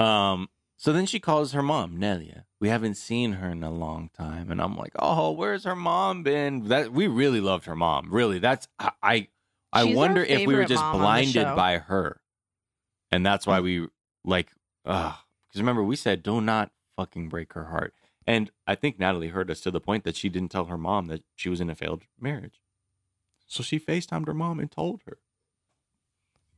Um. 0.00 0.48
So 0.78 0.92
then 0.92 1.06
she 1.06 1.20
calls 1.20 1.52
her 1.52 1.62
mom, 1.62 1.98
Nelia. 1.98 2.42
We 2.62 2.68
haven't 2.68 2.94
seen 2.94 3.32
her 3.32 3.50
in 3.50 3.64
a 3.64 3.72
long 3.72 4.10
time, 4.16 4.52
and 4.52 4.62
I'm 4.62 4.76
like, 4.76 4.92
oh, 4.96 5.32
where's 5.32 5.64
her 5.64 5.74
mom 5.74 6.22
been? 6.22 6.68
That 6.68 6.92
we 6.92 7.08
really 7.08 7.40
loved 7.40 7.64
her 7.64 7.74
mom. 7.74 8.08
Really, 8.14 8.38
that's 8.38 8.68
I. 8.78 8.92
I, 9.02 9.28
I 9.72 9.84
wonder 9.94 10.22
if 10.22 10.46
we 10.46 10.54
were 10.54 10.64
just 10.64 10.80
mom 10.80 10.94
on 10.94 11.00
the 11.00 11.32
blinded 11.32 11.56
by 11.56 11.78
her, 11.78 12.20
and 13.10 13.26
that's 13.26 13.48
why 13.48 13.58
we 13.58 13.88
like. 14.24 14.52
uh 14.84 15.16
Because 15.48 15.60
remember, 15.60 15.82
we 15.82 15.96
said, 15.96 16.22
do 16.22 16.40
not 16.40 16.70
fucking 16.94 17.28
break 17.28 17.54
her 17.54 17.64
heart. 17.64 17.94
And 18.28 18.52
I 18.64 18.76
think 18.76 18.96
Natalie 18.96 19.30
heard 19.30 19.50
us 19.50 19.60
to 19.62 19.72
the 19.72 19.80
point 19.80 20.04
that 20.04 20.14
she 20.14 20.28
didn't 20.28 20.52
tell 20.52 20.66
her 20.66 20.78
mom 20.78 21.08
that 21.08 21.24
she 21.34 21.48
was 21.48 21.60
in 21.60 21.68
a 21.68 21.74
failed 21.74 22.04
marriage. 22.20 22.60
So 23.48 23.64
she 23.64 23.80
FaceTimed 23.80 24.28
her 24.28 24.34
mom 24.34 24.60
and 24.60 24.70
told 24.70 25.00
her. 25.06 25.18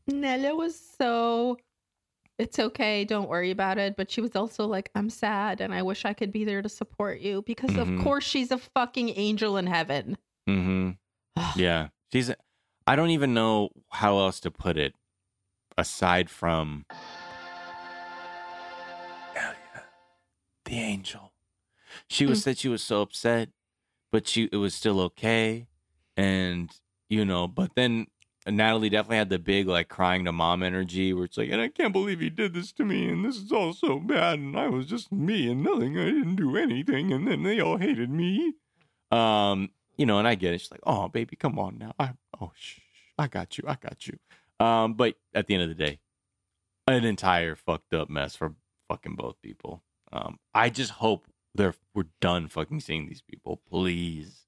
Nella 0.07 0.55
was 0.55 0.79
so 0.79 1.57
it's 2.39 2.59
okay, 2.59 3.05
don't 3.05 3.29
worry 3.29 3.51
about 3.51 3.79
it. 3.79 3.97
But 3.97 4.11
she 4.11 4.21
was 4.21 4.35
also 4.35 4.67
like, 4.67 4.91
I'm 4.95 5.09
sad 5.11 5.61
and 5.61 5.73
I 5.75 5.83
wish 5.83 6.05
I 6.05 6.13
could 6.13 6.33
be 6.33 6.45
there 6.45 6.63
to 6.63 6.69
support 6.69 7.21
you 7.21 7.43
because 7.43 7.71
Mhm. 7.71 7.99
of 7.99 8.05
course 8.05 8.25
she's 8.25 8.51
a 8.51 8.59
fucking 8.59 9.11
angel 9.11 9.57
in 9.57 9.67
heaven. 9.67 10.17
Mm-hmm. 10.49 10.91
Yeah. 11.57 11.89
She's 12.13 12.31
I 12.87 12.97
don't 12.97 13.11
even 13.11 13.33
know 13.35 13.71
how 13.91 14.19
else 14.19 14.41
to 14.41 14.51
put 14.51 14.77
it 14.77 14.95
aside 15.79 16.29
from 16.31 16.85
Elia, 19.35 19.85
the 20.65 20.79
angel. 20.79 21.33
She 22.09 22.27
was 22.27 22.41
Mm. 22.41 22.43
said 22.43 22.59
she 22.59 22.69
was 22.69 22.83
so 22.83 23.03
upset, 23.03 23.51
but 24.13 24.27
she 24.29 24.49
it 24.53 24.57
was 24.57 24.75
still 24.75 25.01
okay. 25.01 25.67
And 26.17 26.71
you 27.09 27.25
know, 27.25 27.47
but 27.49 27.75
then 27.75 28.07
Natalie 28.47 28.91
definitely 28.91 29.17
had 29.17 29.31
the 29.31 29.39
big 29.39 29.67
like 29.67 29.89
crying 29.89 30.25
to 30.27 30.33
mom 30.33 30.63
energy 30.63 31.13
where 31.13 31.25
it's 31.25 31.39
like, 31.39 31.51
and 31.51 31.61
I 31.61 31.69
can't 31.69 31.93
believe 31.93 32.21
he 32.21 32.31
did 32.31 32.53
this 32.53 32.73
to 32.73 32.85
me, 32.85 33.09
and 33.09 33.25
this 33.25 33.37
is 33.37 33.51
all 33.53 33.73
so 33.73 33.99
bad, 33.99 34.39
and 34.39 34.59
I 34.59 34.69
was 34.69 34.87
just 34.87 35.11
me 35.11 35.51
and 35.51 35.63
nothing, 35.63 35.99
I 35.99 36.07
didn't 36.07 36.37
do 36.37 36.57
anything, 36.57 37.13
and 37.13 37.27
then 37.27 37.43
they 37.43 37.61
all 37.61 37.79
hated 37.79 38.11
me. 38.11 38.55
Um, 39.11 39.71
you 39.97 40.07
know, 40.07 40.19
and 40.19 40.29
I 40.29 40.35
get 40.35 40.53
it. 40.53 40.61
She's 40.61 40.71
like, 40.71 40.81
"Oh, 40.85 41.09
baby, 41.09 41.37
come 41.37 41.59
on 41.59 41.79
now. 41.79 41.95
I 41.99 42.13
oh, 42.41 42.53
shh, 42.55 42.81
I 43.19 43.29
got 43.29 43.57
you. 43.57 43.65
I 43.67 43.77
got 43.77 44.07
you." 44.07 44.19
Um, 44.65 44.95
but 44.95 45.15
at 45.35 45.47
the 45.47 45.55
end 45.55 45.63
of 45.63 45.69
the 45.69 45.75
day, 45.75 46.01
an 46.87 47.05
entire 47.05 47.55
fucked 47.55 47.95
up 47.95 48.11
mess 48.11 48.37
for 48.37 48.55
fucking 48.89 49.15
both 49.15 49.41
people. 49.41 49.83
Um, 50.13 50.39
I 50.55 50.71
just 50.71 50.91
hope 50.93 51.27
they're 51.55 51.75
we're 51.95 52.07
done 52.21 52.49
fucking 52.49 52.81
seeing 52.81 53.09
these 53.09 53.23
people. 53.23 53.61
Please, 53.71 54.44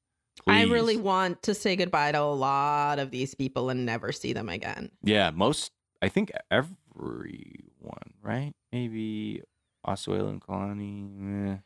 I 0.47 0.63
really 0.65 0.97
want 0.97 1.43
to 1.43 1.55
say 1.55 1.77
goodbye 1.77 2.13
to 2.13 2.21
a 2.21 2.23
lot 2.23 2.99
of 2.99 3.11
these 3.11 3.35
people 3.35 3.69
and 3.71 3.85
never 3.85 4.13
see 4.13 4.33
them 4.33 4.49
again. 4.49 4.91
yeah. 5.03 5.31
Most, 5.31 5.73
I 6.03 6.09
think 6.09 6.31
everyone, 6.51 8.13
right? 8.23 8.53
Maybe 8.73 9.43
Oswald 9.85 10.29
and 10.29 10.41
Kalani. 10.41 11.53
Eh. 11.55 11.57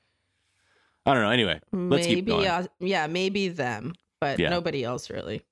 I 1.06 1.14
don't 1.14 1.22
know. 1.22 1.30
Anyway, 1.30 1.60
Let's 1.72 2.06
keep 2.06 2.16
maybe 2.26 2.30
going. 2.32 2.46
uh, 2.46 2.66
yeah, 2.78 3.06
maybe 3.06 3.48
them, 3.48 3.94
but 4.20 4.38
Yeah. 4.38 4.50
nobody 4.50 4.84
else 4.84 5.10
really. 5.10 5.42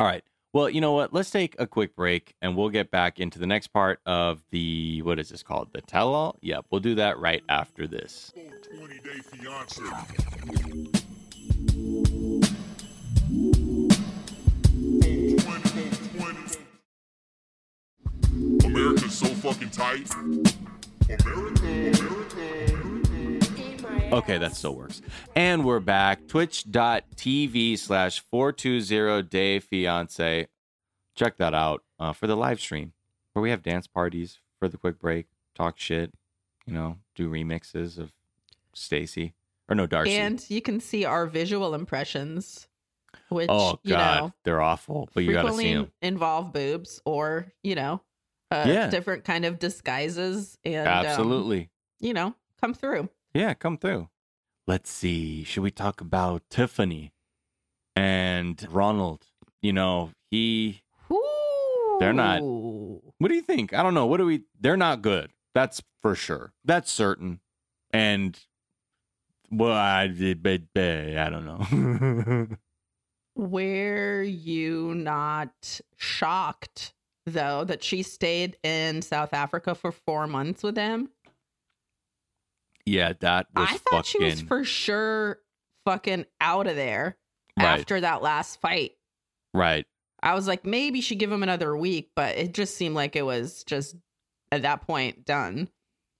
All 0.00 0.06
right. 0.06 0.22
Well, 0.54 0.70
you 0.70 0.80
know 0.80 0.92
what? 0.92 1.12
Let's 1.12 1.30
take 1.30 1.54
a 1.58 1.66
quick 1.66 1.94
break 1.94 2.34
and 2.40 2.56
we'll 2.56 2.70
get 2.70 2.90
back 2.90 3.20
into 3.20 3.38
the 3.38 3.46
next 3.46 3.68
part 3.68 4.00
of 4.06 4.42
the 4.50 5.02
what 5.02 5.18
is 5.18 5.28
this 5.28 5.42
called? 5.42 5.68
The 5.72 5.82
tell 5.82 6.14
all? 6.14 6.38
Yep, 6.40 6.66
we'll 6.70 6.80
do 6.80 6.94
that 6.96 7.18
right 7.18 7.42
after 7.48 7.86
this. 7.86 8.32
20 8.76 8.98
day 9.00 9.18
fiance. 9.20 10.97
America's 18.78 19.18
so 19.18 19.26
fucking 19.26 19.70
tight. 19.70 20.08
America, 20.14 21.64
America, 21.64 22.74
America. 23.10 24.14
Okay, 24.14 24.38
that 24.38 24.54
still 24.54 24.76
works. 24.76 25.02
And 25.34 25.64
we're 25.64 25.80
back. 25.80 26.28
Twitch.tv 26.28 27.76
slash 27.76 28.20
420 28.20 29.22
day 29.24 29.58
fiance. 29.58 30.46
Check 31.16 31.38
that 31.38 31.54
out 31.54 31.82
uh, 31.98 32.12
for 32.12 32.28
the 32.28 32.36
live 32.36 32.60
stream 32.60 32.92
where 33.32 33.42
we 33.42 33.50
have 33.50 33.64
dance 33.64 33.88
parties 33.88 34.38
for 34.60 34.68
the 34.68 34.76
quick 34.76 35.00
break, 35.00 35.26
talk 35.56 35.76
shit, 35.76 36.14
you 36.64 36.72
know, 36.72 36.98
do 37.16 37.28
remixes 37.28 37.98
of 37.98 38.12
Stacy 38.74 39.34
or 39.68 39.74
no 39.74 39.86
Darcy. 39.86 40.14
And 40.14 40.48
you 40.48 40.62
can 40.62 40.78
see 40.78 41.04
our 41.04 41.26
visual 41.26 41.74
impressions, 41.74 42.68
which 43.28 43.48
oh 43.50 43.80
you 43.82 43.90
god, 43.90 44.20
know 44.20 44.32
they're 44.44 44.62
awful, 44.62 45.08
but 45.14 45.24
you 45.24 45.32
got 45.32 45.46
to 45.46 45.54
see 45.54 45.74
them. 45.74 45.90
involve 46.00 46.52
boobs 46.52 47.02
or 47.04 47.48
you 47.64 47.74
know, 47.74 48.02
uh, 48.50 48.64
Yeah. 48.66 48.88
different 48.90 49.24
kind 49.24 49.44
of 49.44 49.58
disguises 49.58 50.56
and 50.64 50.86
um, 50.88 51.06
Absolutely. 51.06 51.70
you 52.00 52.14
know, 52.14 52.34
come 52.60 52.74
through. 52.74 53.08
Yeah, 53.34 53.54
come 53.54 53.76
through. 53.78 54.08
Let's 54.66 54.90
see. 54.90 55.44
Should 55.44 55.62
we 55.62 55.70
talk 55.70 56.00
about 56.00 56.42
Tiffany 56.50 57.12
and 57.96 58.66
Ronald? 58.70 59.26
You 59.62 59.72
know, 59.72 60.10
he. 60.30 60.82
They're 62.00 62.12
not- 62.12 62.42
What 62.42 63.28
do 63.28 63.34
you 63.34 63.42
think? 63.42 63.74
I 63.74 63.82
don't 63.82 63.94
know. 63.94 64.06
What 64.06 64.18
do 64.18 64.26
we? 64.26 64.44
They're 64.60 64.76
not 64.76 65.02
good. 65.02 65.32
That's 65.54 65.82
for 66.00 66.14
sure. 66.14 66.52
That's 66.64 66.92
certain. 66.92 67.40
And 67.90 68.38
well, 69.50 69.72
I 69.72 70.06
did, 70.06 70.42
but 70.42 70.62
I 70.76 71.28
don't 71.28 71.44
know. 71.44 72.46
Were 73.34 74.22
you 74.22 74.94
not 74.94 75.80
shocked 75.96 76.92
though 77.28 77.64
that 77.64 77.82
she 77.82 78.02
stayed 78.02 78.56
in 78.62 79.02
South 79.02 79.32
Africa 79.34 79.74
for 79.74 79.92
four 79.92 80.26
months 80.26 80.62
with 80.62 80.76
him? 80.76 81.10
yeah, 82.86 83.12
that 83.20 83.46
was 83.54 83.68
I 83.70 83.72
thought 83.76 84.06
fucking. 84.06 84.20
she 84.20 84.24
was 84.24 84.40
for 84.40 84.64
sure 84.64 85.40
fucking 85.84 86.24
out 86.40 86.66
of 86.66 86.74
there 86.76 87.16
Right. 87.58 87.66
after 87.80 88.00
that 88.00 88.22
last 88.22 88.60
fight. 88.60 88.92
Right. 89.52 89.84
I 90.22 90.34
was 90.34 90.46
like, 90.46 90.64
maybe 90.64 91.00
she 91.00 91.14
give 91.16 91.30
him 91.30 91.42
another 91.42 91.76
week, 91.76 92.10
but 92.16 92.36
it 92.36 92.54
just 92.54 92.76
seemed 92.76 92.94
like 92.94 93.14
it 93.16 93.26
was 93.26 93.62
just 93.64 93.94
at 94.50 94.62
that 94.62 94.86
point 94.86 95.24
done. 95.26 95.68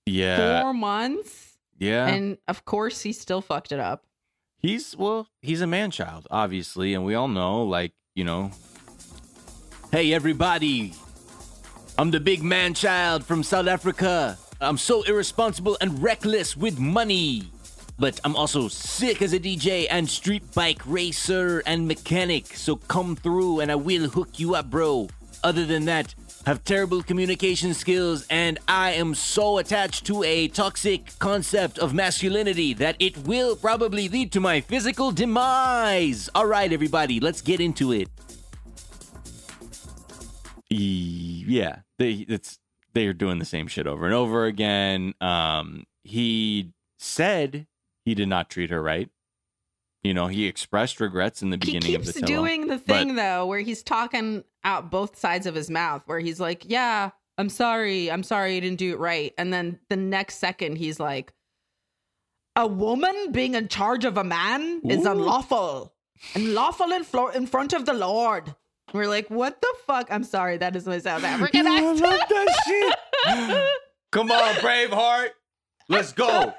Yeah. 0.05 0.63
Four 0.63 0.75
months, 0.75 1.57
Yeah. 1.79 2.07
and 2.07 2.39
of 2.49 2.65
course 2.65 3.01
he 3.03 3.13
still 3.13 3.41
fucked 3.41 3.73
it 3.73 3.81
up. 3.81 4.05
He's 4.59 4.97
well, 4.97 5.29
he's 5.41 5.61
a 5.61 5.67
man 5.67 5.91
child, 5.91 6.27
obviously, 6.31 6.93
and 6.93 7.05
we 7.05 7.15
all 7.15 7.29
know, 7.29 7.63
like, 7.63 7.93
you 8.15 8.25
know. 8.25 8.51
Hey 9.91 10.12
everybody. 10.12 10.93
I'm 11.97 12.11
the 12.11 12.20
big 12.20 12.43
man 12.43 12.74
child 12.74 13.24
from 13.24 13.43
South 13.43 13.66
Africa. 13.66 14.36
I'm 14.61 14.76
so 14.76 15.03
irresponsible 15.05 15.78
and 15.80 16.03
reckless 16.03 16.55
with 16.55 16.78
money. 16.78 17.51
But 17.99 18.20
I'm 18.22 18.36
also 18.36 18.68
sick 18.68 19.22
as 19.22 19.32
a 19.32 19.41
DJ 19.41 19.86
and 19.89 20.07
street 20.07 20.43
bike 20.53 20.82
racer 20.84 21.62
and 21.64 21.89
mechanic, 21.89 22.55
so 22.55 22.76
come 22.76 23.16
through 23.16 23.61
and 23.61 23.72
I 23.72 23.76
will 23.76 24.11
hook 24.11 24.39
you 24.39 24.55
up, 24.55 24.68
bro. 24.68 25.09
Other 25.43 25.64
than 25.64 25.86
that, 25.86 26.14
have 26.45 26.64
terrible 26.64 27.03
communication 27.03 27.72
skills, 27.72 28.26
and 28.28 28.59
I 28.68 28.91
am 28.91 29.14
so 29.14 29.57
attached 29.57 30.05
to 30.07 30.22
a 30.22 30.49
toxic 30.49 31.18
concept 31.18 31.78
of 31.78 31.95
masculinity 31.95 32.74
that 32.74 32.97
it 32.99 33.16
will 33.26 33.57
probably 33.57 34.11
lead 34.11 34.32
to 34.32 34.41
my 34.41 34.61
physical 34.61 35.12
demise. 35.12 36.28
All 36.34 36.47
right, 36.47 36.70
everybody, 36.70 37.20
let's 37.20 37.41
get 37.41 37.61
into 37.61 37.93
it. 37.93 38.09
Yeah, 40.71 41.81
they 41.99 42.12
it's 42.29 42.59
they 42.95 43.07
are 43.07 43.12
doing 43.12 43.39
the 43.39 43.45
same 43.45 43.66
shit 43.69 43.87
over 43.87 44.05
and 44.05 44.14
over 44.14 44.45
again. 44.47 45.14
Um, 45.21 45.85
he 46.05 46.73
said 46.99 47.66
he 48.05 48.14
did 48.14 48.29
not 48.29 48.51
treat 48.51 48.71
her 48.71 48.83
right. 48.83 49.09
You 50.03 50.14
know, 50.14 50.27
he 50.29 50.47
expressed 50.47 51.01
regrets 51.01 51.43
in 51.43 51.51
the 51.51 51.57
He 51.57 51.73
beginning 51.73 51.95
of 51.97 52.03
keeps 52.03 52.14
the 52.14 52.21
tell-all. 52.21 52.45
doing 52.45 52.66
the 52.69 52.79
thing 52.79 53.16
though, 53.16 53.47
where 53.47 53.61
he's 53.61 53.83
talking 53.83 54.45
out 54.64 54.91
both 54.91 55.19
sides 55.19 55.47
of 55.47 55.55
his 55.55 55.71
mouth, 55.71 56.03
where 56.07 56.21
he's 56.21 56.39
like, 56.41 56.64
"Yeah, 56.66 57.11
I'm 57.37 57.49
sorry, 57.49 58.11
I'm 58.11 58.23
sorry, 58.23 58.57
I 58.57 58.61
didn't 58.61 58.79
do 58.79 58.93
it 58.93 58.99
right," 58.99 59.33
and 59.39 59.53
then 59.53 59.79
the 59.89 59.97
next 59.97 60.37
second 60.37 60.77
he's 60.77 61.01
like, 61.01 61.33
"A 62.57 62.66
woman 62.66 63.33
being 63.33 63.55
in 63.55 63.69
charge 63.69 64.05
of 64.05 64.16
a 64.16 64.25
man 64.25 64.81
is 64.89 65.05
unlawful, 65.05 65.95
unlawful 66.35 66.93
in, 66.93 67.05
flo- 67.05 67.29
in 67.29 67.47
front 67.47 67.73
of 67.73 67.85
the 67.87 67.95
Lord." 67.95 68.55
We're 68.93 69.09
like, 69.09 69.28
"What 69.28 69.61
the 69.61 69.74
fuck?" 69.86 70.09
I'm 70.11 70.24
sorry, 70.24 70.57
that 70.59 70.74
is 70.76 70.86
my 70.86 70.99
South 70.99 71.22
African 71.24 71.66
I 71.66 71.76
accent. 71.76 72.01
love 72.01 72.20
that 72.28 72.62
shit. 72.66 73.68
Come 74.12 74.30
on, 74.30 74.55
Braveheart. 74.57 75.30
Let's 75.89 76.12
go. 76.12 76.55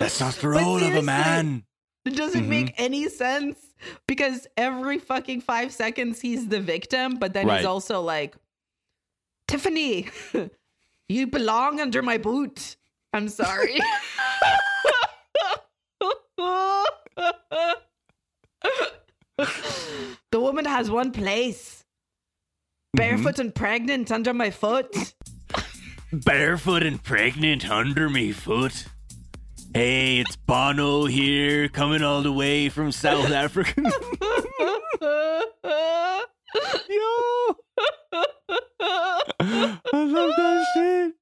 Testosterone 0.00 0.88
of 0.88 0.94
a 0.94 1.02
man. 1.02 1.64
It 2.04 2.16
doesn't 2.16 2.44
Mhm. 2.44 2.48
make 2.48 2.74
any 2.78 3.08
sense 3.08 3.58
because 4.06 4.46
every 4.56 4.98
fucking 4.98 5.40
five 5.42 5.72
seconds 5.72 6.20
he's 6.20 6.48
the 6.48 6.60
victim, 6.60 7.16
but 7.16 7.32
then 7.34 7.46
Right. 7.46 7.58
he's 7.58 7.66
also 7.66 8.00
like, 8.00 8.34
Tiffany, 9.46 10.08
you 11.08 11.26
belong 11.26 11.80
under 11.80 12.00
my 12.02 12.16
boot. 12.18 12.76
I'm 13.12 13.28
sorry. 13.28 13.78
the 20.32 20.40
woman 20.40 20.64
has 20.64 20.90
one 20.90 21.12
place. 21.12 21.84
Barefoot 22.94 23.34
mm-hmm. 23.34 23.40
and 23.42 23.54
pregnant 23.54 24.10
under 24.10 24.34
my 24.34 24.50
foot. 24.50 25.14
Barefoot 26.12 26.82
and 26.82 27.02
pregnant 27.02 27.70
under 27.70 28.08
me 28.08 28.32
foot. 28.32 28.86
Hey, 29.74 30.18
it's 30.18 30.34
Bono 30.34 31.04
here, 31.04 31.68
coming 31.68 32.02
all 32.02 32.22
the 32.22 32.32
way 32.32 32.68
from 32.68 32.90
South 32.90 33.30
Africa. 33.30 33.80
Yo, 33.82 33.92
I 38.80 39.78
love 39.92 40.30
that 40.36 40.66
shit. 40.74 41.14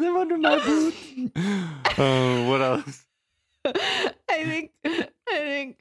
Them 0.00 0.16
under 0.16 0.38
my 0.38 0.58
boot. 0.64 0.94
Oh, 1.98 2.48
what 2.48 2.62
else? 2.62 3.04
I 3.64 4.44
think 4.44 4.70
I 4.84 5.08
think 5.26 5.78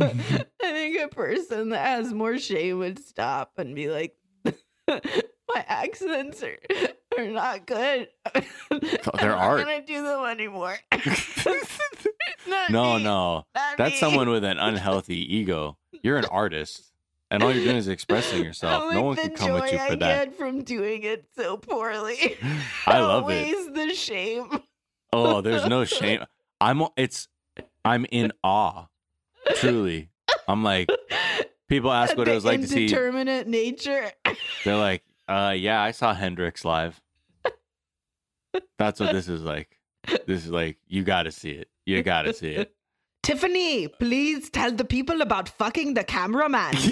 I 0.00 0.46
think 0.60 1.00
a 1.00 1.08
person 1.72 1.84
that 1.84 2.04
has 2.04 2.12
more 2.12 2.38
shame 2.38 2.78
would 2.78 2.98
stop 2.98 3.52
and 3.58 3.74
be 3.74 3.88
like 3.90 4.14
my 4.88 5.64
accents 5.66 6.42
are 6.42 6.58
are 7.18 7.26
not 7.28 7.66
good. 7.66 8.08
Oh, 8.70 8.78
They're 9.20 9.36
I'm 9.36 9.38
art. 9.50 9.58
not 9.60 9.66
gonna 9.66 9.86
do 9.86 10.02
them 10.02 10.24
anymore. 10.26 10.76
No, 12.70 12.96
me. 12.96 13.04
no. 13.04 13.44
Not 13.54 13.76
That's 13.78 13.92
me. 13.94 13.98
someone 13.98 14.28
with 14.28 14.44
an 14.44 14.58
unhealthy 14.58 15.36
ego. 15.36 15.78
You're 16.02 16.18
an 16.18 16.24
artist, 16.26 16.92
and 17.30 17.42
all 17.42 17.52
you're 17.52 17.64
doing 17.64 17.76
is 17.76 17.88
expressing 17.88 18.44
yourself. 18.44 18.84
I 18.90 18.94
No 18.94 19.02
one 19.02 19.16
can 19.16 19.34
come 19.34 19.56
at 19.62 19.72
you 19.72 19.78
for 19.78 19.84
I 19.84 19.94
that. 19.94 19.98
get 20.28 20.36
from 20.36 20.62
doing 20.62 21.02
it 21.02 21.26
so 21.36 21.56
poorly. 21.56 22.36
I 22.86 23.00
love 23.00 23.30
it. 23.30 23.46
Outweighs 23.54 23.72
the 23.72 23.94
shame. 23.94 24.60
Oh, 25.12 25.40
there's 25.40 25.66
no 25.66 25.84
shame. 25.84 26.24
I'm. 26.60 26.82
It's. 26.96 27.28
I'm 27.84 28.06
in 28.10 28.32
awe. 28.42 28.86
Truly, 29.56 30.10
I'm 30.48 30.62
like. 30.64 30.88
People 31.68 31.90
ask 31.92 32.16
what 32.16 32.26
the 32.26 32.32
it 32.32 32.34
was 32.34 32.44
like 32.44 32.60
to 32.60 32.66
see. 32.68 32.84
indeterminate 32.84 33.46
nature. 33.46 34.10
They're 34.64 34.76
like, 34.76 35.02
uh, 35.28 35.54
yeah, 35.56 35.80
I 35.82 35.90
saw 35.92 36.14
Hendrix 36.14 36.64
live. 36.64 37.00
That's 38.78 39.00
what 39.00 39.12
this 39.12 39.28
is 39.28 39.42
like. 39.42 39.78
This 40.26 40.44
is 40.44 40.50
like, 40.50 40.76
you 40.86 41.04
got 41.04 41.22
to 41.22 41.32
see 41.32 41.52
it. 41.52 41.68
You 41.86 42.02
got 42.02 42.22
to 42.22 42.34
see 42.34 42.50
it. 42.50 42.74
Tiffany, 43.22 43.88
please 43.88 44.50
tell 44.50 44.72
the 44.72 44.84
people 44.84 45.22
about 45.22 45.48
fucking 45.48 45.94
the 45.94 46.04
cameraman. 46.04 46.74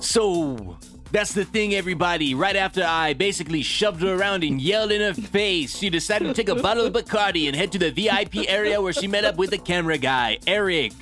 So 0.00 0.78
that's 1.10 1.32
the 1.32 1.44
thing, 1.44 1.74
everybody. 1.74 2.34
Right 2.34 2.56
after 2.56 2.84
I 2.84 3.14
basically 3.14 3.62
shoved 3.62 4.02
her 4.02 4.14
around 4.14 4.44
and 4.44 4.60
yelled 4.60 4.92
in 4.92 5.00
her 5.00 5.14
face, 5.14 5.76
she 5.76 5.90
decided 5.90 6.26
to 6.26 6.34
take 6.34 6.48
a 6.48 6.60
bottle 6.60 6.86
of 6.86 6.92
Bacardi 6.92 7.46
and 7.46 7.56
head 7.56 7.72
to 7.72 7.78
the 7.78 7.90
VIP 7.90 8.48
area 8.48 8.80
where 8.80 8.92
she 8.92 9.06
met 9.06 9.24
up 9.24 9.36
with 9.36 9.50
the 9.50 9.58
camera 9.58 9.98
guy, 9.98 10.38
Eric. 10.46 10.92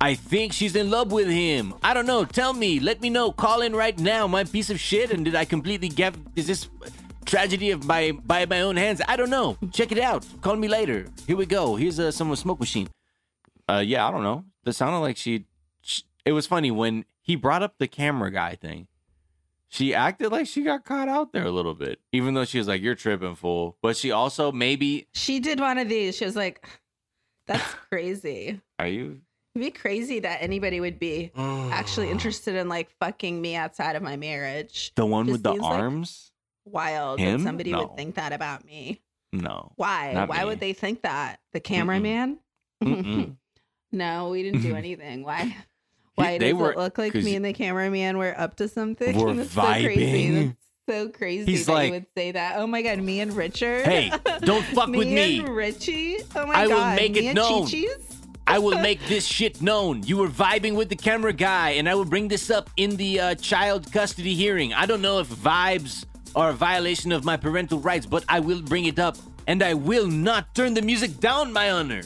I 0.00 0.14
think 0.14 0.52
she's 0.52 0.76
in 0.76 0.90
love 0.90 1.12
with 1.12 1.28
him. 1.28 1.74
I 1.82 1.94
don't 1.94 2.06
know. 2.06 2.24
Tell 2.24 2.52
me. 2.52 2.78
Let 2.78 3.00
me 3.00 3.10
know. 3.10 3.32
Call 3.32 3.62
in 3.62 3.74
right 3.74 3.98
now. 3.98 4.26
My 4.26 4.44
piece 4.44 4.68
of 4.70 4.78
shit. 4.78 5.10
And 5.10 5.24
did 5.24 5.34
I 5.34 5.44
completely 5.44 5.88
get? 5.88 6.14
Is 6.36 6.46
this 6.46 6.68
tragedy 7.24 7.70
of 7.70 7.84
my 7.84 8.12
by 8.12 8.44
my 8.44 8.60
own 8.60 8.76
hands? 8.76 9.00
I 9.08 9.16
don't 9.16 9.30
know. 9.30 9.56
Check 9.72 9.92
it 9.92 9.98
out. 9.98 10.26
Call 10.42 10.56
me 10.56 10.68
later. 10.68 11.06
Here 11.26 11.36
we 11.36 11.46
go. 11.46 11.76
Here's 11.76 11.98
a 11.98 12.12
someone's 12.12 12.40
smoke 12.40 12.60
machine. 12.60 12.88
Uh, 13.66 13.82
yeah, 13.84 14.06
I 14.06 14.10
don't 14.10 14.22
know. 14.22 14.44
That 14.64 14.74
sounded 14.74 14.98
like 14.98 15.16
she. 15.16 15.46
it 16.24 16.32
was 16.32 16.46
funny 16.46 16.70
when 16.70 17.06
he 17.22 17.34
brought 17.34 17.62
up 17.62 17.78
the 17.78 17.88
camera 17.88 18.30
guy 18.30 18.56
thing. 18.56 18.88
She 19.74 19.92
acted 19.92 20.30
like 20.30 20.46
she 20.46 20.62
got 20.62 20.84
caught 20.84 21.08
out 21.08 21.32
there 21.32 21.44
a 21.44 21.50
little 21.50 21.74
bit, 21.74 21.98
even 22.12 22.34
though 22.34 22.44
she 22.44 22.58
was 22.58 22.68
like, 22.68 22.80
"You're 22.80 22.94
tripping, 22.94 23.34
fool." 23.34 23.76
But 23.82 23.96
she 23.96 24.12
also 24.12 24.52
maybe, 24.52 25.08
she 25.14 25.40
did 25.40 25.58
one 25.58 25.78
of 25.78 25.88
these. 25.88 26.16
She 26.16 26.24
was 26.24 26.36
like, 26.36 26.64
"That's 27.48 27.74
crazy." 27.90 28.60
are 28.78 28.86
you 28.86 29.20
It'd 29.56 29.66
be 29.66 29.70
crazy 29.76 30.20
that 30.20 30.42
anybody 30.42 30.78
would 30.80 30.98
be 31.00 31.32
actually 31.36 32.10
interested 32.14 32.54
in 32.54 32.68
like 32.68 32.88
fucking 33.00 33.40
me 33.42 33.56
outside 33.56 33.96
of 33.96 34.02
my 34.02 34.16
marriage. 34.16 34.92
the 34.94 35.04
one 35.06 35.26
Just 35.26 35.32
with 35.32 35.42
the 35.42 35.50
seems 35.54 35.62
like- 35.62 35.72
arms? 35.72 36.30
Wild 36.66 37.18
Him? 37.18 37.38
that 37.42 37.44
somebody 37.44 37.72
No. 37.72 37.80
would 37.80 37.96
think 37.96 38.14
that 38.14 38.32
about 38.32 38.64
me. 38.64 39.02
no. 39.32 39.72
Why? 39.76 40.12
Not 40.14 40.28
Why 40.28 40.38
me. 40.40 40.44
would 40.46 40.60
they 40.60 40.72
think 40.72 41.02
that? 41.02 41.40
The 41.52 41.58
cameraman? 41.60 42.38
Mm-mm. 42.82 43.36
no, 43.92 44.28
we 44.30 44.42
didn't 44.44 44.62
do 44.62 44.74
anything. 44.76 45.24
Why? 45.24 45.56
Why 46.16 46.38
they 46.38 46.52
does 46.52 46.60
were- 46.60 46.72
it 46.72 46.78
look 46.78 46.98
like 46.98 47.14
me 47.14 47.34
and 47.36 47.44
the 47.44 47.52
cameraman 47.52 48.18
were 48.18 48.34
up 48.38 48.56
to 48.56 48.68
something? 48.68 49.16
We're 49.20 49.34
That's 49.34 49.50
so 49.52 49.62
crazy. 49.62 50.28
vibing. 50.28 50.56
That's 50.86 50.98
so 50.98 51.08
crazy 51.08 51.50
He's 51.50 51.66
that 51.66 51.72
like- 51.72 51.86
you 51.86 51.92
would 51.94 52.06
say 52.16 52.32
that. 52.32 52.56
Oh 52.58 52.66
my 52.66 52.82
god, 52.82 52.98
me 52.98 53.20
and 53.20 53.32
Richard. 53.34 53.84
Hey, 53.84 54.12
don't 54.40 54.64
fuck 54.66 54.88
with 55.00 55.08
me. 55.08 55.40
and 55.40 55.48
Richie. 55.48 56.18
Oh 56.36 56.46
my 56.46 56.54
I 56.54 56.66
will 56.66 56.76
god, 56.76 56.96
make 56.96 57.12
me 57.12 57.28
it 57.28 57.34
known. 57.34 57.66
I 58.46 58.58
will 58.58 58.78
make 58.88 59.00
this 59.06 59.24
shit 59.24 59.62
known. 59.62 60.02
You 60.02 60.18
were 60.18 60.28
vibing 60.28 60.74
with 60.74 60.90
the 60.90 60.96
camera 60.96 61.32
guy, 61.32 61.70
and 61.70 61.88
I 61.88 61.94
will 61.94 62.04
bring 62.04 62.28
this 62.28 62.50
up 62.50 62.68
in 62.76 62.96
the 62.96 63.18
uh, 63.20 63.34
child 63.36 63.90
custody 63.90 64.34
hearing. 64.34 64.74
I 64.74 64.84
don't 64.86 65.00
know 65.00 65.18
if 65.20 65.28
vibes 65.28 66.04
are 66.36 66.50
a 66.50 66.52
violation 66.52 67.10
of 67.12 67.24
my 67.24 67.36
parental 67.38 67.78
rights, 67.80 68.04
but 68.06 68.22
I 68.28 68.40
will 68.40 68.60
bring 68.60 68.84
it 68.84 68.98
up, 68.98 69.16
and 69.46 69.62
I 69.62 69.72
will 69.72 70.06
not 70.06 70.54
turn 70.54 70.74
the 70.74 70.82
music 70.82 71.18
down, 71.20 71.52
my 71.54 71.70
honor. 71.70 72.02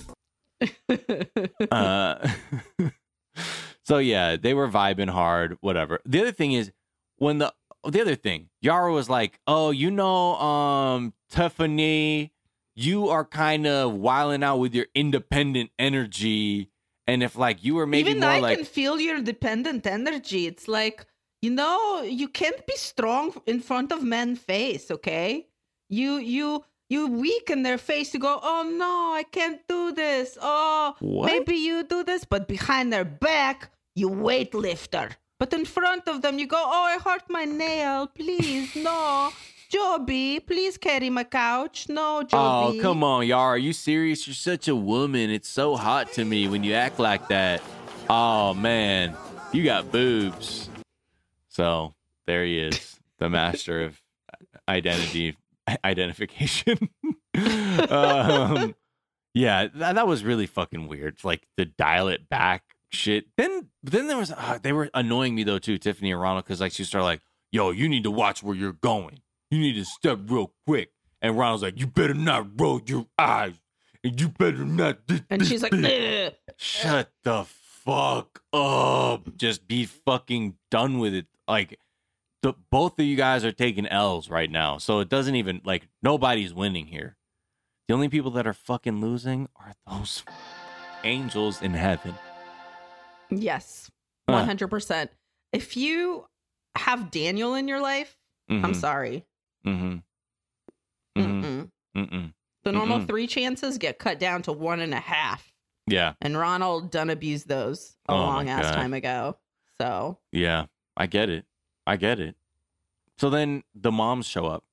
uh, 1.73 2.29
so 3.89 3.97
yeah, 3.97 4.37
they 4.37 4.53
were 4.53 4.69
vibing 4.69 5.09
hard, 5.09 5.57
whatever. 5.63 6.01
The 6.05 6.21
other 6.21 6.33
thing 6.33 6.53
is 6.53 6.71
when 7.17 7.39
the 7.39 7.55
the 7.89 8.03
other 8.03 8.17
thing, 8.17 8.51
Yara 8.61 8.93
was 8.93 9.09
like, 9.09 9.41
"Oh, 9.47 9.71
you 9.71 9.91
know, 9.91 10.37
um, 10.37 11.15
Tiffany, 11.31 12.35
you 12.75 13.09
are 13.09 13.25
kind 13.25 13.67
of 13.67 13.95
wilding 13.95 14.43
out 14.43 14.59
with 14.59 14.75
your 14.75 14.87
independent 14.95 15.71
energy." 15.79 16.71
And 17.07 17.23
if 17.23 17.35
like 17.35 17.65
you 17.65 17.77
were 17.77 17.87
maybe 17.87 18.11
Even 18.11 18.21
more 18.21 18.31
I 18.31 18.41
like 18.41 18.59
can 18.59 18.67
feel 18.67 19.01
your 19.01 19.23
dependent 19.23 19.87
energy. 19.87 20.47
It's 20.47 20.69
like, 20.69 21.07
you 21.41 21.51
know, 21.51 22.03
you 22.03 22.29
can't 22.29 22.67
be 22.67 22.77
strong 22.77 23.41
in 23.47 23.61
front 23.61 23.91
of 23.91 24.03
men's 24.03 24.39
face, 24.39 24.91
okay? 24.91 25.49
You 25.89 26.19
you 26.19 26.63
you 26.91 27.07
weaken 27.07 27.63
their 27.63 27.79
face 27.79 28.11
to 28.13 28.19
go, 28.19 28.39
oh 28.43 28.71
no, 28.77 29.15
I 29.15 29.23
can't 29.23 29.67
do 29.67 29.93
this. 29.93 30.37
Oh 30.43 30.95
What? 31.01 31.33
maybe 31.33 31.55
you 31.57 31.85
do 31.85 32.05
this, 32.05 32.27
but 32.27 32.49
behind 32.49 32.93
their 32.93 33.07
back, 33.07 33.71
you 33.99 34.09
weightlifter. 34.09 35.13
But 35.39 35.53
in 35.53 35.65
front 35.65 36.09
of 36.09 36.23
them, 36.23 36.39
you 36.39 36.47
go, 36.47 36.61
oh, 36.61 36.85
I 36.85 36.99
hurt 36.99 37.23
my 37.29 37.45
nail. 37.45 38.07
Please, 38.07 38.75
no. 38.77 39.31
Jovi, 39.71 40.45
please 40.45 40.79
carry 40.79 41.11
my 41.11 41.25
couch. 41.25 41.89
No, 41.89 42.23
Jovi. 42.25 42.79
Oh, 42.79 42.79
come 42.81 43.05
on, 43.05 43.27
Yara. 43.27 43.51
Are 43.51 43.59
you 43.59 43.73
serious? 43.73 44.27
You're 44.27 44.35
such 44.35 44.67
a 44.67 44.75
woman. 44.75 45.31
It's 45.31 45.49
so 45.49 45.77
hot 45.77 46.13
to 46.15 46.25
me 46.25 46.49
when 46.49 46.65
you 46.65 46.73
act 46.73 46.99
like 46.99 47.29
that. 47.29 47.63
Oh, 48.09 48.55
man. 48.55 49.15
You 49.53 49.65
got 49.65 49.93
boobs. 49.93 50.71
So 51.49 51.95
there 52.27 52.45
he 52.45 52.59
is, 52.59 52.99
the 53.19 53.29
master 53.29 53.83
of 53.83 54.01
identity 54.69 55.37
identification. 55.85 56.89
um, 57.91 58.75
yeah, 59.35 59.69
that, 59.75 59.95
that 59.97 60.07
was 60.07 60.25
really 60.25 60.47
fucking 60.47 60.89
weird. 60.89 61.23
Like 61.25 61.47
the 61.57 61.67
dial 61.67 62.09
it 62.09 62.29
back 62.29 62.63
shit. 62.91 63.27
Then, 63.37 63.69
then 63.83 64.07
there 64.07 64.17
was, 64.17 64.33
uh, 64.33 64.59
they 64.63 64.73
were 64.73 64.91
annoying 64.95 65.35
me 65.35 65.45
though, 65.45 65.59
too, 65.59 65.79
Tiffany 65.79 66.13
and 66.13 66.21
Ronald, 66.21 66.45
because 66.45 66.61
like 66.61 66.73
she 66.73 66.85
started 66.85 67.05
like, 67.05 67.21
yo, 67.53 67.71
you 67.71 67.89
need 67.89 68.05
to 68.05 68.11
watch 68.11 68.43
where 68.43 68.55
you're 68.55 68.73
going. 68.73 69.21
You 69.51 69.59
need 69.59 69.75
to 69.75 69.85
step 69.85 70.21
real 70.27 70.53
quick. 70.67 70.91
And 71.23 71.37
Ronald's 71.37 71.63
like, 71.63 71.81
you 71.81 71.87
better 71.87 72.15
not 72.15 72.61
roll 72.61 72.81
your 72.87 73.07
eyes. 73.19 73.55
And 74.05 74.21
you 74.21 74.29
better 74.29 74.65
not. 74.65 75.07
This, 75.09 75.23
And 75.31 75.41
this, 75.41 75.49
she's 75.49 75.63
like, 75.63 75.73
this." 75.73 76.35
Shut 76.57 77.11
the 77.25 77.45
fuck 77.45 78.43
up. 78.53 79.37
Just 79.37 79.67
be 79.67 79.87
fucking 79.87 80.55
done 80.71 80.99
with 80.99 81.15
it. 81.15 81.27
Like, 81.49 81.81
the, 82.43 82.55
both 82.71 82.99
of 83.01 83.05
you 83.05 83.17
guys 83.17 83.45
are 83.45 83.51
taking 83.51 83.87
L's 83.87 84.31
right 84.31 84.51
now. 84.51 84.79
So 84.79 85.01
it 85.01 85.09
doesn't 85.09 85.35
even, 85.35 85.61
like, 85.65 85.89
nobody's 86.03 86.55
winning 86.55 86.87
here. 86.87 87.17
The 87.89 87.95
only 87.95 88.09
people 88.09 88.31
that 88.33 88.47
are 88.47 88.53
fucking 88.53 89.01
losing 89.01 89.49
are 89.57 89.73
those 89.87 90.23
angels 91.03 91.63
in 91.63 91.75
heaven. 91.75 92.15
Yes, 93.31 93.91
one 94.27 94.45
hundred 94.47 94.69
percent. 94.69 95.11
If 95.53 95.77
you 95.77 96.27
have 96.77 97.11
Daniel 97.11 97.55
in 97.55 97.69
your 97.69 97.81
life, 97.81 98.17
I'm 98.49 98.63
Mhm, 98.73 98.75
sorry. 98.77 99.25
mhm, 99.67 100.03
mhm, 101.17 101.43
Mm-mm. 101.43 101.71
mhm. 101.97 102.33
The 102.65 102.73
normal 102.73 103.01
Mm-mm. 103.01 103.07
three 103.07 103.27
chances 103.27 103.79
get 103.79 103.99
cut 103.99 104.19
down 104.19 104.43
to 104.43 104.53
one 104.53 104.81
and 104.81 104.93
a 104.95 105.01
half, 105.01 105.53
Yeah, 105.87 106.15
and 106.21 106.37
Ronald 106.39 106.91
done 106.91 107.11
abused 107.11 107.49
those 107.49 107.97
a 108.09 108.15
Oh 108.15 108.19
long 108.19 108.49
ass 108.49 108.67
God. 108.71 108.75
time 108.75 108.95
ago. 108.95 109.39
So 109.81 110.19
yeah. 110.33 110.67
I 110.97 111.07
get 111.07 111.31
it. 111.31 111.45
I 111.87 111.97
get 111.97 112.19
it. 112.19 112.35
So 113.19 113.31
then 113.31 113.63
the 113.75 113.93
moms 113.93 114.27
show 114.27 114.47
up. 114.47 114.65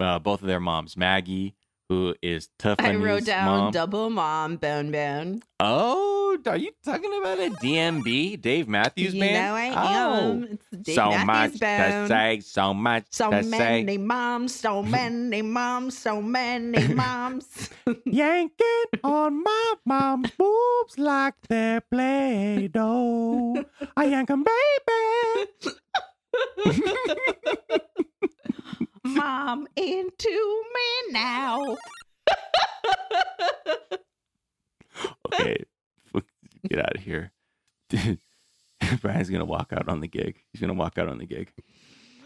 Uh, 0.00 0.18
both 0.18 0.40
of 0.40 0.48
their 0.48 0.60
moms, 0.60 0.96
Maggie, 0.96 1.54
who 1.90 2.14
is 2.22 2.48
tough. 2.58 2.80
I 2.80 2.94
wrote 2.96 3.24
down 3.26 3.46
mom. 3.46 3.72
double 3.72 4.08
mom 4.10 4.56
bone 4.56 4.90
bone. 4.90 5.42
Oh, 5.60 6.13
are 6.46 6.56
you 6.56 6.72
talking 6.84 7.12
about 7.20 7.38
a 7.38 7.50
DMB, 7.50 8.40
Dave 8.40 8.68
Matthews 8.68 9.14
you 9.14 9.20
Band? 9.20 9.34
know 9.34 9.54
I 9.54 9.70
oh. 9.70 9.74
am. 10.32 10.58
It's 10.72 10.82
Dave 10.82 10.94
so 10.94 11.10
Matthews 11.10 11.26
much 11.26 11.52
to 11.52 11.58
Bone. 11.60 12.08
say, 12.08 12.40
so 12.40 12.74
much 12.74 13.04
So 13.10 13.30
to 13.30 13.42
say. 13.42 13.48
many 13.84 13.98
moms, 13.98 14.54
so 14.54 14.82
many 14.82 15.42
moms, 15.42 15.98
so 15.98 16.22
many 16.22 16.88
moms. 16.94 17.70
Yanking 18.04 18.84
on 19.02 19.42
my 19.42 19.74
mom's 19.84 20.30
boobs 20.32 20.98
like 20.98 21.34
they're 21.48 21.80
Play-Doh. 21.82 23.64
I 23.96 24.04
yank 24.04 24.30
'em, 24.30 24.44
baby. 24.44 25.74
Mom 29.04 29.66
into 29.76 30.62
me 30.74 31.12
now. 31.12 31.76
Okay, 35.26 35.64
get 36.68 36.78
out 36.80 36.96
of 36.96 37.02
here. 37.02 37.32
Dude, 37.90 38.18
Brian's 39.00 39.30
gonna 39.30 39.44
walk 39.44 39.72
out 39.72 39.88
on 39.88 40.00
the 40.00 40.08
gig. 40.08 40.42
He's 40.52 40.60
gonna 40.60 40.74
walk 40.74 40.98
out 40.98 41.08
on 41.08 41.18
the 41.18 41.26
gig. 41.26 41.52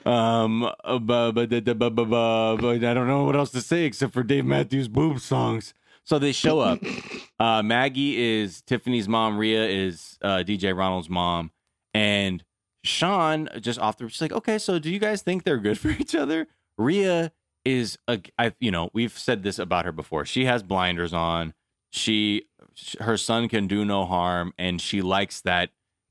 Um, 0.07 0.62
uh, 0.84 0.99
bu- 0.99 1.32
bu- 1.32 1.47
da- 1.47 1.61
da- 1.61 1.74
bu- 1.74 1.91
bu- 1.91 2.07
bu- 2.07 2.57
bu- 2.57 2.86
I 2.86 2.95
don't 2.95 3.09
know 3.09 3.24
what 3.24 3.36
else 3.36 3.51
to 3.51 3.61
say 3.61 3.84
except 3.84 4.12
for 4.14 4.22
Dave 4.22 4.45
Matthews 4.47 4.89
boob 4.89 5.20
songs. 5.20 5.74
So 6.05 6.18
they 6.18 6.32
show 6.32 6.61
up. 6.61 6.80
Uh, 7.41 7.62
Maggie 7.62 8.41
is 8.41 8.62
Tiffany's 8.62 9.07
mom. 9.07 9.39
Rhea 9.39 9.64
is 9.64 10.18
uh, 10.22 10.39
DJ 10.39 10.76
Ronald's 10.76 11.09
mom, 11.09 11.53
and 11.95 12.43
Shaun 12.82 13.49
just 13.61 13.78
off 13.78 13.97
the. 13.97 14.09
She's 14.09 14.20
like, 14.20 14.32
okay, 14.32 14.59
so 14.59 14.80
do 14.80 14.91
you 14.91 14.99
guys 14.99 15.22
think 15.22 15.45
they're 15.45 15.59
good 15.59 15.78
for 15.82 15.91
each 15.91 16.16
other? 16.16 16.49
Rhea 16.76 17.30
is 17.64 17.97
a. 18.09 18.20
I, 18.36 18.55
you 18.59 18.72
know, 18.72 18.91
we've 18.93 19.16
said 19.16 19.45
this 19.45 19.61
about 19.61 19.84
her 19.84 19.93
before. 19.93 20.24
She 20.24 20.47
has 20.47 20.64
blinders 20.64 21.14
on. 21.14 21.55
She, 21.91 22.45
her 23.01 23.16
son 23.16 23.49
can 23.49 23.66
do 23.66 23.84
no 23.84 24.05
harm, 24.05 24.53
and 24.59 24.80
she 24.80 25.03
likes 25.03 25.41
that 25.43 25.70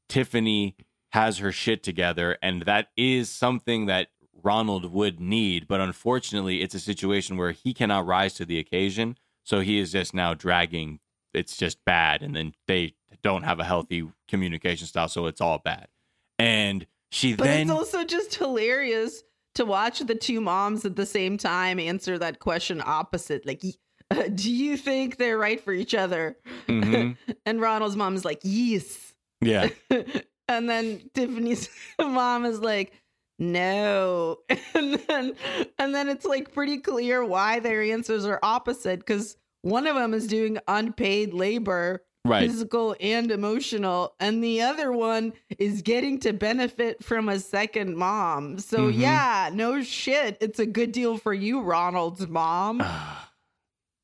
Tiffany 0.10 0.76
has 1.12 1.38
her 1.38 1.52
shit 1.52 1.84
together, 1.84 2.38
and 2.42 2.64
that 2.64 2.90
is 2.98 3.30
something 3.30 3.86
that 3.86 4.10
Ronald 4.44 4.92
would 4.92 5.20
need. 5.20 5.68
But 5.68 5.82
unfortunately, 5.82 6.62
it's 6.62 6.76
a 6.76 6.80
situation 6.80 7.38
where 7.38 7.52
he 7.52 7.74
cannot 7.74 8.06
rise 8.06 8.34
to 8.36 8.46
the 8.46 8.60
occasion, 8.60 9.18
so 9.44 9.62
he 9.62 9.80
is 9.80 9.92
just 9.92 10.14
now 10.14 10.34
dragging. 10.34 11.00
It's 11.34 11.58
just 11.58 11.84
bad, 11.86 12.22
and 12.22 12.36
then 12.36 12.54
they 12.68 12.96
don't 13.24 13.44
have 13.44 13.60
a 13.60 13.64
healthy 13.64 14.10
communication 14.28 14.88
style, 14.88 15.08
so 15.08 15.28
it's 15.28 15.42
all 15.42 15.60
bad. 15.60 15.88
And 16.40 16.86
she 17.12 17.36
But 17.36 17.46
then 17.46 17.62
it's 17.62 17.72
also 17.72 18.04
just 18.04 18.36
hilarious 18.36 19.24
to 19.56 19.66
watch 19.66 20.00
the 20.00 20.16
two 20.16 20.40
moms 20.40 20.86
at 20.86 20.96
the 20.96 21.06
same 21.06 21.38
time 21.38 21.80
answer 21.80 22.18
that 22.20 22.40
question 22.40 22.82
opposite. 22.86 23.46
Like, 23.46 23.64
uh, 24.12 24.24
do 24.36 24.52
you 24.52 24.78
think 24.78 25.18
they're 25.18 25.38
right 25.38 25.60
for 25.64 25.74
each 25.74 25.94
other? 25.94 26.38
Mhm. 26.68 27.18
And 27.46 27.62
Ronald's 27.62 27.96
mom 27.96 28.16
is 28.16 28.26
like, 28.26 28.40
yes. 28.44 29.14
yeah, 29.42 29.70
and 30.50 30.70
then 30.70 31.10
Tiffany's 31.14 31.70
mom 32.00 32.44
is 32.46 32.60
like, 32.60 32.92
no. 33.40 34.40
And 34.74 34.96
then 35.08 35.34
and 35.80 35.94
then 35.96 36.10
it's 36.10 36.26
like 36.26 36.54
pretty 36.54 36.80
clear 36.80 37.24
why 37.24 37.60
their 37.60 37.82
answers 37.84 38.26
are 38.26 38.40
opposite 38.44 39.00
because 39.00 39.38
one 39.62 39.88
of 39.88 39.96
them 39.96 40.14
is 40.14 40.28
doing 40.28 40.58
unpaid 40.68 41.34
labor, 41.34 42.04
right. 42.26 42.50
physical 42.50 42.96
and 43.00 43.32
emotional, 43.32 44.14
and 44.20 44.44
the 44.44 44.62
other 44.62 44.92
one 44.92 45.34
is 45.60 45.82
getting 45.82 46.20
to 46.22 46.34
benefit 46.34 47.04
from 47.04 47.30
a 47.30 47.40
second 47.40 47.96
mom. 47.96 48.60
So 48.60 48.90
Mhm. 48.92 48.98
yeah, 49.00 49.50
no 49.54 49.82
shit. 49.84 50.38
It's 50.42 50.60
a 50.60 50.66
good 50.66 50.92
deal 50.92 51.18
for 51.18 51.34
you, 51.34 51.62
Ronald's 51.62 52.28
mom. 52.28 52.84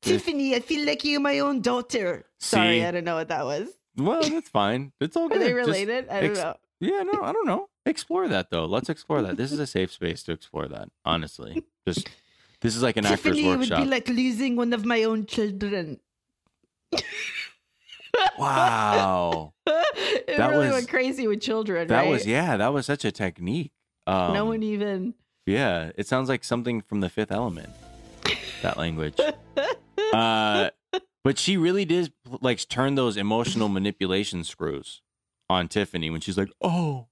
Tiffany, 0.04 0.54
I 0.54 0.60
feel 0.60 0.86
like 0.86 1.04
you're 1.04 1.20
my 1.20 1.38
own 1.40 1.60
daughter. 1.60 2.24
Sorry, 2.38 2.78
See? 2.80 2.84
I 2.84 2.90
don't 2.90 3.04
know 3.04 3.16
what 3.16 3.28
that 3.28 3.44
was. 3.44 3.68
well, 3.96 4.22
that's 4.22 4.48
fine. 4.50 4.92
It's 5.00 5.16
all 5.16 5.26
Are 5.26 5.28
good. 5.30 5.42
they 5.42 5.52
Just- 5.52 5.66
related? 5.66 6.08
I 6.08 6.20
don't 6.20 6.30
ex- 6.30 6.38
know. 6.40 6.54
Yeah, 6.80 7.02
no, 7.02 7.22
I 7.22 7.32
don't 7.32 7.46
know. 7.46 7.68
Explore 7.86 8.28
that 8.28 8.50
though. 8.50 8.64
Let's 8.66 8.88
explore 8.88 9.22
that. 9.22 9.36
This 9.36 9.52
is 9.52 9.58
a 9.58 9.66
safe 9.66 9.92
space 9.92 10.22
to 10.24 10.32
explore 10.32 10.68
that. 10.68 10.88
Honestly, 11.04 11.62
just 11.86 12.08
this 12.60 12.74
is 12.76 12.82
like 12.82 12.96
an 12.96 13.06
actor's 13.06 13.36
Tiffany 13.36 13.56
would 13.56 13.68
be 13.68 13.84
like 13.84 14.08
losing 14.08 14.56
one 14.56 14.72
of 14.72 14.84
my 14.84 15.04
own 15.04 15.24
children. 15.26 16.00
wow, 18.38 19.52
it 19.66 20.36
That 20.36 20.50
really 20.50 20.66
was- 20.66 20.74
went 20.74 20.88
crazy 20.88 21.26
with 21.26 21.40
children. 21.40 21.88
that 21.88 21.96
right? 22.02 22.08
was 22.10 22.26
yeah, 22.26 22.56
that 22.56 22.72
was 22.72 22.86
such 22.86 23.04
a 23.04 23.12
technique. 23.12 23.72
Um, 24.06 24.32
no 24.34 24.44
one 24.46 24.62
even. 24.62 25.14
Yeah, 25.46 25.92
it 25.96 26.06
sounds 26.06 26.28
like 26.28 26.44
something 26.44 26.80
from 26.80 27.00
the 27.00 27.08
Fifth 27.08 27.32
Element. 27.32 27.70
That 28.62 28.76
language. 28.78 29.16
uh, 30.12 30.70
but 31.22 31.38
she 31.38 31.56
really 31.56 31.84
did 31.84 32.12
like 32.40 32.68
turn 32.68 32.94
those 32.94 33.16
emotional 33.16 33.68
manipulation 33.68 34.44
screws 34.44 35.02
on 35.48 35.68
Tiffany 35.68 36.10
when 36.10 36.20
she's 36.20 36.38
like, 36.38 36.50
"Oh, 36.60 37.08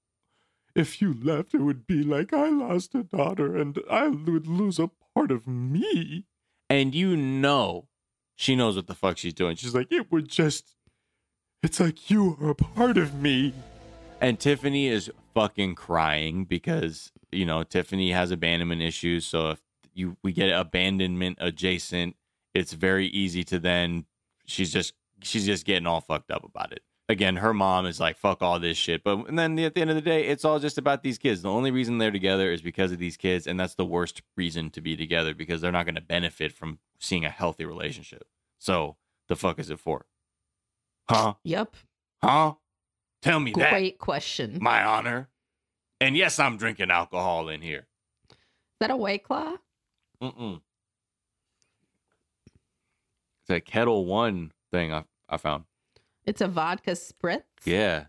if 0.74 1.00
you 1.00 1.14
left, 1.14 1.54
it 1.54 1.60
would 1.60 1.86
be 1.86 2.02
like 2.02 2.32
I 2.32 2.48
lost 2.48 2.94
a 2.94 3.02
daughter, 3.02 3.56
and 3.56 3.78
I 3.90 4.08
would 4.08 4.46
lose 4.46 4.78
a 4.78 4.90
part 5.14 5.30
of 5.30 5.46
me." 5.46 6.26
And 6.68 6.94
you 6.94 7.16
know, 7.16 7.88
she 8.36 8.56
knows 8.56 8.76
what 8.76 8.86
the 8.86 8.94
fuck 8.94 9.18
she's 9.18 9.34
doing. 9.34 9.56
She's 9.56 9.74
like, 9.74 9.90
"It 9.90 10.10
would 10.12 10.28
just, 10.28 10.76
it's 11.62 11.80
like 11.80 12.10
you 12.10 12.36
are 12.40 12.50
a 12.50 12.54
part 12.54 12.98
of 12.98 13.14
me." 13.14 13.54
And 14.20 14.38
Tiffany 14.38 14.86
is 14.86 15.10
fucking 15.34 15.74
crying 15.74 16.44
because 16.44 17.12
you 17.30 17.44
know 17.44 17.62
Tiffany 17.62 18.12
has 18.12 18.30
abandonment 18.30 18.82
issues. 18.82 19.26
So 19.26 19.50
if 19.50 19.60
you 19.94 20.16
we 20.22 20.32
get 20.32 20.50
abandonment 20.50 21.38
adjacent, 21.40 22.16
it's 22.54 22.72
very 22.72 23.06
easy 23.06 23.44
to 23.44 23.58
then 23.58 24.04
she's 24.44 24.72
just 24.72 24.94
she's 25.22 25.46
just 25.46 25.64
getting 25.64 25.86
all 25.86 26.00
fucked 26.00 26.30
up 26.30 26.44
about 26.44 26.72
it. 26.72 26.82
Again, 27.08 27.36
her 27.36 27.52
mom 27.52 27.86
is 27.86 28.00
like 28.00 28.16
fuck 28.16 28.42
all 28.42 28.58
this 28.58 28.76
shit, 28.76 29.04
but 29.04 29.28
and 29.28 29.38
then 29.38 29.58
at 29.58 29.74
the 29.74 29.80
end 29.80 29.90
of 29.90 29.96
the 29.96 30.02
day, 30.02 30.26
it's 30.26 30.44
all 30.44 30.58
just 30.58 30.78
about 30.78 31.02
these 31.02 31.18
kids. 31.18 31.42
The 31.42 31.50
only 31.50 31.70
reason 31.70 31.98
they're 31.98 32.10
together 32.10 32.50
is 32.52 32.62
because 32.62 32.92
of 32.92 32.98
these 32.98 33.16
kids, 33.16 33.46
and 33.46 33.58
that's 33.58 33.74
the 33.74 33.84
worst 33.84 34.22
reason 34.36 34.70
to 34.70 34.80
be 34.80 34.96
together 34.96 35.34
because 35.34 35.60
they're 35.60 35.72
not 35.72 35.84
going 35.84 35.96
to 35.96 36.00
benefit 36.00 36.52
from 36.52 36.78
seeing 36.98 37.24
a 37.24 37.30
healthy 37.30 37.64
relationship. 37.64 38.26
So 38.58 38.96
the 39.28 39.36
fuck 39.36 39.58
is 39.58 39.70
it 39.70 39.80
for? 39.80 40.06
Huh? 41.08 41.34
Yep. 41.44 41.74
Huh? 42.22 42.54
Tell 43.20 43.40
me 43.40 43.52
that. 43.56 43.70
Great 43.70 43.98
question. 43.98 44.58
My 44.60 44.82
honor. 44.84 45.28
And 46.00 46.16
yes, 46.16 46.38
I'm 46.38 46.56
drinking 46.56 46.90
alcohol 46.90 47.48
in 47.48 47.60
here. 47.60 47.86
Is 48.30 48.36
that 48.80 48.90
a 48.90 48.96
white 48.96 49.22
claw? 49.22 49.56
Mm-mm. 50.22 50.60
It's 53.42 53.50
a 53.50 53.60
Ketel 53.60 54.06
One 54.06 54.52
thing 54.70 54.92
I, 54.92 55.04
I 55.28 55.36
found. 55.36 55.64
It's 56.24 56.40
a 56.40 56.48
vodka 56.48 56.92
spritz. 56.92 57.42
Yeah. 57.64 58.04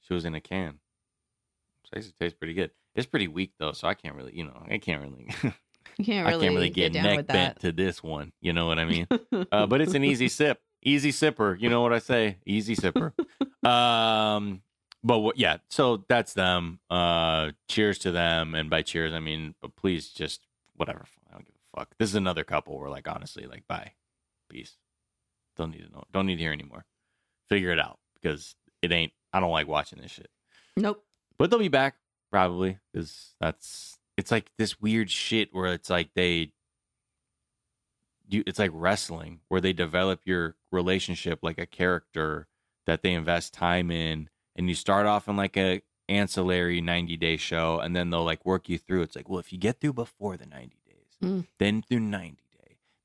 She 0.00 0.14
was 0.14 0.24
in 0.24 0.34
a 0.34 0.40
can. 0.40 0.78
So 1.84 1.98
it 1.98 2.12
tastes 2.18 2.36
pretty 2.38 2.54
good. 2.54 2.70
It's 2.94 3.06
pretty 3.06 3.28
weak 3.28 3.52
though, 3.58 3.72
so 3.72 3.88
I 3.88 3.94
can't 3.94 4.14
really, 4.14 4.36
you 4.36 4.44
know, 4.44 4.66
I 4.68 4.78
can't 4.78 5.02
really, 5.02 5.28
You 5.98 6.04
can't 6.04 6.26
I 6.26 6.30
really, 6.30 6.46
can't 6.46 6.54
really 6.54 6.70
get, 6.70 6.92
down 6.92 7.04
neck 7.04 7.26
bent 7.26 7.60
to 7.60 7.72
this 7.72 8.02
one. 8.02 8.32
You 8.40 8.52
know 8.52 8.66
what 8.66 8.78
I 8.78 8.84
mean? 8.84 9.06
uh, 9.52 9.66
but 9.66 9.80
it's 9.80 9.94
an 9.94 10.04
easy 10.04 10.28
sip, 10.28 10.60
easy 10.82 11.12
sipper. 11.12 11.58
You 11.60 11.68
know 11.68 11.80
what 11.80 11.92
I 11.92 11.98
say? 11.98 12.38
Easy 12.46 12.76
sipper. 12.76 13.12
um, 13.68 14.62
but 15.04 15.18
what, 15.18 15.38
yeah, 15.38 15.58
so 15.68 16.04
that's 16.08 16.32
them. 16.32 16.80
Uh, 16.88 17.52
cheers 17.68 17.98
to 18.00 18.10
them, 18.12 18.54
and 18.54 18.70
by 18.70 18.82
cheers 18.82 19.12
I 19.12 19.20
mean, 19.20 19.54
but 19.60 19.76
please 19.76 20.08
just 20.08 20.46
whatever. 20.76 21.04
I 21.28 21.34
don't 21.34 21.44
give 21.44 21.54
a 21.74 21.80
fuck. 21.80 21.94
This 21.98 22.08
is 22.08 22.14
another 22.14 22.44
couple 22.44 22.78
We're 22.78 22.90
like 22.90 23.08
honestly, 23.08 23.46
like 23.46 23.66
bye, 23.68 23.92
peace. 24.52 24.76
Don't 25.56 25.70
need 25.70 25.84
to 25.86 25.92
know. 25.92 26.04
Don't 26.12 26.26
need 26.26 26.36
to 26.36 26.42
hear 26.42 26.52
anymore. 26.52 26.84
Figure 27.48 27.70
it 27.70 27.78
out 27.80 27.98
because 28.14 28.54
it 28.82 28.92
ain't. 28.92 29.12
I 29.32 29.40
don't 29.40 29.50
like 29.50 29.66
watching 29.68 30.00
this 30.00 30.10
shit. 30.12 30.30
nope. 30.76 31.04
But 31.38 31.50
they'll 31.50 31.58
be 31.58 31.68
back 31.68 31.96
probably 32.30 32.78
because 32.92 33.34
that's 33.40 33.98
it's 34.16 34.30
like 34.30 34.50
this 34.58 34.80
weird 34.80 35.10
shit 35.10 35.48
where 35.52 35.72
it's 35.72 35.90
like 35.90 36.10
they 36.14 36.52
you 38.28 38.42
it's 38.46 38.58
like 38.58 38.70
wrestling 38.72 39.40
where 39.48 39.60
they 39.60 39.72
develop 39.72 40.20
your 40.24 40.56
relationship 40.70 41.40
like 41.42 41.58
a 41.58 41.66
character 41.66 42.46
that 42.86 43.02
they 43.02 43.12
invest 43.12 43.52
time 43.52 43.90
in 43.90 44.28
and 44.56 44.68
you 44.68 44.74
start 44.74 45.06
off 45.06 45.28
in 45.28 45.36
like 45.36 45.56
a 45.56 45.82
ancillary 46.08 46.80
90 46.80 47.16
day 47.16 47.36
show 47.36 47.78
and 47.80 47.94
then 47.96 48.10
they'll 48.10 48.24
like 48.24 48.44
work 48.46 48.68
you 48.68 48.78
through 48.78 49.02
it's 49.02 49.16
like 49.16 49.28
well 49.28 49.38
if 49.40 49.52
you 49.52 49.58
get 49.58 49.80
through 49.80 49.92
before 49.92 50.36
the 50.36 50.46
90 50.46 50.68
days 50.86 50.96
Mm. 51.22 51.46
then 51.58 51.82
through 51.82 52.00
90 52.00 52.30
day 52.32 52.41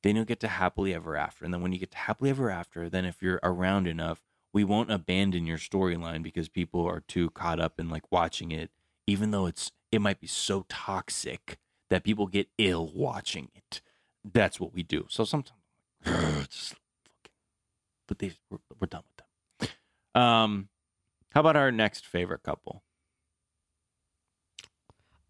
then 0.03 0.15
you'll 0.15 0.25
get 0.25 0.39
to 0.41 0.47
happily 0.47 0.93
ever 0.93 1.15
after. 1.15 1.43
And 1.43 1.53
then 1.53 1.61
when 1.61 1.71
you 1.71 1.79
get 1.79 1.91
to 1.91 1.97
happily 1.97 2.29
ever 2.29 2.49
after 2.49 2.89
then 2.89 3.05
if 3.05 3.21
you're 3.21 3.39
around 3.43 3.87
enough 3.87 4.21
we 4.53 4.63
won't 4.63 4.91
abandon 4.91 5.45
your 5.45 5.57
storyline 5.57 6.23
because 6.23 6.49
people 6.49 6.85
are 6.85 7.01
too 7.01 7.29
caught 7.31 7.59
up 7.59 7.79
in 7.79 7.89
like 7.89 8.11
watching 8.11 8.51
it 8.51 8.71
even 9.05 9.31
though 9.31 9.45
it's 9.45 9.71
it 9.91 10.01
might 10.01 10.19
be 10.19 10.27
so 10.27 10.65
toxic 10.67 11.57
that 11.89 12.03
people 12.03 12.27
get 12.27 12.49
ill 12.57 12.91
watching 12.93 13.49
it. 13.55 13.81
That's 14.23 14.59
what 14.59 14.73
we 14.73 14.83
do. 14.83 15.05
So 15.09 15.23
sometimes 15.23 15.59
just 16.05 16.69
fucking 16.69 17.31
but 18.07 18.19
they 18.19 18.33
we're, 18.49 18.57
we're 18.79 18.87
done 18.87 19.03
with 19.05 19.69
them. 20.13 20.21
Um 20.21 20.69
how 21.31 21.41
about 21.41 21.55
our 21.55 21.71
next 21.71 22.05
favorite 22.05 22.43
couple? 22.43 22.83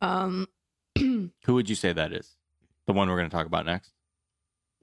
Um. 0.01 0.47
who 0.97 1.31
would 1.47 1.69
you 1.69 1.75
say 1.75 1.93
that 1.93 2.13
is? 2.13 2.37
The 2.85 2.93
one 2.93 3.09
we're 3.09 3.17
going 3.17 3.29
to 3.29 3.35
talk 3.35 3.45
about 3.45 3.65
next 3.65 3.91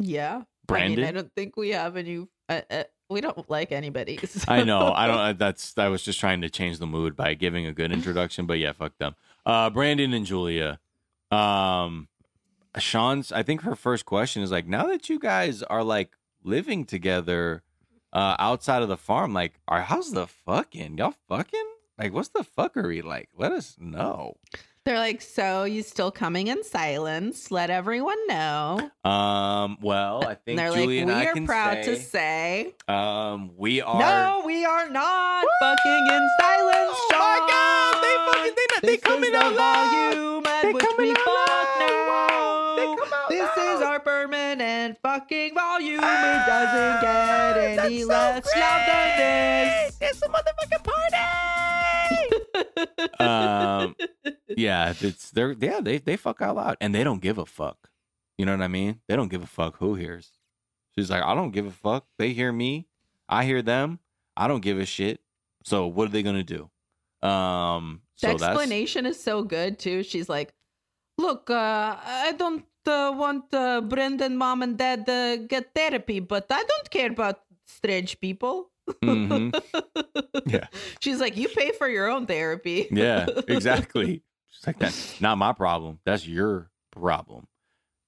yeah. 0.05 0.43
brandon 0.67 0.93
I 0.93 0.97
mean, 0.97 1.05
I 1.07 1.13
don't 1.13 1.33
think 1.35 1.57
we 1.57 1.71
have 1.71 1.97
any. 1.97 2.27
Uh, 2.49 2.61
uh, 2.71 2.85
we 3.09 3.21
don't 3.21 3.49
like 3.51 3.73
anybody. 3.73 4.17
so- 4.27 4.45
I 4.49 4.65
know. 4.65 4.93
I 4.93 5.07
don't. 5.07 5.19
uh, 5.19 5.33
That's. 5.35 5.77
I 5.79 5.89
was 5.89 6.03
just 6.03 6.21
trying 6.21 6.41
to 6.43 6.51
change 6.51 6.79
the 6.79 6.87
mood 6.87 7.17
by 7.17 7.35
giving 7.35 7.67
a 7.67 7.73
good 7.73 7.93
introduction. 7.93 8.47
But 8.47 8.59
yeah, 8.59 8.73
fuck 8.73 8.97
them. 8.99 9.15
Uh, 9.45 9.71
Brandon 9.71 10.13
and 10.15 10.25
Julia. 10.27 10.79
Um, 11.31 12.09
Shaun's. 12.79 13.33
I 13.33 13.43
think 13.43 13.63
her 13.63 13.75
first 13.77 14.05
question 14.07 14.43
is 14.43 14.51
like, 14.51 14.67
now 14.67 14.87
that 14.87 15.09
you 15.09 15.19
guys 15.19 15.63
are 15.63 15.85
like 15.85 16.11
living 16.43 16.85
together, 16.85 17.63
uh, 18.13 18.37
outside 18.39 18.83
of 18.83 18.89
the 18.89 18.97
farm, 18.97 19.33
like, 19.33 19.55
are 19.69 19.83
how's 19.83 20.13
the 20.13 20.27
fucking 20.27 20.99
y'all 20.99 21.15
fucking? 21.29 21.65
Like, 21.99 22.13
what's 22.13 22.29
the 22.31 22.45
fuckery 22.57 23.03
like? 23.05 23.29
Let 23.37 23.53
us 23.53 23.77
know. 23.79 24.37
They're 24.85 24.99
like, 24.99 25.23
so 25.23 25.65
you 25.65 25.83
still 25.83 26.11
coming 26.11 26.49
in 26.49 26.63
silence? 26.63 27.51
Let 27.51 27.71
everyone 27.71 28.19
know. 28.29 28.91
Um. 29.03 29.79
Well, 29.81 30.23
I 30.23 30.35
think 30.35 30.41
And 30.49 30.59
they're 30.59 30.73
Julia 30.73 31.07
like, 31.07 31.35
we 31.35 31.41
are 31.43 31.47
proud 31.47 31.85
say, 31.85 31.95
to 31.95 31.97
say, 32.01 32.75
um, 32.87 33.53
we 33.57 33.81
are. 33.81 33.99
no, 33.99 34.43
we 34.45 34.67
are 34.67 34.91
not 34.91 35.47
fucking 35.63 36.07
in 36.11 36.29
silence. 36.39 36.99
Oh 37.01 37.09
my 37.13 37.39
God, 37.49 38.03
they 38.03 38.33
fucking- 38.39 38.55
they 38.57 38.67
not- 38.75 38.83
they 38.83 38.89
This 38.97 39.01
coming 39.01 39.25
is 39.25 39.31
the 39.31 39.39
out 39.39 39.55
loud. 39.55 40.15
volume 40.15 40.47
at 40.47 40.63
They 40.63 40.73
which 40.75 40.85
coming 40.85 41.07
we 41.07 41.11
out 41.13 41.17
fuck 41.17 41.27
loud. 41.81 42.77
They 42.77 42.85
now. 42.87 42.97
come 42.97 43.13
out 43.15 43.29
This 43.31 43.57
loud. 43.57 43.77
is 43.77 43.81
our 43.83 44.01
permanent 44.01 44.99
fucking 45.03 45.55
volume. 45.55 46.01
Ah, 46.03 46.45
it 46.45 46.47
doesn't 46.47 47.01
get 47.01 47.85
any 47.87 48.01
so 48.03 48.09
less 48.09 48.45
loud 48.55 48.87
than 48.87 49.19
this. 49.19 49.97
It's 50.03 50.23
a 50.23 50.29
motherfucking. 50.29 50.84
Um, 53.21 53.97
yeah, 54.57 54.95
it's 55.01 55.31
they're 55.31 55.53
yeah 55.53 55.81
they 55.81 55.99
they 55.99 56.17
fuck 56.17 56.43
out 56.43 56.57
loud 56.57 56.77
and 56.81 56.95
they 56.95 57.05
don't 57.05 57.21
give 57.21 57.39
a 57.39 57.47
fuck. 57.47 57.91
You 58.39 58.47
know 58.47 58.53
what 58.53 58.63
I 58.63 58.69
mean? 58.69 59.01
They 59.09 59.17
don't 59.17 59.29
give 59.29 59.43
a 59.43 59.47
fuck 59.47 59.77
who 59.79 59.95
hears. 59.95 60.33
She's 60.97 61.11
like, 61.11 61.23
I 61.23 61.35
don't 61.35 61.51
give 61.51 61.67
a 61.67 61.71
fuck. 61.71 62.07
They 62.19 62.33
hear 62.33 62.53
me, 62.53 62.87
I 63.29 63.45
hear 63.45 63.63
them. 63.63 63.99
I 64.37 64.49
don't 64.49 64.61
give 64.61 64.79
a 64.79 64.87
shit. 64.87 65.21
So 65.65 65.87
what 65.87 66.09
are 66.09 66.11
they 66.11 66.23
gonna 66.23 66.45
do? 66.45 66.71
Um, 67.27 68.03
The 68.21 68.29
so 68.29 68.39
that's 68.39 68.43
explanation 68.43 69.07
is 69.07 69.23
so 69.23 69.43
good 69.43 69.79
too. 69.79 70.03
She's 70.03 70.29
like, 70.29 70.53
"Look, 71.19 71.49
uh, 71.51 71.97
I 71.99 72.33
don't 72.37 72.67
uh, 72.87 73.13
want 73.17 73.53
uh, 73.55 73.81
Brandon 73.81 74.37
mom 74.37 74.63
and 74.63 74.77
dad 74.77 75.07
to 75.07 75.47
get 75.49 75.75
therapy, 75.75 76.21
but 76.21 76.47
I 76.51 76.63
don't 76.63 76.91
care 76.91 77.11
about 77.11 77.41
strange 77.67 78.21
people." 78.21 78.71
Mhm. 79.03 79.55
Yeah. 80.47 80.67
She's 81.01 81.21
like, 81.21 81.37
"You 81.37 81.49
pay 81.49 81.73
for 81.73 81.89
your 81.89 82.09
own 82.09 82.27
therapy." 82.27 82.89
yeah, 82.91 83.27
exactly. 83.49 84.23
She's 84.51 84.67
like 84.67 84.79
that's 84.79 85.21
not 85.21 85.39
my 85.39 85.53
problem. 85.53 86.01
That's 86.05 86.27
your 86.27 86.71
problem. 86.91 87.47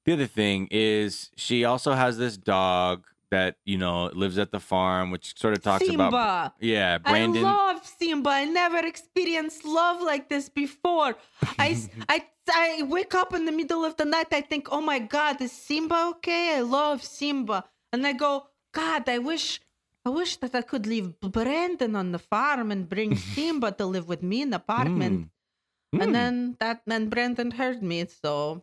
The 0.04 0.12
other 0.12 0.26
thing 0.26 0.68
is 0.70 1.30
she 1.36 1.64
also 1.64 1.92
has 1.92 2.18
this 2.18 2.36
dog 2.36 3.04
that 3.30 3.56
you 3.64 3.78
know 3.78 4.10
lives 4.12 4.38
at 4.38 4.52
the 4.52 4.60
farm, 4.60 5.10
which 5.10 5.38
sort 5.38 5.54
of 5.54 5.62
talks 5.62 5.86
Simba. 5.86 6.08
about 6.08 6.52
yeah, 6.60 6.98
Brandon. 6.98 7.44
I 7.44 7.52
love 7.52 7.86
Simba. 7.86 8.30
I 8.30 8.44
never 8.44 8.78
experienced 8.78 9.64
love 9.64 10.02
like 10.02 10.28
this 10.28 10.48
before. 10.48 11.16
I 11.58 11.76
I 12.08 12.24
I 12.50 12.82
wake 12.82 13.14
up 13.14 13.34
in 13.34 13.44
the 13.44 13.52
middle 13.52 13.84
of 13.84 13.96
the 13.96 14.04
night. 14.04 14.28
I 14.32 14.40
think, 14.40 14.68
oh 14.70 14.80
my 14.80 14.98
God, 14.98 15.40
is 15.40 15.52
Simba 15.52 16.12
okay? 16.16 16.56
I 16.56 16.60
love 16.60 17.02
Simba. 17.02 17.64
And 17.92 18.06
I 18.06 18.12
go, 18.12 18.46
God, 18.72 19.08
I 19.08 19.18
wish, 19.18 19.60
I 20.06 20.08
wish 20.08 20.36
that 20.38 20.54
I 20.54 20.62
could 20.62 20.86
leave 20.86 21.18
Brandon 21.20 21.96
on 21.96 22.12
the 22.12 22.20
farm 22.22 22.70
and 22.70 22.88
bring 22.88 23.16
Simba 23.34 23.72
to 23.72 23.86
live 23.86 24.06
with 24.06 24.22
me 24.22 24.42
in 24.42 24.50
the 24.50 24.62
apartment. 24.62 25.26
Mm. 25.26 26.00
And 26.00 26.10
Mm. 26.10 26.12
then 26.12 26.56
that, 26.60 26.82
then 26.86 27.08
Brandon 27.08 27.50
heard 27.50 27.82
me. 27.82 28.06
So 28.06 28.62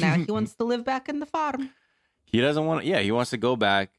now 0.00 0.16
he 0.16 0.30
wants 0.32 0.54
to 0.56 0.64
live 0.64 0.84
back 0.84 1.08
in 1.08 1.20
the 1.20 1.26
farm. 1.26 1.70
he 2.24 2.40
doesn't 2.40 2.66
want. 2.66 2.84
Yeah, 2.84 2.98
he 2.98 3.12
wants 3.12 3.30
to 3.30 3.36
go 3.36 3.54
back. 3.54 3.90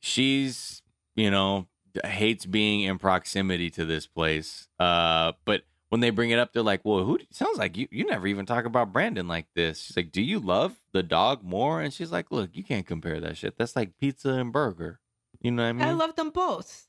She's 0.00 0.82
you 1.16 1.30
know 1.30 1.66
hates 2.04 2.46
being 2.46 2.82
in 2.82 2.96
proximity 2.98 3.68
to 3.76 3.84
this 3.84 4.06
place. 4.06 4.68
Uh, 4.80 5.32
but 5.44 5.62
when 5.88 6.00
they 6.00 6.10
bring 6.10 6.30
it 6.30 6.38
up, 6.38 6.52
they're 6.52 6.62
like, 6.62 6.84
"Well, 6.84 7.04
who?" 7.04 7.18
Sounds 7.30 7.58
like 7.58 7.76
you. 7.76 7.88
You 7.90 8.04
never 8.06 8.26
even 8.26 8.46
talk 8.46 8.64
about 8.64 8.92
Brandon 8.92 9.28
like 9.28 9.46
this. 9.54 9.82
She's 9.82 9.96
like, 9.96 10.12
"Do 10.12 10.22
you 10.22 10.38
love 10.38 10.76
the 10.92 11.02
dog 11.02 11.42
more?" 11.42 11.80
And 11.80 11.92
she's 11.92 12.12
like, 12.12 12.30
"Look, 12.30 12.50
you 12.54 12.64
can't 12.64 12.86
compare 12.86 13.20
that 13.20 13.36
shit. 13.36 13.58
That's 13.58 13.76
like 13.76 13.98
pizza 13.98 14.30
and 14.30 14.52
burger. 14.52 15.00
You 15.46 15.52
know 15.52 15.62
what 15.62 15.68
I 15.68 15.72
mean?" 15.72 15.88
I 15.88 15.92
love 15.92 16.16
them 16.16 16.30
both. 16.30 16.88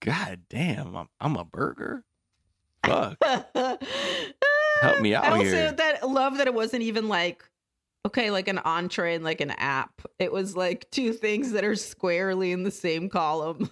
God 0.00 0.42
damn, 0.50 0.94
I'm, 0.94 1.08
I'm 1.18 1.36
a 1.36 1.44
burger. 1.44 2.04
Fuck. 2.84 3.16
Help 3.24 5.00
me 5.00 5.14
out 5.14 5.24
I 5.24 5.30
also 5.30 5.44
here. 5.44 5.72
that 5.72 6.06
love 6.06 6.36
that 6.36 6.46
it 6.46 6.52
wasn't 6.52 6.82
even 6.82 7.08
like 7.08 7.48
okay, 8.06 8.30
like 8.30 8.48
an 8.48 8.58
entree 8.58 9.14
and 9.14 9.24
like 9.24 9.40
an 9.40 9.52
app. 9.52 10.02
It 10.18 10.32
was 10.32 10.54
like 10.54 10.90
two 10.90 11.14
things 11.14 11.52
that 11.52 11.64
are 11.64 11.76
squarely 11.76 12.52
in 12.52 12.64
the 12.64 12.70
same 12.70 13.08
column. 13.08 13.70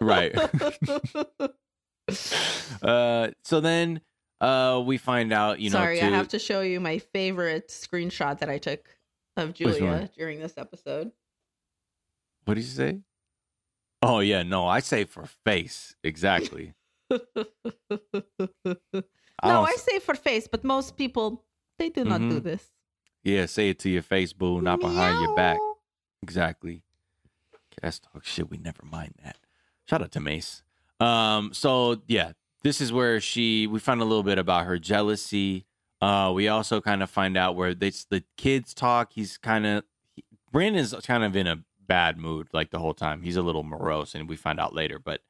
Right. 0.00 0.34
uh, 2.82 3.30
so 3.42 3.60
then 3.60 4.00
uh, 4.40 4.82
we 4.84 4.96
find 4.96 5.32
out, 5.32 5.60
you 5.60 5.70
know, 5.70 5.78
Sorry, 5.78 5.98
to, 5.98 6.06
I 6.06 6.10
have 6.10 6.28
to 6.28 6.38
show 6.38 6.60
you 6.60 6.80
my 6.80 6.98
favorite 6.98 7.68
screenshot 7.68 8.38
that 8.38 8.48
I 8.48 8.58
took 8.58 8.96
of 9.36 9.54
Julia 9.54 10.08
during 10.16 10.38
this 10.40 10.54
episode. 10.56 11.10
What 12.44 12.54
did 12.54 12.64
you 12.64 12.70
say? 12.70 13.00
Oh 14.06 14.20
yeah, 14.20 14.42
no, 14.42 14.66
I 14.66 14.80
say 14.80 15.04
for 15.04 15.24
face 15.44 15.94
exactly. 16.04 16.74
I 17.10 17.20
no, 19.48 19.62
I 19.62 19.74
say 19.76 19.98
for 19.98 20.14
face, 20.14 20.46
but 20.48 20.64
most 20.64 20.96
people 20.96 21.44
they 21.78 21.90
do 21.90 22.04
not 22.04 22.20
do 22.20 22.40
Mhm. 22.40 22.44
this. 22.44 22.70
yeah, 23.22 23.46
say 23.46 23.70
it 23.70 23.78
to 23.80 23.90
your 23.90 24.02
face, 24.02 24.32
boo, 24.32 24.60
not 24.60 24.80
behind 24.80 25.20
your 25.22 25.34
back. 25.34 25.58
Exactly. 26.22 26.82
That's 27.82 27.98
talk 27.98 28.24
shit. 28.24 28.48
We 28.50 28.58
never 28.58 28.84
mind 28.84 29.14
that. 29.24 29.38
Shout 29.88 30.02
out 30.02 30.12
to 30.12 30.20
Mace. 30.20 30.62
Um, 31.00 31.52
so 31.52 32.02
yeah, 32.06 32.32
this 32.62 32.80
is 32.80 32.92
where 32.92 33.20
she 33.20 33.66
we 33.66 33.78
find 33.80 34.00
a 34.00 34.04
little 34.04 34.22
bit 34.22 34.38
about 34.38 34.66
her 34.66 34.78
jealousy. 34.78 35.66
Uh, 36.00 36.30
we 36.34 36.48
also 36.48 36.80
kind 36.80 37.02
of 37.02 37.10
find 37.10 37.36
out 37.36 37.56
where 37.56 37.74
they, 37.74 37.90
the 38.10 38.22
kids 38.36 38.74
talk. 38.74 39.12
He's 39.14 39.38
kind 39.38 39.64
of 39.66 39.84
Brandon's 40.52 40.94
kind 41.06 41.24
of 41.24 41.34
in 41.34 41.46
a 41.46 41.64
bad 41.86 42.16
mood 42.18 42.48
like 42.52 42.70
the 42.70 42.78
whole 42.78 42.94
time. 42.94 43.22
He's 43.22 43.36
a 43.36 43.42
little 43.42 43.62
morose, 43.62 44.14
and 44.14 44.28
we 44.28 44.36
find 44.36 44.60
out 44.60 44.74
later. 44.74 44.98
But 44.98 45.20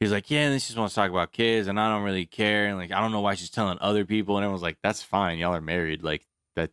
he's 0.00 0.12
like, 0.12 0.30
yeah, 0.30 0.48
and 0.48 0.60
she 0.60 0.68
just 0.68 0.78
wants 0.78 0.94
to 0.94 1.00
talk 1.00 1.10
about 1.10 1.32
kids, 1.32 1.68
and 1.68 1.78
I 1.78 1.88
don't 1.88 2.04
really 2.04 2.26
care, 2.26 2.66
and 2.66 2.78
like 2.78 2.92
I 2.92 3.00
don't 3.00 3.12
know 3.12 3.20
why 3.20 3.34
she's 3.34 3.50
telling 3.50 3.78
other 3.80 4.04
people, 4.04 4.36
and 4.36 4.44
everyone's 4.44 4.62
like, 4.62 4.78
that's 4.82 5.02
fine, 5.02 5.38
y'all 5.38 5.54
are 5.54 5.60
married, 5.60 6.02
like 6.02 6.26
that. 6.56 6.70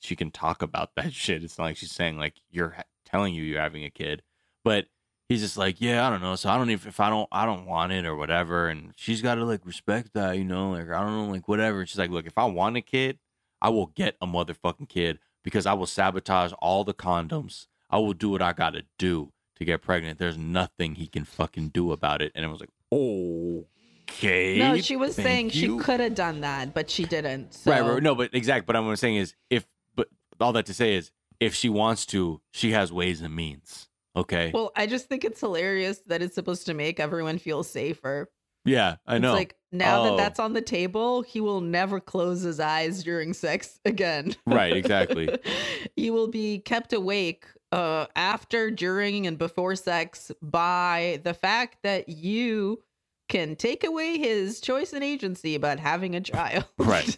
She 0.00 0.16
can 0.16 0.30
talk 0.30 0.62
about 0.62 0.90
that 0.96 1.12
shit. 1.12 1.44
It's 1.44 1.58
not 1.58 1.64
like 1.64 1.76
she's 1.76 1.92
saying 1.92 2.18
like 2.18 2.34
you're 2.50 2.76
telling 3.04 3.34
you 3.34 3.42
you're 3.42 3.60
having 3.60 3.84
a 3.84 3.90
kid, 3.90 4.22
but 4.64 4.86
he's 5.30 5.40
just 5.40 5.56
like, 5.56 5.80
yeah, 5.80 6.06
I 6.06 6.10
don't 6.10 6.22
know. 6.22 6.34
So 6.36 6.50
I 6.50 6.58
don't 6.58 6.70
even 6.70 6.88
if 6.88 7.00
I 7.00 7.08
don't 7.08 7.28
I 7.32 7.46
don't 7.46 7.66
want 7.66 7.92
it 7.92 8.04
or 8.04 8.16
whatever, 8.16 8.68
and 8.68 8.92
she's 8.96 9.22
got 9.22 9.36
to 9.36 9.44
like 9.44 9.64
respect 9.64 10.12
that, 10.14 10.36
you 10.36 10.44
know, 10.44 10.72
like 10.72 10.90
I 10.90 11.00
don't 11.00 11.26
know, 11.26 11.32
like 11.32 11.48
whatever. 11.48 11.80
And 11.80 11.88
she's 11.88 11.98
like, 11.98 12.10
look, 12.10 12.26
if 12.26 12.36
I 12.36 12.44
want 12.44 12.76
a 12.76 12.82
kid, 12.82 13.18
I 13.62 13.70
will 13.70 13.86
get 13.86 14.16
a 14.20 14.26
motherfucking 14.26 14.88
kid 14.88 15.18
because 15.42 15.66
I 15.66 15.72
will 15.72 15.86
sabotage 15.86 16.52
all 16.60 16.84
the 16.84 16.94
condoms. 16.94 17.66
I 17.90 17.98
will 17.98 18.12
do 18.14 18.30
what 18.30 18.42
I 18.42 18.52
got 18.52 18.70
to 18.70 18.82
do 18.98 19.32
to 19.56 19.64
get 19.64 19.82
pregnant. 19.82 20.18
There's 20.18 20.38
nothing 20.38 20.94
he 20.94 21.06
can 21.06 21.24
fucking 21.24 21.68
do 21.68 21.92
about 21.92 22.22
it. 22.22 22.32
And 22.34 22.44
it 22.44 22.48
was 22.48 22.60
like, 22.60 22.70
oh. 22.92 23.66
okay. 24.10 24.58
No, 24.58 24.78
she 24.78 24.96
was 24.96 25.14
saying 25.14 25.50
she 25.50 25.76
could 25.78 26.00
have 26.00 26.14
done 26.14 26.40
that, 26.40 26.74
but 26.74 26.88
she 26.90 27.04
didn't. 27.04 27.54
So. 27.54 27.70
Right, 27.70 27.80
right. 27.80 28.02
No, 28.02 28.14
but 28.14 28.34
exact. 28.34 28.66
But 28.66 28.76
what 28.76 28.84
I'm 28.88 28.96
saying 28.96 29.16
is, 29.16 29.34
if, 29.50 29.66
but 29.96 30.08
all 30.40 30.52
that 30.52 30.66
to 30.66 30.74
say 30.74 30.94
is, 30.94 31.10
if 31.40 31.54
she 31.54 31.68
wants 31.68 32.06
to, 32.06 32.40
she 32.52 32.72
has 32.72 32.92
ways 32.92 33.20
and 33.22 33.34
means. 33.34 33.88
Okay. 34.16 34.50
Well, 34.52 34.72
I 34.76 34.86
just 34.86 35.08
think 35.08 35.24
it's 35.24 35.40
hilarious 35.40 36.00
that 36.06 36.22
it's 36.22 36.34
supposed 36.34 36.66
to 36.66 36.74
make 36.74 37.00
everyone 37.00 37.38
feel 37.38 37.62
safer. 37.62 38.30
yeah, 38.64 38.96
I 39.06 39.18
know. 39.18 39.32
It's 39.32 39.38
like 39.38 39.56
now 39.72 40.00
Oh. 40.00 40.04
that 40.04 40.16
that's 40.16 40.40
on 40.40 40.52
the 40.52 40.60
table, 40.60 41.22
he 41.22 41.40
will 41.40 41.60
never 41.60 42.00
close 42.00 42.42
his 42.42 42.60
eyes 42.60 43.02
during 43.04 43.32
sex 43.32 43.78
again. 43.84 44.34
Right, 44.46 44.76
exactly. 44.76 45.38
he 45.96 46.10
will 46.10 46.28
be 46.28 46.58
kept 46.58 46.92
awake 46.92 47.46
uh, 47.72 48.06
after, 48.16 48.70
during, 48.70 49.26
and 49.26 49.38
before 49.38 49.76
sex 49.76 50.32
by 50.42 51.20
the 51.24 51.34
fact 51.34 51.78
that 51.82 52.08
you 52.08 52.82
can 53.28 53.54
take 53.54 53.84
away 53.84 54.18
his 54.18 54.60
choice 54.60 54.92
and 54.92 55.04
agency 55.04 55.54
about 55.54 55.78
having 55.78 56.16
a 56.16 56.20
child. 56.20 56.64
Right. 56.78 57.16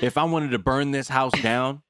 if 0.00 0.16
I 0.16 0.24
wanted 0.24 0.52
to 0.52 0.58
burn 0.58 0.90
this 0.92 1.08
house 1.08 1.38
down, 1.42 1.82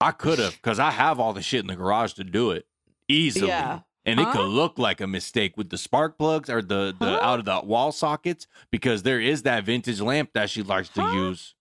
I 0.00 0.12
could 0.12 0.38
have 0.38 0.52
because 0.54 0.78
I 0.78 0.90
have 0.92 1.18
all 1.18 1.32
the 1.32 1.42
shit 1.42 1.60
in 1.62 1.66
the 1.66 1.74
garage 1.76 2.12
to 2.14 2.24
do 2.24 2.52
it 2.52 2.66
easily. 3.08 3.48
Yeah. 3.48 3.80
And 4.04 4.20
it 4.20 4.26
Huh? 4.26 4.32
could 4.32 4.46
look 4.48 4.78
like 4.78 5.00
a 5.00 5.06
mistake 5.08 5.56
with 5.56 5.70
the 5.70 5.76
spark 5.76 6.16
plugs 6.16 6.48
or 6.48 6.62
the, 6.62 6.94
the 6.98 7.06
Huh? 7.06 7.18
out 7.20 7.38
of 7.40 7.44
the 7.44 7.60
wall 7.66 7.90
sockets 7.90 8.46
because 8.70 9.02
there 9.02 9.20
is 9.20 9.42
that 9.42 9.64
vintage 9.64 10.00
lamp 10.00 10.30
that 10.34 10.48
she 10.50 10.62
likes 10.62 10.88
to 10.90 11.02
Huh? 11.02 11.12
use. 11.12 11.54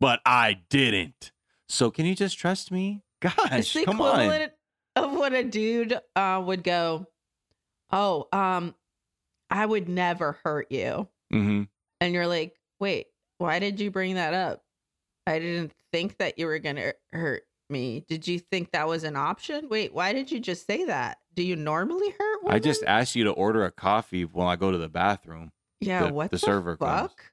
But 0.00 0.20
I 0.26 0.58
didn't. 0.68 1.30
So 1.68 1.90
can 1.92 2.04
you 2.06 2.16
just 2.16 2.36
trust 2.36 2.72
me? 2.72 3.02
it's 3.22 3.34
Gosh, 3.36 3.72
the 3.74 3.84
come 3.84 4.00
on. 4.00 4.48
Of 4.96 5.12
what 5.12 5.32
a 5.32 5.42
dude 5.44 5.98
uh, 6.16 6.42
would 6.44 6.62
go, 6.64 7.06
Oh, 7.90 8.28
um, 8.32 8.74
I 9.50 9.64
would 9.66 9.88
never 9.88 10.38
hurt 10.44 10.70
you. 10.70 11.08
hmm 11.30 11.62
And 12.00 12.14
you're 12.14 12.26
like, 12.26 12.54
Wait, 12.80 13.06
why 13.38 13.58
did 13.58 13.80
you 13.80 13.90
bring 13.90 14.14
that 14.16 14.34
up? 14.34 14.62
I 15.26 15.38
didn't 15.38 15.72
think 15.92 16.18
that 16.18 16.38
you 16.38 16.46
were 16.46 16.58
going 16.58 16.76
to 16.76 16.94
hurt 17.12 17.44
me. 17.70 18.04
Did 18.08 18.26
you 18.26 18.38
think 18.38 18.72
that 18.72 18.88
was 18.88 19.04
an 19.04 19.14
option? 19.16 19.68
Wait, 19.68 19.94
why 19.94 20.12
did 20.12 20.30
you 20.32 20.40
just 20.40 20.66
say 20.66 20.84
that? 20.86 21.18
Do 21.34 21.42
you 21.42 21.54
normally 21.56 22.10
hurt 22.18 22.38
I 22.48 22.58
just 22.58 22.82
asked 22.84 23.14
you 23.14 23.24
to 23.24 23.30
order 23.30 23.64
a 23.64 23.70
coffee 23.70 24.24
when 24.24 24.46
I 24.46 24.56
go 24.56 24.70
to 24.72 24.78
the 24.78 24.88
bathroom. 24.88 25.52
yeah, 25.80 26.06
the- 26.08 26.12
what 26.12 26.30
the 26.30 26.36
the, 26.36 26.40
server 26.40 26.76
comes. 26.76 27.00
fuck? 27.02 27.24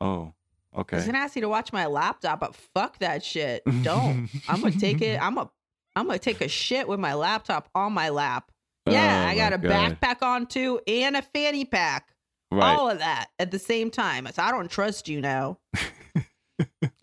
Oh, 0.00 0.32
I 0.74 0.80
okay. 0.80 0.96
was 0.96 1.06
gonna 1.06 1.18
ask 1.18 1.36
you 1.36 1.42
to 1.42 1.48
watch 1.48 1.72
my 1.72 1.86
laptop, 1.86 2.40
but 2.40 2.54
fuck 2.54 2.98
that 2.98 3.22
shit. 3.24 3.62
Don't. 3.82 4.28
I'm 4.48 4.60
gonna 4.60 4.72
take 4.72 5.00
it. 5.02 5.20
I'm 5.22 5.38
a. 5.38 5.50
I'm 5.96 6.06
gonna 6.06 6.18
take 6.18 6.40
a 6.42 6.48
shit 6.48 6.86
with 6.86 7.00
my 7.00 7.14
laptop 7.14 7.68
on 7.74 7.92
my 7.92 8.10
lap. 8.10 8.50
Yeah, 8.88 9.24
Oh 9.24 9.28
I 9.30 9.34
got 9.34 9.52
a 9.52 9.58
God. 9.58 9.98
backpack 10.00 10.22
on 10.22 10.46
too 10.46 10.80
and 10.86 11.16
a 11.16 11.22
fanny 11.22 11.64
pack. 11.64 12.14
Right. 12.52 12.76
All 12.76 12.88
of 12.88 12.98
that 13.00 13.28
at 13.40 13.50
the 13.50 13.58
same 13.58 13.90
time. 13.90 14.28
So 14.32 14.42
I 14.42 14.52
don't 14.52 14.70
trust 14.70 15.08
you 15.08 15.20
now. 15.20 15.58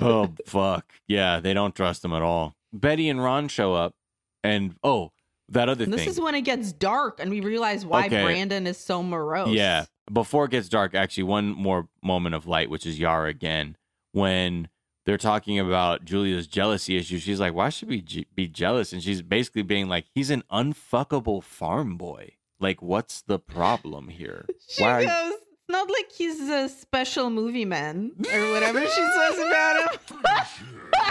oh 0.00 0.34
fuck 0.46 0.92
yeah 1.06 1.38
they 1.38 1.54
don't 1.54 1.74
trust 1.76 2.02
them 2.02 2.12
at 2.12 2.22
all 2.22 2.54
betty 2.72 3.08
and 3.08 3.22
ron 3.22 3.46
show 3.48 3.72
up 3.74 3.94
and 4.42 4.74
oh 4.82 5.12
that 5.48 5.68
other 5.68 5.84
And 5.84 5.92
this 5.92 6.06
is 6.06 6.20
when 6.20 6.34
it 6.34 6.42
gets 6.42 6.72
dark 6.72 7.20
and 7.20 7.30
we 7.30 7.40
realize 7.40 7.86
why 7.86 8.06
Okay. 8.06 8.22
Brandon 8.24 8.66
is 8.66 8.78
so 8.78 9.02
morose. 9.02 9.50
yeah 9.54 9.84
before 10.12 10.46
it 10.46 10.50
gets 10.50 10.68
dark 10.68 10.94
actually 10.94 11.22
one 11.24 11.50
more 11.50 11.88
moment 12.02 12.34
of 12.34 12.46
light 12.46 12.68
which 12.70 12.84
is 12.84 12.98
yara 12.98 13.28
again 13.28 13.76
when 14.12 14.68
they're 15.04 15.18
talking 15.18 15.58
about 15.58 16.04
julia's 16.04 16.46
jealousy 16.46 16.96
issue 16.96 17.18
she's 17.18 17.40
like 17.40 17.54
why 17.54 17.68
should 17.68 17.88
we 17.88 18.00
je- 18.00 18.26
be 18.34 18.46
jealous 18.48 18.92
and 18.92 19.02
she's 19.02 19.22
basically 19.22 19.62
being 19.62 19.88
like 19.88 20.06
he's 20.14 20.30
an 20.30 20.42
unfuckable 20.52 21.42
farm 21.42 21.96
boy 21.96 22.30
like 22.60 22.80
what's 22.82 23.22
the 23.22 23.38
problem 23.38 24.08
here 24.08 24.46
She 24.68 24.82
Why- 24.82 25.04
goes, 25.04 25.34
it's 25.34 25.68
not 25.68 25.90
like 25.90 26.10
he's 26.12 26.40
a 26.40 26.68
special 26.68 27.30
movie 27.30 27.64
man 27.64 28.12
or 28.32 28.52
whatever 28.52 28.80
she 28.86 28.88
says 28.88 29.38
about 29.38 29.98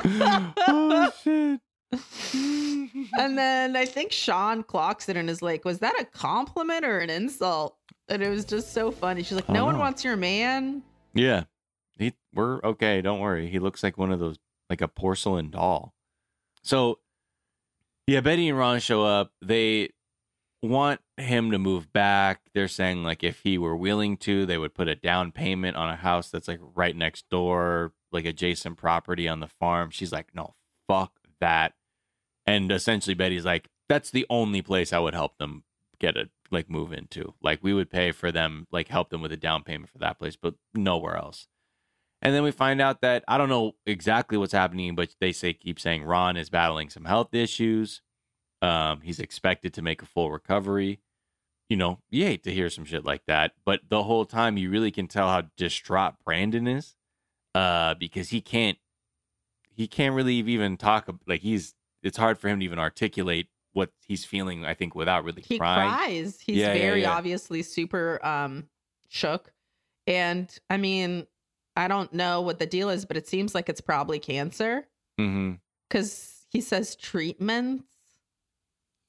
him. 0.06 0.54
oh 0.68 1.12
shit 1.24 1.60
And 3.18 3.38
then 3.38 3.76
I 3.76 3.86
think 3.86 4.12
Shaun 4.14 4.64
clocks 4.64 5.10
it 5.10 5.18
and 5.18 5.30
is 5.30 5.42
like, 5.42 5.66
was 5.66 5.80
that 5.80 5.94
a 6.00 6.06
compliment 6.06 6.86
or 6.86 7.00
an 7.00 7.10
insult? 7.10 7.76
And 8.08 8.24
it 8.24 8.30
was 8.30 8.46
just 8.46 8.74
so 8.74 8.92
funny. 8.92 9.24
She's 9.24 9.34
like, 9.36 9.50
Oh, 9.50 9.54
no 9.54 9.66
one 9.66 9.78
wants 9.78 10.04
your 10.06 10.16
man. 10.16 10.84
Yeah. 11.14 11.44
We're 12.34 12.60
okay, 12.62 13.02
don't 13.02 13.20
worry. 13.20 13.50
He 13.50 13.60
looks 13.60 13.84
like 13.84 13.98
one 13.98 14.12
of 14.12 14.20
those 14.20 14.38
like 14.70 14.82
a 14.82 14.88
porcelain 14.88 15.50
doll. 15.50 15.94
So 16.64 17.00
yeah, 18.08 18.22
Betty 18.22 18.50
and 18.50 18.58
Ron 18.58 18.80
show 18.80 19.04
up. 19.04 19.32
They 19.42 19.90
want 20.62 21.02
him 21.18 21.52
to 21.52 21.60
move 21.60 21.92
back. 21.92 22.42
They're 22.54 22.68
saying 22.68 23.04
like 23.04 23.24
if 23.24 23.42
he 23.42 23.58
were 23.58 23.76
willing 23.76 24.18
to, 24.18 24.46
they 24.46 24.58
would 24.58 24.74
put 24.74 24.88
a 24.88 24.96
down 24.96 25.32
payment 25.32 25.78
on 25.78 25.90
a 25.90 25.96
house 25.96 26.30
that's 26.30 26.48
like 26.48 26.60
right 26.76 26.96
next 26.96 27.30
door, 27.30 27.94
like 28.12 28.26
adjacent 28.26 28.78
property 28.78 29.28
on 29.28 29.40
the 29.40 29.48
farm. 29.48 29.90
She's 29.90 30.12
like, 30.12 30.34
"No, 30.36 30.56
fuck 30.88 31.14
that." 31.40 31.74
And 32.46 32.72
essentially 32.72 33.14
Betty's 33.14 33.46
like, 33.46 33.70
"That's 33.90 34.12
the 34.12 34.26
only 34.30 34.62
place 34.62 34.94
I 34.94 35.00
would 35.00 35.14
help 35.14 35.38
them 35.38 35.64
get 36.00 36.18
a 36.18 36.30
like 36.52 36.70
move 36.70 36.92
into. 36.94 37.34
Like 37.42 37.60
we 37.64 37.74
would 37.74 37.90
pay 37.90 38.12
for 38.12 38.32
them, 38.32 38.68
like 38.72 38.88
help 38.88 39.10
them 39.10 39.22
with 39.22 39.32
a 39.32 39.38
down 39.38 39.64
payment 39.64 39.90
for 39.90 40.00
that 40.00 40.20
place, 40.20 40.36
but 40.36 40.56
nowhere 40.74 41.18
else." 41.18 41.48
And 42.22 42.36
then 42.36 42.44
we 42.44 42.52
find 42.52 42.80
out 42.82 43.02
that 43.02 43.24
I 43.28 43.38
don't 43.38 43.50
know 43.50 43.74
exactly 43.86 44.38
what's 44.38 44.54
happening, 44.54 44.96
but 44.96 45.10
they 45.20 45.32
say 45.32 45.54
keep 45.54 45.80
saying 45.80 46.04
Ron 46.04 46.38
is 46.38 46.50
battling 46.50 46.90
some 46.90 47.06
health 47.06 47.34
issues. 47.34 48.02
Um, 48.62 49.02
he's 49.02 49.20
expected 49.20 49.74
to 49.74 49.82
make 49.82 50.02
a 50.04 50.06
full 50.06 50.32
recovery. 50.32 51.00
You 51.68 51.78
know, 51.78 52.00
you 52.10 52.26
hate 52.26 52.44
to 52.44 52.52
hear 52.54 52.70
some 52.70 52.86
shit 52.86 53.06
like 53.06 53.26
that, 53.28 53.54
but 53.66 53.80
the 53.90 54.04
whole 54.04 54.26
time 54.26 54.58
you 54.58 54.70
really 54.70 54.92
can 54.92 55.08
tell 55.08 55.30
how 55.30 55.44
distraught 55.58 56.16
Brandon 56.26 56.68
is, 56.68 56.96
uh, 57.56 57.94
because 57.96 58.30
he 58.30 58.42
can't, 58.42 58.78
he 59.74 59.88
can't 59.88 60.14
really 60.14 60.36
even 60.36 60.76
talk. 60.78 61.10
Like 61.26 61.42
he's, 61.42 61.74
it's 62.04 62.18
hard 62.18 62.38
for 62.38 62.50
him 62.50 62.60
to 62.60 62.66
even 62.66 62.78
articulate 62.78 63.48
what 63.74 63.90
he's 64.06 64.26
feeling. 64.26 64.66
I 64.66 64.74
think 64.74 64.96
without 64.96 65.24
really 65.24 65.42
He 65.42 65.58
crying. 65.58 65.90
cries. 65.90 66.40
He's 66.42 66.58
Yeah, 66.58 66.74
yeah, 66.74 66.82
very 66.82 67.02
yeah. 67.04 67.14
obviously 67.14 67.64
super 67.64 68.20
um 68.24 68.68
shook. 69.08 69.54
And 70.06 70.54
I 70.70 70.76
mean, 70.76 71.26
I 71.76 71.88
don't 71.88 72.12
know 72.14 72.42
what 72.42 72.60
the 72.60 72.66
deal 72.66 72.90
is, 72.90 73.06
but 73.06 73.18
it 73.18 73.28
seems 73.28 73.56
like 73.56 73.70
it's 73.70 73.82
probably 73.82 74.20
cancer 74.20 74.88
because 75.90 76.46
he 76.50 76.62
says 76.62 76.96
treatments. 76.96 77.86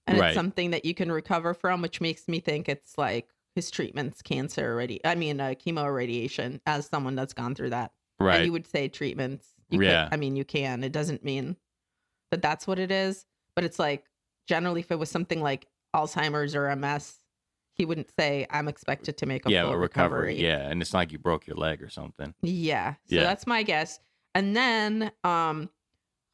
And 0.06 0.18
Right. 0.18 0.28
it's 0.28 0.34
something 0.36 0.72
that 0.72 0.84
you 0.84 0.94
can 0.94 1.10
recover 1.12 1.54
from, 1.54 1.80
which 1.80 2.00
makes 2.00 2.26
me 2.28 2.40
think 2.40 2.68
it's 2.68 2.98
like 2.98 3.28
his 3.54 3.70
treatments, 3.70 4.20
cancer 4.20 4.72
already. 4.72 5.00
I 5.04 5.14
mean, 5.14 5.40
uh, 5.40 5.50
chemo 5.50 5.84
or 5.84 5.92
radiation. 5.92 6.60
As 6.66 6.86
someone 6.86 7.14
that's 7.14 7.32
gone 7.34 7.54
through 7.54 7.70
that, 7.70 7.92
Right. 8.18 8.36
and 8.36 8.46
you 8.46 8.52
would 8.52 8.66
say 8.66 8.88
treatments. 8.88 9.54
You 9.70 9.78
could- 9.78 9.86
Yeah. 9.88 10.08
I 10.10 10.16
mean, 10.16 10.34
you 10.36 10.44
can. 10.44 10.82
It 10.84 10.92
doesn't 10.92 11.22
mean 11.24 11.56
that 12.30 12.42
that's 12.42 12.66
what 12.66 12.78
it 12.80 12.90
is, 12.90 13.26
but 13.54 13.64
it's 13.64 13.78
like 13.78 14.06
generally, 14.48 14.80
if 14.80 14.90
it 14.90 14.98
was 14.98 15.08
something 15.10 15.40
like 15.40 15.66
Alzheimer's 15.94 16.54
or 16.56 16.66
MS, 16.68 17.21
he 17.74 17.84
wouldn't 17.84 18.10
say, 18.18 18.46
"I'm 18.50 18.68
expected 18.68 19.16
to 19.18 19.26
make 19.26 19.46
a 19.46 19.50
yeah, 19.50 19.62
full 19.64 19.72
a 19.72 19.78
recovery. 19.78 20.30
recovery." 20.34 20.42
Yeah, 20.42 20.68
and 20.68 20.82
it's 20.82 20.92
not 20.92 21.00
like 21.00 21.12
you 21.12 21.18
broke 21.18 21.46
your 21.46 21.56
leg 21.56 21.82
or 21.82 21.88
something. 21.88 22.34
Yeah. 22.42 22.94
So 23.08 23.16
Yeah. 23.16 23.22
that's 23.22 23.46
my 23.46 23.62
guess. 23.62 23.98
And 24.34 24.56
then 24.56 25.12
um 25.24 25.70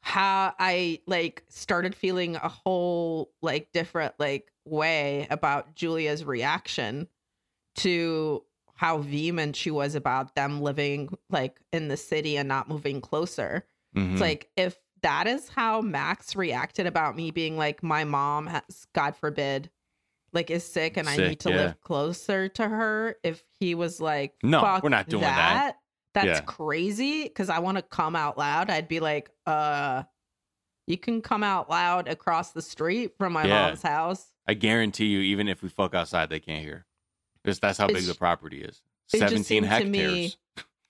how 0.01 0.53
I 0.57 1.01
like 1.07 1.43
started 1.49 1.93
feeling 1.95 2.35
a 2.37 2.47
whole 2.47 3.31
like 3.41 3.71
different 3.73 4.13
like 4.17 4.51
way 4.65 5.27
about 5.29 5.75
Julia's 5.75 6.23
reaction 6.23 7.07
to 7.77 8.43
how 8.75 8.99
vehement 8.99 9.55
she 9.55 9.71
was 9.71 9.95
about 9.95 10.35
them 10.35 10.61
living 10.61 11.09
like 11.29 11.59
in 11.73 11.89
the 11.89 11.97
city 11.97 12.37
and 12.37 12.47
not 12.47 12.69
moving 12.69 13.01
closer. 13.01 13.65
Mhm. 13.95 14.13
It's 14.13 14.21
like 14.21 14.49
if 14.55 14.77
that 15.01 15.27
is 15.27 15.49
how 15.49 15.81
Max 15.81 16.35
reacted 16.35 16.85
about 16.85 17.15
me 17.15 17.31
being 17.31 17.57
like 17.57 17.83
my 17.83 18.03
mom 18.05 18.47
has 18.47 18.87
God 18.93 19.15
forbid 19.15 19.69
like 20.33 20.49
is 20.51 20.63
sick 20.63 20.97
and 20.97 21.07
I 21.09 21.15
need 21.17 21.39
to 21.41 21.49
yeah. 21.49 21.55
live 21.57 21.81
closer 21.81 22.47
to 22.49 22.67
her 22.67 23.15
if 23.23 23.43
he 23.59 23.75
was 23.75 23.99
like 24.01 24.35
No, 24.43 24.61
"Fuck 24.61 24.83
we're 24.83 24.89
not 24.89 25.09
doing 25.09 25.21
that." 25.23 25.77
That's 26.13 26.25
Yeah. 26.27 26.41
crazy 26.41 27.29
cuz 27.29 27.49
I 27.49 27.59
want 27.59 27.77
to 27.77 27.81
come 27.83 28.15
out 28.15 28.37
loud. 28.37 28.69
I'd 28.69 28.87
be 28.87 28.99
like 28.99 29.29
uh 29.45 30.03
You 30.87 30.97
can 30.97 31.21
come 31.21 31.43
out 31.43 31.69
loud 31.69 32.07
across 32.07 32.51
the 32.51 32.61
street 32.63 33.13
from 33.17 33.33
my 33.33 33.45
Yeah. 33.45 33.67
mom's 33.67 33.83
house. 33.83 34.31
I 34.47 34.55
guarantee 34.55 35.05
you, 35.05 35.19
even 35.19 35.47
if 35.47 35.61
we 35.61 35.69
fuck 35.69 35.93
outside, 35.93 36.29
they 36.31 36.39
can't 36.39 36.63
hear. 36.63 36.87
Because 37.43 37.59
that's 37.59 37.77
how 37.77 37.85
big 37.87 38.05
the 38.05 38.15
property 38.15 38.63
is. 38.63 38.81
it 39.13 39.19
just 39.19 39.29
17 39.29 39.63
to 39.63 39.69
hectares. 39.69 39.91
me- 39.93 40.33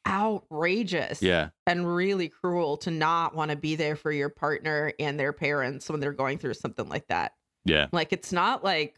Outrageous. 0.08 1.22
Yeah. 1.22 1.50
And 1.68 1.94
really 1.94 2.30
cruel 2.30 2.78
to 2.78 2.92
not 2.92 3.36
want 3.36 3.52
to 3.52 3.58
be 3.58 3.76
there 3.76 3.96
for 3.96 4.12
your 4.12 4.30
partner 4.30 4.92
and 5.00 5.20
their 5.20 5.34
parents 5.34 5.90
when 5.90 6.00
they're 6.00 6.14
going 6.14 6.38
through 6.38 6.56
something 6.56 6.88
like 6.90 7.08
that. 7.08 7.34
Yeah. 7.66 7.88
Like 7.92 8.12
it's 8.14 8.32
not 8.32 8.64
like 8.64 8.96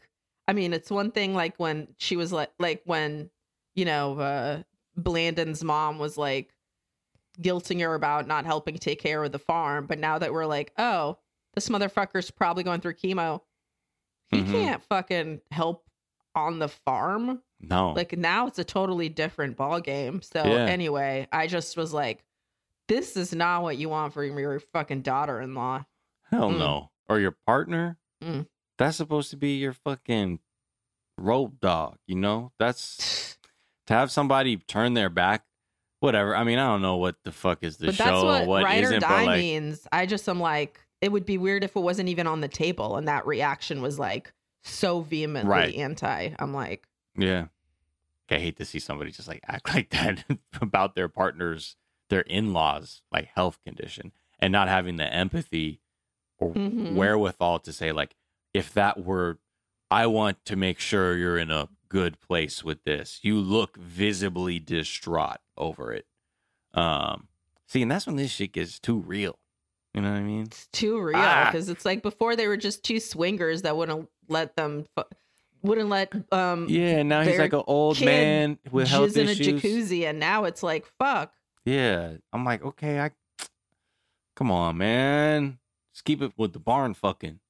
I 0.48 0.52
mean, 0.52 0.72
it's 0.72 0.90
one 0.90 1.10
thing 1.10 1.34
like 1.34 1.56
when 1.58 1.88
she 1.98 2.16
was 2.16 2.32
like 2.32 2.50
like 2.58 2.82
when, 2.84 3.30
you 3.74 3.84
know, 3.84 4.18
uh 4.18 4.62
Brandon's 4.96 5.62
mom 5.64 5.98
was 5.98 6.18
like 6.18 6.52
guilting 7.40 7.80
her 7.80 7.94
about 7.94 8.26
not 8.26 8.44
helping 8.44 8.76
take 8.76 9.00
care 9.00 9.22
of 9.24 9.32
the 9.32 9.38
farm, 9.38 9.86
but 9.86 9.98
now 9.98 10.18
that 10.18 10.32
we're 10.32 10.46
like, 10.46 10.72
oh, 10.78 11.18
this 11.54 11.68
motherfucker's 11.68 12.30
probably 12.30 12.62
going 12.62 12.80
through 12.80 12.94
chemo. 12.94 13.40
He 14.28 14.42
Mhm. 14.42 14.50
can't 14.50 14.82
fucking 14.84 15.40
help 15.50 15.84
on 16.34 16.58
the 16.58 16.68
farm. 16.68 17.42
No. 17.60 17.92
Like 17.92 18.16
now 18.18 18.46
it's 18.48 18.58
a 18.58 18.64
totally 18.64 19.08
different 19.08 19.56
ball 19.56 19.80
game. 19.80 20.20
So 20.22 20.44
Yeah. 20.44 20.66
anyway, 20.66 21.28
I 21.32 21.46
just 21.46 21.76
was 21.76 21.92
like, 21.92 22.24
this 22.88 23.16
is 23.16 23.34
not 23.34 23.62
what 23.62 23.76
you 23.78 23.88
want 23.88 24.12
for 24.12 24.24
your 24.24 24.58
fucking 24.60 25.02
daughter-in-law. 25.02 25.84
Hell 26.30 26.50
Mm. 26.50 26.58
no. 26.58 26.90
Or 27.08 27.18
your 27.20 27.36
partner? 27.46 27.98
Mm. 28.22 28.46
That's 28.82 28.96
supposed 28.96 29.30
to 29.30 29.36
be 29.36 29.56
your 29.58 29.72
fucking 29.72 30.40
road 31.18 31.60
dog, 31.60 31.98
you 32.06 32.16
know? 32.16 32.52
That's 32.58 33.38
to 33.86 33.94
have 33.94 34.10
somebody 34.10 34.56
turn 34.56 34.94
their 34.94 35.08
back, 35.10 35.44
whatever. 36.00 36.34
I 36.36 36.44
mean, 36.44 36.58
I 36.58 36.66
don't 36.66 36.82
know 36.82 36.96
what 36.96 37.16
the 37.24 37.32
fuck 37.32 37.62
is 37.62 37.76
the 37.76 37.86
but 37.86 37.94
show 37.94 38.04
that's 38.04 38.22
what, 38.22 38.42
or 38.42 38.46
what 38.46 38.64
ride 38.64 38.84
or 38.84 38.98
die 38.98 39.24
like, 39.24 39.38
means. 39.38 39.86
I 39.92 40.06
just 40.06 40.28
am 40.28 40.40
like, 40.40 40.80
it 41.00 41.12
would 41.12 41.26
be 41.26 41.38
weird 41.38 41.64
if 41.64 41.76
it 41.76 41.80
wasn't 41.80 42.08
even 42.08 42.26
on 42.26 42.40
the 42.40 42.48
table 42.48 42.96
and 42.96 43.06
that 43.08 43.26
reaction 43.26 43.82
was 43.82 43.98
like 43.98 44.32
so 44.62 45.00
vehemently 45.00 45.50
Right. 45.50 45.74
anti. 45.74 46.30
I'm 46.38 46.52
like, 46.52 46.86
yeah. 47.16 47.46
I 48.30 48.38
hate 48.38 48.56
to 48.56 48.64
see 48.64 48.78
somebody 48.78 49.10
just 49.10 49.28
like 49.28 49.42
act 49.46 49.68
like 49.74 49.90
that 49.90 50.24
about 50.60 50.94
their 50.94 51.08
partner's, 51.08 51.76
their 52.08 52.22
in 52.22 52.52
laws, 52.52 53.02
like 53.12 53.28
health 53.34 53.58
condition 53.64 54.12
and 54.38 54.50
not 54.50 54.68
having 54.68 54.96
the 54.96 55.12
empathy 55.12 55.80
or 56.38 56.54
Mhm. 56.54 56.94
wherewithal 56.94 57.60
to 57.60 57.72
say, 57.72 57.92
like, 57.92 58.16
if 58.54 58.72
that 58.74 59.04
were, 59.04 59.38
I 59.90 60.06
want 60.06 60.44
to 60.46 60.56
make 60.56 60.78
sure 60.78 61.16
you're 61.16 61.38
in 61.38 61.50
a 61.50 61.68
good 61.88 62.20
place 62.20 62.64
with 62.64 62.84
this. 62.84 63.20
You 63.22 63.38
look 63.38 63.76
visibly 63.76 64.58
distraught 64.58 65.38
over 65.56 65.92
it. 65.92 66.06
Um, 66.74 67.28
see, 67.68 67.82
and 67.82 67.90
that's 67.90 68.06
when 68.06 68.16
this 68.16 68.30
shit 68.30 68.52
gets 68.52 68.78
too 68.78 68.98
real. 68.98 69.38
You 69.94 70.00
know 70.00 70.10
what 70.10 70.16
I 70.18 70.22
mean? 70.22 70.44
it's 70.44 70.66
too 70.68 70.98
real 70.98 71.18
Ah. 71.18 71.50
because 71.52 71.68
it's 71.68 71.84
like 71.84 72.02
before 72.02 72.34
they 72.34 72.48
were 72.48 72.56
just 72.56 72.82
two 72.82 72.98
swingers 72.98 73.60
that 73.62 73.76
wouldn't 73.76 74.08
let 74.28 74.56
them, 74.56 74.86
wouldn't 75.62 75.90
let 75.90 76.14
um 76.32 76.66
Yeah, 76.70 77.02
now 77.02 77.20
he's 77.20 77.38
like 77.38 77.52
an 77.52 77.62
old 77.66 78.00
man 78.02 78.58
with 78.70 78.88
health 78.88 79.10
jizz 79.12 79.16
in 79.18 79.28
a 79.28 79.32
jacuzzi, 79.32 80.04
and 80.08 80.18
now 80.18 80.44
it's 80.44 80.62
like 80.62 80.86
fuck. 80.98 81.34
Yeah, 81.66 82.12
I'm 82.32 82.42
like, 82.46 82.64
okay, 82.64 83.00
I 83.00 83.10
come 84.34 84.50
on, 84.50 84.78
man, 84.78 85.58
just 85.92 86.06
keep 86.06 86.22
it 86.22 86.32
with 86.38 86.54
the 86.54 86.58
barn 86.58 86.94
fucking. 86.94 87.40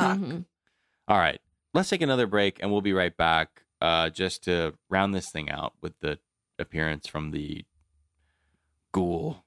Fuck. 0.00 0.18
Mhm. 0.18 0.44
All 1.08 1.18
right, 1.18 1.40
let's 1.74 1.88
take 1.88 2.02
another 2.02 2.26
break, 2.26 2.58
and 2.62 2.70
we'll 2.70 2.80
be 2.80 2.92
right 2.92 3.16
back. 3.16 3.62
Uh, 3.80 4.10
just 4.10 4.44
to 4.44 4.74
round 4.90 5.14
this 5.14 5.30
thing 5.30 5.50
out 5.50 5.72
with 5.80 5.98
the 6.00 6.18
appearance 6.58 7.06
from 7.06 7.30
the 7.30 7.64
ghoul 8.92 9.44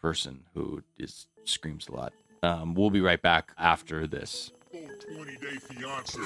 person 0.00 0.44
who 0.54 0.82
is 0.98 1.28
screams 1.44 1.86
a 1.88 1.92
lot. 1.92 2.12
Um, 2.42 2.74
we'll 2.74 2.90
be 2.90 3.00
right 3.00 3.20
back 3.22 3.52
after 3.56 4.06
this. 4.06 4.50
20 4.72 5.36
Day 5.36 5.56
Fiance. 5.56 6.18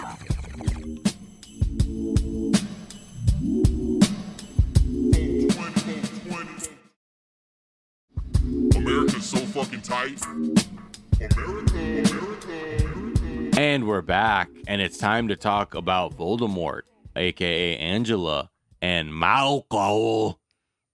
America's 8.77 9.27
so 9.27 9.39
fucking 9.39 9.83
tight. 9.83 10.23
America, 10.25 12.11
America. 12.11 13.20
And 13.57 13.87
we're 13.87 14.03
back, 14.03 14.49
and 14.67 14.81
it's 14.81 14.97
time 14.97 15.29
to 15.29 15.37
talk 15.37 15.75
about 15.75 16.17
Voldemort, 16.17 16.83
aka 17.15 17.77
Angela, 17.77 18.51
and 18.81 19.11
Malco. 19.11 20.37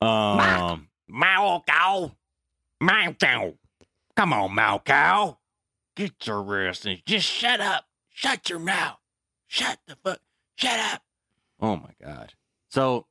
Um, 0.01 0.89
Malco, 1.11 2.13
Malco, 2.83 3.55
come 4.17 4.33
on, 4.33 4.51
Malco, 4.51 5.37
get 5.95 6.27
your 6.27 6.67
ass 6.69 6.85
and 6.85 7.01
just 7.07 7.27
shut 7.27 7.61
up, 7.61 7.85
shut 8.11 8.51
your 8.51 8.59
mouth, 8.59 8.99
shut 9.47 9.79
the 9.87 9.97
fuck, 10.05 10.21
shut 10.57 10.79
up. 10.93 11.03
Oh 11.61 11.77
my 11.77 11.91
god. 12.03 12.35
So, 12.71 13.07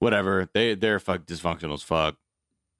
whatever 0.00 0.48
they 0.52 0.74
they're 0.74 0.98
fuck 0.98 1.24
dysfunctional 1.24 1.74
as 1.74 1.82
fuck. 1.82 2.16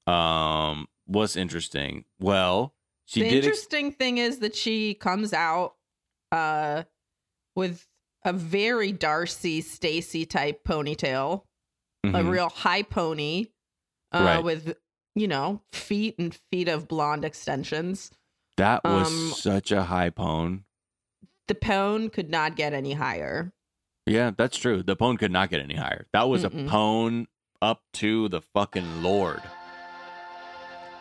Um, 0.06 0.86
what's 1.06 1.36
interesting? 1.36 2.04
Well, 2.18 2.73
she 3.06 3.20
the 3.20 3.28
did. 3.28 3.36
Ex- 3.38 3.46
interesting 3.46 3.92
thing 3.92 4.18
is 4.18 4.38
that 4.38 4.54
she 4.54 4.94
comes 4.94 5.32
out 5.32 5.74
uh 6.32 6.84
with 7.56 7.86
a 8.24 8.32
very 8.32 8.90
Darcy 8.92 9.60
Stacy 9.60 10.24
type 10.26 10.64
ponytail, 10.64 11.42
a 12.02 12.08
Mhm. 12.08 12.30
real 12.30 12.48
high 12.48 12.82
pony, 12.82 13.46
uh, 14.12 14.22
Right. 14.24 14.42
with 14.44 14.76
you 15.14 15.28
know 15.28 15.62
feet 15.72 16.16
and 16.18 16.34
feet 16.50 16.68
of 16.68 16.88
blonde 16.88 17.24
extensions. 17.24 18.10
That 18.56 18.82
was 18.84 19.08
Um, 19.08 19.32
such 19.36 19.70
a 19.72 19.84
high 19.84 20.10
pone. 20.10 20.64
The 21.48 21.54
pone 21.54 22.08
could 22.08 22.30
not 22.30 22.56
get 22.56 22.72
any 22.72 22.94
higher. 22.94 23.52
Yeah, 24.06 24.30
that's 24.36 24.56
true. 24.56 24.82
The 24.82 24.96
pone 24.96 25.16
could 25.18 25.30
not 25.32 25.50
get 25.50 25.60
any 25.60 25.74
higher. 25.76 26.06
That 26.12 26.28
was 26.28 26.44
Mm-mm. 26.44 26.66
a 26.66 26.68
pone 26.70 27.26
up 27.60 27.82
to 27.94 28.28
the 28.28 28.40
fucking 28.40 29.02
Lord. 29.02 29.42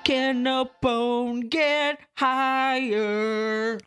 Can 0.04 0.46
a 0.48 0.70
bone 0.82 1.48
get 1.48 1.98
higher? 2.18 3.80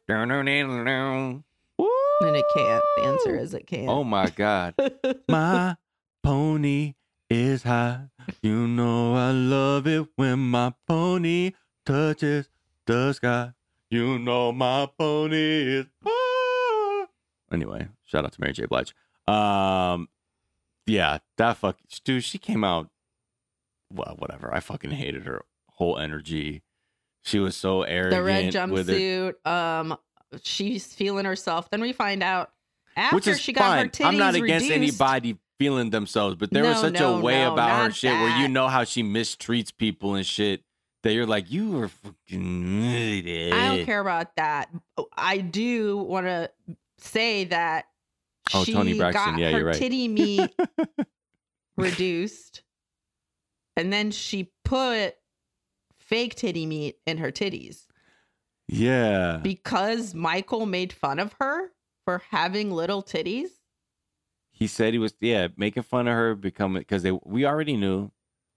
Woo! 1.76 1.88
And 2.22 2.34
it 2.34 2.44
can't. 2.54 2.82
The 2.96 3.02
answer 3.02 3.36
is 3.38 3.52
it 3.52 3.66
can't. 3.66 3.90
Oh 3.90 4.02
my 4.02 4.30
god. 4.30 4.74
my 5.28 5.76
pony 6.22 6.94
is 7.28 7.64
high. 7.64 8.04
You 8.40 8.66
know 8.66 9.14
I 9.14 9.30
love 9.32 9.86
it 9.86 10.06
when 10.16 10.38
my 10.38 10.72
pony 10.88 11.52
touches 11.84 12.48
the 12.86 13.12
sky. 13.12 13.52
You 13.90 14.18
know 14.18 14.52
my 14.52 14.88
pony 14.98 15.80
is 15.80 15.86
high. 16.02 17.06
Anyway, 17.52 17.88
shout 18.06 18.24
out 18.24 18.32
to 18.32 18.40
Mary 18.40 18.54
J. 18.54 18.64
Blige. 18.64 18.94
Um, 19.28 20.08
yeah, 20.86 21.18
that 21.36 21.58
fuck 21.58 21.76
dude. 22.04 22.24
She 22.24 22.38
came 22.38 22.64
out. 22.64 22.88
Well, 23.92 24.16
whatever. 24.18 24.52
I 24.54 24.60
fucking 24.60 24.92
hated 24.92 25.26
her 25.26 25.42
whole 25.76 25.98
energy. 25.98 26.62
She 27.22 27.38
was 27.38 27.56
so 27.56 27.82
arrogant 27.82 28.12
the 28.12 28.22
red 28.22 28.52
jumpsuit. 28.52 29.46
Um, 29.46 29.96
she's 30.42 30.86
feeling 30.92 31.24
herself. 31.24 31.70
Then 31.70 31.80
we 31.80 31.92
find 31.92 32.22
out 32.22 32.50
after 32.96 33.34
she 33.36 33.52
got 33.52 33.78
her 33.78 33.84
titties 33.86 34.04
I'm 34.04 34.16
not 34.18 34.34
against 34.34 34.68
reduced- 34.68 34.70
anybody 34.72 35.38
feeling 35.58 35.88
themselves, 35.90 36.36
but 36.36 36.50
there 36.50 36.64
was 36.64 36.78
such 36.80 36.94
no, 37.00 37.16
a 37.16 37.20
way 37.20 37.42
no, 37.42 37.52
about 37.54 37.82
her 37.84 37.90
shit 37.90 38.12
where 38.12 38.38
you 38.40 38.48
know 38.48 38.68
how 38.68 38.84
she 38.84 39.02
mistreats 39.02 39.74
people 39.74 40.14
and 40.14 40.26
shit 40.26 40.62
that 41.02 41.12
you're 41.14 41.26
like, 41.26 41.50
you 41.50 41.70
were 41.72 41.88
fucking. 41.88 43.52
I 43.52 43.76
don't 43.76 43.86
care 43.86 44.00
about 44.00 44.36
that. 44.36 44.68
I 45.16 45.38
do 45.38 45.96
want 45.98 46.26
to 46.26 46.50
say 46.98 47.44
that 47.44 47.86
Oh, 48.54 48.64
she 48.64 48.72
Toni 48.72 48.96
Braxton. 48.96 49.32
got 49.32 49.40
Yeah, 49.40 49.50
her 49.50 49.58
you're 49.58 49.66
right. 49.66 49.74
titty 49.76 50.08
meat 50.08 50.50
reduced, 51.76 52.62
and 53.76 53.92
then 53.92 54.10
she 54.10 54.50
put 54.64 55.14
fake 56.06 56.34
titty 56.34 56.66
meat 56.66 56.96
in 57.06 57.18
her 57.18 57.30
titties 57.32 57.86
Yeah. 58.68 59.38
because 59.42 60.14
Michael 60.14 60.66
made 60.66 60.92
fun 60.92 61.18
of 61.18 61.34
her 61.40 61.72
for 62.04 62.22
having 62.30 62.70
little 62.70 63.02
titties. 63.02 63.48
He 64.52 64.66
said 64.66 64.94
he 64.94 64.98
was, 64.98 65.14
yeah, 65.20 65.48
making 65.56 65.82
fun 65.82 66.08
of 66.08 66.14
her 66.14 66.34
becoming, 66.34 66.80
because 66.80 67.02
they, 67.02 67.10
we 67.12 67.44
already 67.44 67.76
knew 67.76 68.10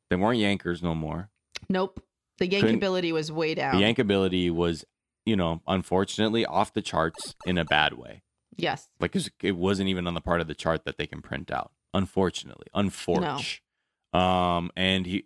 they 0.10 0.16
weren't 0.16 0.40
Yankers 0.40 0.82
no 0.82 0.96
more. 0.96 1.30
Nope, 1.70 2.02
the 2.38 2.48
yankability 2.48 3.12
was 3.12 3.32
way 3.32 3.54
down. 3.54 3.76
The 3.78 3.84
Yankability 3.84 4.50
was, 4.50 4.86
you 5.26 5.36
know, 5.36 5.62
unfortunately 5.68 6.46
off 6.46 6.74
the 6.74 6.82
charts 6.82 7.36
in 7.46 7.58
a 7.58 7.66
bad 7.66 7.94
way. 7.94 8.24
yes, 8.56 8.88
Like 9.00 9.16
it 9.44 9.58
wasn't 9.58 9.90
even 9.90 10.08
on 10.08 10.14
the 10.14 10.22
part 10.22 10.40
of 10.42 10.48
the 10.48 10.56
chart 10.56 10.86
that 10.86 10.98
they 10.98 11.06
can 11.08 11.22
print 11.22 11.52
out. 11.52 11.72
Unfortunately, 11.94 12.68
unfortunately. 12.74 13.60
Um, 14.14 14.72
and 14.78 15.06
he, 15.06 15.26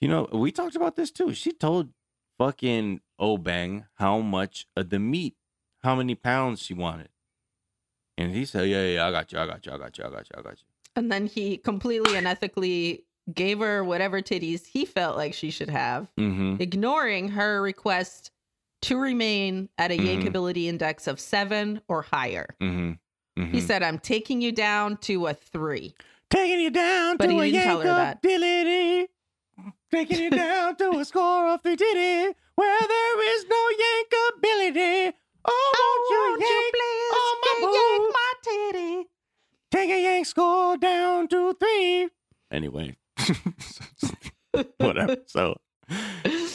you 0.00 0.08
know, 0.08 0.28
we 0.32 0.50
talked 0.52 0.76
about 0.76 0.96
this 0.96 1.10
too. 1.10 1.34
She 1.34 1.52
told 1.52 1.90
fucking 2.38 3.00
Obeng 3.20 3.84
how 3.94 4.20
much 4.20 4.66
of 4.76 4.90
the 4.90 4.98
meat, 4.98 5.34
how 5.82 5.94
many 5.94 6.14
pounds 6.14 6.62
she 6.62 6.74
wanted, 6.74 7.08
and 8.18 8.32
he 8.34 8.44
said, 8.44 8.68
"Yeah, 8.68 8.84
yeah, 8.86 9.06
I 9.06 9.10
got 9.10 9.32
you, 9.32 9.38
I 9.38 9.46
got 9.46 9.64
you, 9.66 9.72
I 9.72 9.78
got 9.78 9.98
you, 9.98 10.04
I 10.04 10.10
got 10.10 10.28
you, 10.30 10.38
I 10.38 10.42
got 10.42 10.52
you." 10.52 10.64
and 10.96 11.10
then 11.12 11.26
he 11.26 11.56
completely 11.56 12.14
unethically 12.14 13.02
gave 13.32 13.60
her 13.60 13.84
whatever 13.84 14.20
titties 14.20 14.66
he 14.66 14.84
felt 14.84 15.16
like 15.16 15.32
she 15.34 15.50
should 15.50 15.70
have. 15.70 16.10
Mm-hmm. 16.18 16.56
ignoring 16.60 17.28
her 17.28 17.62
request 17.62 18.32
to 18.82 18.98
remain 18.98 19.68
at 19.78 19.92
a 19.92 19.96
Mhm. 19.98 20.22
yankability 20.24 20.64
index 20.64 21.06
of 21.06 21.20
seven 21.20 21.80
or 21.86 22.02
higher. 22.02 22.56
Mm-hmm. 22.60 23.52
He 23.52 23.60
said, 23.60 23.82
I'm 23.84 23.98
taking 24.00 24.40
you 24.42 24.50
down 24.52 24.96
to 25.02 25.26
a 25.28 25.34
three. 25.34 25.94
Taking 26.28 26.58
you 26.60 26.70
down 26.70 27.16
But 27.18 27.26
to 27.26 27.32
he 27.34 27.38
a 27.38 27.52
didn't 27.52 27.62
tell 27.64 27.78
her 27.78 27.84
that. 27.84 28.22
yankability. 28.22 29.06
Taking 29.92 30.24
it 30.24 30.36
down 30.36 30.76
to 30.76 30.98
a 30.98 31.04
score 31.04 31.48
of 31.54 31.62
three 31.62 31.76
titty 31.76 32.34
where 32.54 32.80
there 32.80 33.34
is 33.36 33.44
no 33.48 33.70
yankability. 33.82 35.12
Oh, 35.44 36.06
won't, 36.10 36.40
you 36.40 36.46
yank 36.46 36.74
on 37.16 37.34
my 37.42 37.54
boots? 37.66 38.14
my 38.14 38.32
titty? 38.44 39.08
Take 39.70 39.90
a 39.90 40.02
yank 40.02 40.26
score 40.26 40.76
down 40.76 41.28
to 41.28 41.54
three. 41.54 42.08
Anyway, 42.52 42.96
whatever. 44.78 45.16
So, 45.26 45.58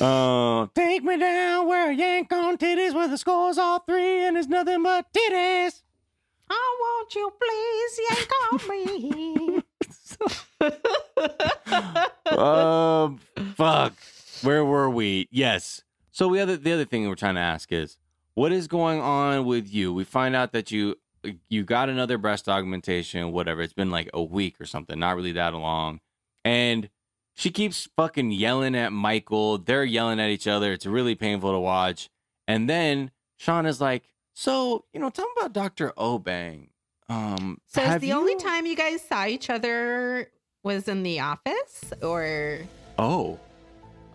uh, 0.01 0.68
take 0.76 1.03
me 1.03 1.18
down 1.18 1.68
where 1.68 1.89
I 1.89 1.91
yank 1.91 2.32
on 2.32 2.58
titties 2.58 2.93
where 2.93 3.08
the 3.08 3.18
score's 3.18 3.58
all 3.58 3.80
three 3.80 4.26
and 4.26 4.36
there's 4.36 4.47
nothing 4.47 4.84
but 4.84 5.08
titties. 5.14 5.82
Oh, 6.49 6.78
won't 6.82 7.16
you 7.16 7.32
please 7.41 7.99
yank 8.10 8.32
on 8.51 8.60
me? 8.70 9.64
um, 12.38 13.20
fuck. 13.56 13.93
We? 14.96 15.28
Yes. 15.32 15.84
So 16.12 16.28
we 16.28 16.39
other 16.39 16.58
the 16.58 16.72
other 16.72 16.86
thing 16.86 17.08
we're 17.08 17.16
trying 17.16 17.36
to 17.36 17.41
ask 17.41 17.72
is, 17.72 17.98
what 18.34 18.52
is 18.52 18.68
going 18.68 19.02
on 19.02 19.46
with 19.46 19.72
you? 19.74 19.93
We 19.93 20.04
find 20.04 20.36
out 20.36 20.54
that 20.54 20.72
you 20.72 20.96
you 21.50 21.64
got 21.64 21.89
another 21.89 22.18
breast 22.18 22.48
augmentation, 22.48 23.32
whatever. 23.32 23.62
It's 23.62 23.74
been 23.74 23.91
like 23.91 24.10
a 24.14 24.24
week 24.24 24.60
or 24.62 24.66
something, 24.66 24.98
not 25.00 25.16
really 25.16 25.32
that 25.34 25.54
long, 25.54 26.00
and 26.43 26.89
she 27.34 27.50
keeps 27.52 27.89
fucking 27.98 28.32
yelling 28.32 28.76
at 28.76 28.93
Michael. 28.93 29.58
They're 29.58 29.84
yelling 29.84 30.20
at 30.20 30.30
each 30.30 30.48
other. 30.48 30.72
It's 30.72 30.86
really 30.86 31.16
painful 31.16 31.52
to 31.52 31.60
watch. 31.60 32.10
And 32.48 32.70
then 32.70 33.12
Shaun 33.38 33.66
is 33.66 33.82
like, 33.82 34.04
"So 34.34 34.86
you 34.93 35.00
know, 35.00 35.10
tell 35.10 35.26
me 35.26 35.32
about 35.39 35.54
Doctor 35.54 35.91
Obeng." 35.98 36.70
Um, 37.10 37.60
So 37.66 37.82
is 37.82 38.02
the 38.02 38.14
only 38.14 38.36
time 38.38 38.66
you 38.66 38.76
guys 38.76 39.02
saw 39.02 39.26
each 39.26 39.50
other 39.50 40.32
was 40.64 40.88
in 40.88 41.04
the 41.04 41.20
office 41.20 41.93
or 42.02 42.60
Oh, 42.98 43.39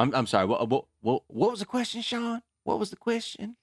I'm 0.01 0.15
I'm 0.15 0.27
sorry. 0.27 0.47
What 0.47 0.67
what 0.69 0.85
what, 1.03 1.23
what 1.29 1.51
was 1.51 1.61
the 1.61 1.67
question, 1.67 2.01
Shaun? 2.03 2.43
What 2.65 2.79
was 2.79 2.91
the 2.91 2.97
question? 2.97 3.57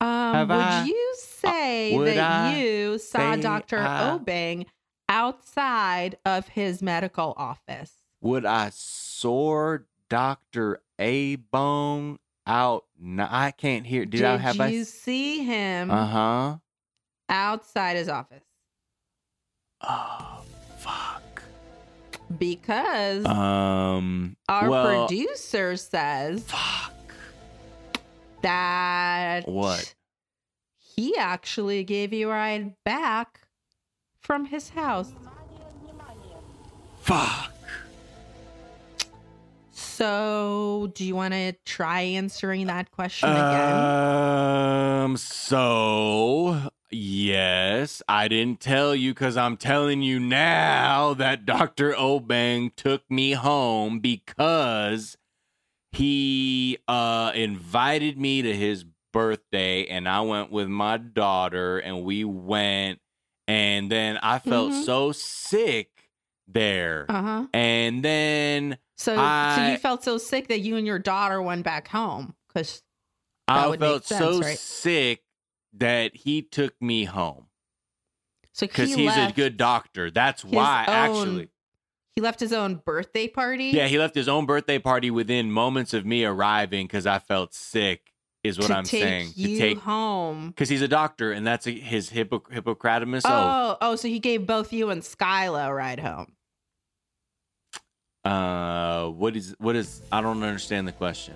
um 0.00 0.48
would 0.48 0.50
I- 0.56 0.84
you 0.84 1.14
say 1.18 1.96
would 1.96 2.06
that 2.08 2.18
I 2.18 2.56
you 2.56 2.98
saw 2.98 3.34
Dr. 3.36 3.78
I- 3.78 4.16
Obeng 4.18 4.66
outside 5.08 6.16
of 6.24 6.48
his 6.48 6.80
medical 6.82 7.34
office? 7.36 7.92
Would 8.20 8.46
I 8.46 8.70
saw 8.72 9.78
Doctor 10.08 10.80
A 10.98 11.36
Bone 11.36 12.18
out? 12.46 12.84
No, 12.98 13.26
I 13.28 13.50
can't 13.50 13.86
hear. 13.86 14.04
Did, 14.04 14.18
Did 14.18 14.24
I 14.24 14.36
have 14.36 14.70
you 14.70 14.84
see 14.84 15.42
him 15.44 15.90
Uh 15.90 16.06
huh. 16.06 16.56
outside 17.28 17.96
his 17.96 18.08
office? 18.08 18.44
Oh 19.82 20.42
fuck. 20.78 21.17
Because 22.36 23.24
Um. 23.24 24.36
our 24.48 24.68
well, 24.68 25.06
producer 25.06 25.76
says 25.76 26.44
Fuck. 26.44 26.92
that 28.42 29.48
What? 29.48 29.94
he 30.78 31.16
actually 31.16 31.84
gave 31.84 32.12
you 32.12 32.28
a 32.28 32.32
ride 32.32 32.74
back 32.84 33.40
from 34.20 34.44
his 34.46 34.68
house. 34.70 35.10
Fuck. 37.00 37.52
So, 39.70 40.92
do 40.94 41.04
you 41.04 41.16
want 41.16 41.34
to 41.34 41.54
try 41.64 42.02
answering 42.02 42.66
that 42.66 42.90
question 42.92 43.28
again? 43.30 43.74
Um. 43.74 45.16
So 45.16 46.70
yes, 46.90 48.02
I 48.08 48.28
didn't 48.28 48.60
tell 48.60 48.94
you 48.94 49.12
because 49.12 49.36
I'm 49.36 49.56
telling 49.56 50.02
you 50.02 50.18
now 50.20 51.14
that 51.14 51.46
Doctor 51.46 51.92
Obeng 51.92 52.74
took 52.74 53.02
me 53.10 53.32
home 53.32 54.00
because 54.00 55.16
he 55.92 56.78
uh 56.86 57.32
invited 57.34 58.18
me 58.18 58.42
to 58.42 58.54
his 58.54 58.84
birthday, 59.12 59.86
and 59.86 60.08
I 60.08 60.20
went 60.20 60.50
with 60.50 60.68
my 60.68 60.96
daughter, 60.98 61.78
and 61.78 62.04
we 62.04 62.24
went, 62.24 63.00
and 63.46 63.90
then 63.90 64.18
I 64.22 64.38
felt 64.38 64.72
Mhm. 64.72 64.84
so 64.84 65.12
sick 65.12 66.10
there, 66.46 67.06
Uh 67.08 67.22
huh. 67.22 67.46
and 67.52 68.04
then 68.04 68.78
So, 68.96 69.14
so 69.54 69.60
you 69.70 69.78
felt 69.78 70.02
so 70.02 70.18
sick 70.18 70.48
that 70.48 70.60
you 70.60 70.76
and 70.76 70.86
your 70.86 70.98
daughter 70.98 71.40
went 71.40 71.64
back 71.64 71.88
home 71.88 72.34
because 72.48 72.82
I 73.46 73.76
felt 73.76 74.04
so 74.04 74.40
right? 74.40 74.58
sick 74.58 75.22
that 75.74 76.16
he 76.16 76.42
took 76.42 76.74
me 76.80 77.04
home. 77.04 77.46
so 78.52 78.66
because 78.66 78.94
he 78.94 79.06
he's 79.06 79.16
a 79.16 79.32
good 79.34 79.56
doctor. 79.56 80.10
That's 80.10 80.44
why, 80.44 80.84
own 80.86 80.94
actually. 80.94 81.48
He 82.16 82.22
left 82.22 82.40
his 82.40 82.52
own 82.52 82.82
birthday 82.84 83.28
party. 83.28 83.66
Yeah, 83.66 83.86
he 83.86 83.98
left 83.98 84.14
his 84.14 84.28
own 84.28 84.44
birthday 84.44 84.78
party 84.80 85.10
within 85.10 85.52
moments 85.52 85.94
of 85.94 86.04
me 86.04 86.24
arriving 86.24 86.86
because 86.86 87.06
I 87.06 87.20
felt 87.20 87.54
sick. 87.54 88.12
Is 88.44 88.58
what 88.58 88.70
I'm 88.70 88.84
saying. 88.84 89.32
to 89.32 89.58
take 89.58 89.78
home. 89.78 90.48
because 90.48 90.68
he's 90.68 90.80
a 90.80 90.88
doctor 90.88 91.32
and 91.32 91.46
that's 91.46 91.66
a, 91.66 91.72
his 91.72 92.08
Hippo, 92.08 92.42
Hippocrates 92.50 93.24
oath. 93.24 93.32
Oh, 93.32 93.76
oh, 93.80 93.96
so 93.96 94.08
he 94.08 94.20
gave 94.20 94.46
both 94.46 94.72
you 94.72 94.90
and 94.90 95.02
Skyla 95.02 95.68
a 95.68 95.74
ride 95.74 95.98
home. 95.98 96.32
Uh, 98.24 99.08
what 99.08 99.36
is 99.36 99.54
what 99.58 99.76
is? 99.76 100.02
I 100.12 100.20
don't 100.20 100.42
understand 100.42 100.86
the 100.86 100.92
question. 100.92 101.34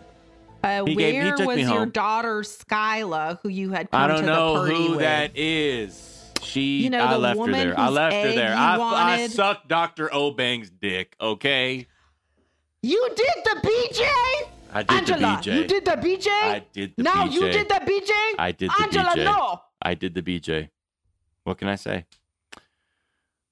Uh, 0.63 0.85
He 0.85 0.95
gave- 0.95 1.15
he 1.15 1.21
where 1.21 1.47
was 1.47 1.57
me 1.57 1.63
your 1.63 1.71
home. 1.71 1.91
daughter 1.91 2.41
Skyla, 2.43 3.39
who 3.43 3.49
you 3.49 3.71
had 3.71 3.91
come 3.91 4.01
I 4.03 4.07
don't 4.07 4.21
to 4.21 4.27
know 4.27 4.53
the 4.55 4.59
party 4.71 4.75
who 4.87 4.91
with? 4.93 5.01
that 5.01 5.33
is. 5.37 6.09
She, 6.43 6.83
You 6.83 6.91
know, 6.91 6.99
I 7.05 7.17
left 7.17 7.41
her 7.41 7.53
there. 7.53 7.79
I 7.79 7.89
left 7.89 8.15
her 8.17 8.33
there. 8.33 8.55
I, 8.55 8.75
I 8.75 8.79
wanted? 8.79 9.31
sucked 9.31 9.69
Doctor 9.69 10.09
Obeng's 10.13 10.71
dick. 10.71 11.15
Okay, 11.21 11.87
You 12.83 13.09
did 13.15 13.45
the 13.45 13.61
BJ, 13.63 14.49
I 14.75 14.83
did 14.83 14.91
Angela. 14.91 15.19
the 15.21 15.51
BJ. 15.51 15.57
You 15.57 15.65
did 15.67 15.85
the 15.85 15.91
BJ. 15.93 16.29
I 16.31 16.65
did 16.73 16.95
the 16.97 17.03
now 17.05 17.27
BJ. 17.27 17.33
you 17.33 17.41
did 17.51 17.69
the 17.69 17.75
BJ. 17.87 18.11
I 18.39 18.53
did 18.53 18.71
the 18.71 18.83
Angela, 18.83 19.11
BJ. 19.17 19.25
no. 19.25 19.61
I 19.81 19.95
did 19.95 20.15
the 20.15 20.23
BJ. 20.23 20.69
What 21.45 21.59
can 21.59 21.69
I 21.69 21.77
say? 21.77 22.07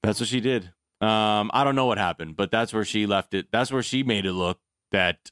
That's 0.03 0.21
what 0.21 0.29
she 0.29 0.41
did. 0.41 0.71
Um, 1.01 1.51
I 1.55 1.65
don't 1.65 1.75
know 1.77 1.87
what 1.87 1.99
happened, 1.99 2.37
but 2.37 2.51
that's 2.51 2.73
where 2.73 2.85
she 2.85 3.07
left 3.07 3.35
it. 3.35 3.49
That's 3.51 3.71
where 3.73 3.83
she 3.83 4.03
made 4.03 4.27
it 4.27 4.33
look 4.33 4.59
that 4.93 5.31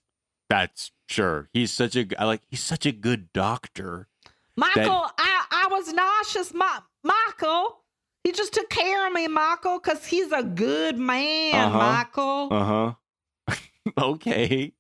that's 0.49 0.93
sure. 1.09 1.49
He's 1.53 1.71
such 1.73 1.97
a 1.97 2.07
I 2.21 2.25
like 2.25 2.43
he's 2.49 2.63
such 2.63 2.87
a 2.87 2.93
good 2.93 3.33
doctor. 3.33 4.09
Michael, 4.57 5.07
I, 5.19 5.45
I 5.51 5.69
was 5.71 5.93
nauseous. 5.93 6.53
Ma- 6.53 6.81
Michael, 7.05 7.85
he 8.25 8.33
just 8.33 8.53
took 8.53 8.69
care 8.71 9.07
of 9.07 9.13
me, 9.13 9.29
Michael, 9.29 9.79
because 9.79 10.05
he's 10.05 10.33
a 10.33 10.43
good 10.43 10.99
man, 10.99 11.55
Uh-huh. 11.55 11.79
Michael. 11.79 12.49
Uh-huh. 12.51 13.55
okay. 13.99 14.73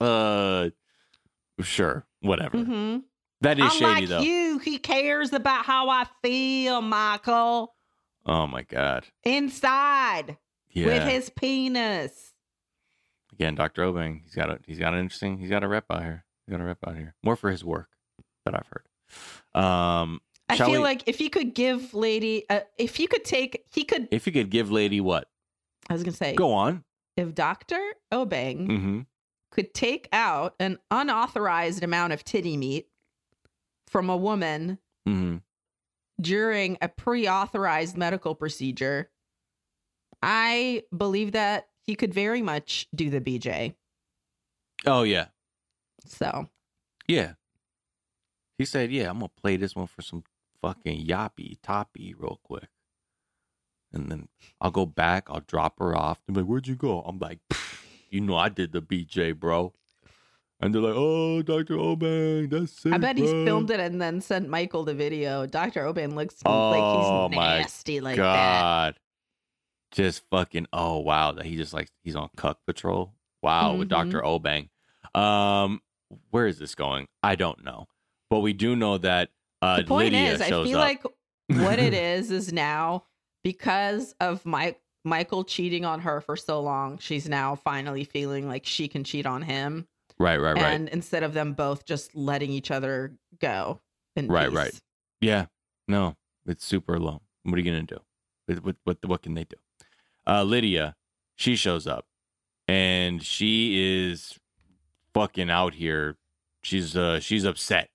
Uh 0.00 0.70
sure. 1.60 2.06
Whatever. 2.20 2.58
hmm 2.58 2.98
That 3.40 3.58
is 3.58 3.72
shady 3.72 4.06
though. 4.06 4.20
you, 4.20 4.58
he 4.58 4.78
cares 4.78 5.32
about 5.32 5.64
how 5.64 5.88
I 5.88 6.06
feel, 6.22 6.80
Michael, 6.82 7.74
Oh 8.26 8.46
my 8.46 8.62
god. 8.62 9.06
inside 9.24 10.36
Yeah. 10.70 10.86
with 10.86 11.02
his 11.04 11.30
penis. 11.30 12.31
Again, 13.32 13.54
Dr. 13.54 13.82
Obeng, 13.84 14.22
he's 14.24 14.34
got 14.34 14.50
a 14.50 14.58
he's 14.66 14.78
got 14.78 14.92
an 14.94 15.00
interesting 15.00 15.38
he's 15.38 15.50
got 15.50 15.64
a 15.64 15.68
rep 15.68 15.84
out 15.90 16.02
here. 16.02 16.24
He's 16.46 16.52
got 16.52 16.60
a 16.60 16.64
rep 16.66 16.78
out 16.86 16.96
here. 16.96 17.14
More 17.22 17.36
for 17.36 17.50
his 17.50 17.64
work 17.64 17.88
that 18.44 18.54
I've 18.54 18.66
heard. 18.66 19.60
Um 19.60 20.20
I 20.48 20.56
feel 20.58 20.70
we- 20.72 20.78
like 20.78 21.04
if 21.06 21.20
you 21.20 21.30
could 21.30 21.54
give 21.54 21.94
Lady, 21.94 22.44
uh, 22.50 22.60
if 22.78 23.00
you 23.00 23.08
could 23.08 23.24
take, 23.24 23.64
he 23.72 23.84
could. 23.84 24.08
if 24.10 24.26
you 24.26 24.32
could 24.32 24.50
give 24.50 24.70
lady 24.70 25.00
what? 25.00 25.28
I 25.88 25.94
was 25.94 26.02
gonna 26.02 26.16
say, 26.16 26.34
Go 26.34 26.52
on. 26.52 26.84
if 27.16 27.34
Doctor 27.34 27.80
Obeng 28.12 28.68
Mm-hmm. 28.68 29.00
could 29.50 29.72
take 29.72 30.08
out 30.12 30.54
an 30.60 30.78
unauthorized 30.90 31.82
amount 31.82 32.12
of 32.12 32.22
titty 32.24 32.56
meat 32.58 32.88
from 33.88 34.10
a 34.10 34.16
woman 34.16 34.78
Mm-hmm. 35.08 35.38
during 36.20 36.76
a 36.82 36.88
pre-authorized 36.88 37.96
medical 37.96 38.34
procedure, 38.34 39.10
I 40.22 40.82
believe 40.96 41.32
that 41.32 41.68
he 41.84 41.94
could 41.94 42.14
very 42.14 42.42
much 42.42 42.88
do 42.94 43.10
the 43.10 43.20
BJ. 43.20 43.74
Oh 44.86 45.02
yeah. 45.02 45.26
So 46.06 46.48
Yeah. 47.08 47.32
He 48.58 48.64
said, 48.64 48.90
Yeah, 48.92 49.10
I'm 49.10 49.18
gonna 49.18 49.30
play 49.40 49.56
this 49.56 49.74
one 49.74 49.86
for 49.86 50.02
some 50.02 50.24
fucking 50.60 51.06
yappy 51.06 51.56
toppy 51.62 52.14
real 52.16 52.40
quick. 52.44 52.68
And 53.92 54.10
then 54.10 54.28
I'll 54.60 54.70
go 54.70 54.86
back, 54.86 55.28
I'll 55.28 55.40
drop 55.46 55.78
her 55.78 55.96
off. 55.96 56.20
They're 56.26 56.42
like, 56.42 56.48
Where'd 56.50 56.66
you 56.66 56.76
go? 56.76 57.00
I'm 57.02 57.18
like, 57.18 57.40
you 58.10 58.20
know 58.20 58.36
I 58.36 58.48
did 58.48 58.72
the 58.72 58.80
BJ, 58.82 59.38
bro. 59.38 59.72
And 60.60 60.72
they're 60.72 60.80
like, 60.82 60.94
Oh, 60.96 61.42
Dr. 61.42 61.74
Obeng, 61.74 62.50
that's 62.50 62.72
sick. 62.80 62.92
I 62.92 62.98
bet 62.98 63.16
bro." 63.16 63.44
filmed 63.44 63.70
it 63.70 63.80
and 63.80 64.00
then 64.00 64.20
sent 64.20 64.48
Michael 64.48 64.84
the 64.84 64.94
video. 64.94 65.44
Dr. 65.46 65.82
Obeng 65.84 66.14
looks 66.14 66.36
Oh, 66.46 66.70
like 66.70 66.76
he's 67.00 67.10
oh 67.10 67.28
my 67.30 67.58
nasty 67.58 68.00
like 68.00 68.16
that. 68.16 68.96
Just 69.92 70.22
fucking 70.30 70.66
oh 70.72 70.98
wow. 70.98 71.32
That 71.32 71.44
he 71.46 71.56
just 71.56 71.72
like 71.72 71.88
he's 72.02 72.16
on 72.16 72.28
cuck 72.36 72.58
patrol. 72.66 73.12
Wow, 73.42 73.74
with 73.76 73.88
Mhm. 73.88 74.10
Dr. 74.10 74.22
Obeng. 74.22 74.68
Um, 75.18 75.80
where 76.30 76.46
is 76.46 76.58
this 76.58 76.74
going? 76.74 77.06
I 77.22 77.34
don't 77.36 77.64
know. 77.64 77.86
but 78.30 78.40
we 78.40 78.52
do 78.54 78.74
know 78.74 78.96
that 78.98 79.28
uh, 79.60 79.76
the 79.78 79.84
point 79.84 80.12
Lydia 80.14 80.32
is, 80.32 80.40
I 80.40 80.48
feel 80.48 80.78
up. 80.78 80.84
like 80.84 81.02
what 81.48 81.78
it 81.78 81.92
is 82.14 82.30
is 82.30 82.50
now 82.52 83.04
because 83.44 84.14
of 84.20 84.44
Mike 84.46 84.80
Michael 85.04 85.44
cheating 85.44 85.84
on 85.84 86.00
her 86.00 86.20
for 86.20 86.36
so 86.36 86.60
long, 86.60 86.96
she's 86.98 87.28
now 87.28 87.56
finally 87.56 88.04
feeling 88.04 88.48
like 88.48 88.64
she 88.64 88.88
can 88.88 89.04
cheat 89.04 89.26
on 89.26 89.42
him, 89.42 89.86
right, 90.18 90.38
right, 90.38 90.54
right. 90.54 90.64
and 90.72 90.88
instead 90.90 91.22
of 91.24 91.34
them 91.34 91.52
both 91.52 91.84
just 91.84 92.14
letting 92.14 92.50
each 92.52 92.70
other 92.70 93.12
go. 93.40 93.80
Right, 94.16 94.48
peace. 94.48 94.56
right. 94.56 94.80
Yeah, 95.20 95.46
no, 95.88 96.16
it's 96.46 96.64
super 96.64 96.98
low. 96.98 97.20
What 97.42 97.54
are 97.56 97.58
you 97.60 97.64
gonna 97.70 97.82
do? 97.82 97.98
What 98.46 98.64
what 98.64 98.76
what, 98.84 98.98
what 99.06 99.22
can 99.22 99.34
they 99.34 99.44
do? 99.44 99.56
Uh, 100.26 100.42
Lydia, 100.44 100.94
she 101.36 101.56
shows 101.56 101.86
up, 101.86 102.06
and 102.68 103.22
she 103.22 104.10
is 104.10 104.38
fucking 105.14 105.50
out 105.50 105.74
here. 105.74 106.16
She's 106.62 106.96
uh 106.96 107.20
she's 107.20 107.44
upset. 107.44 107.90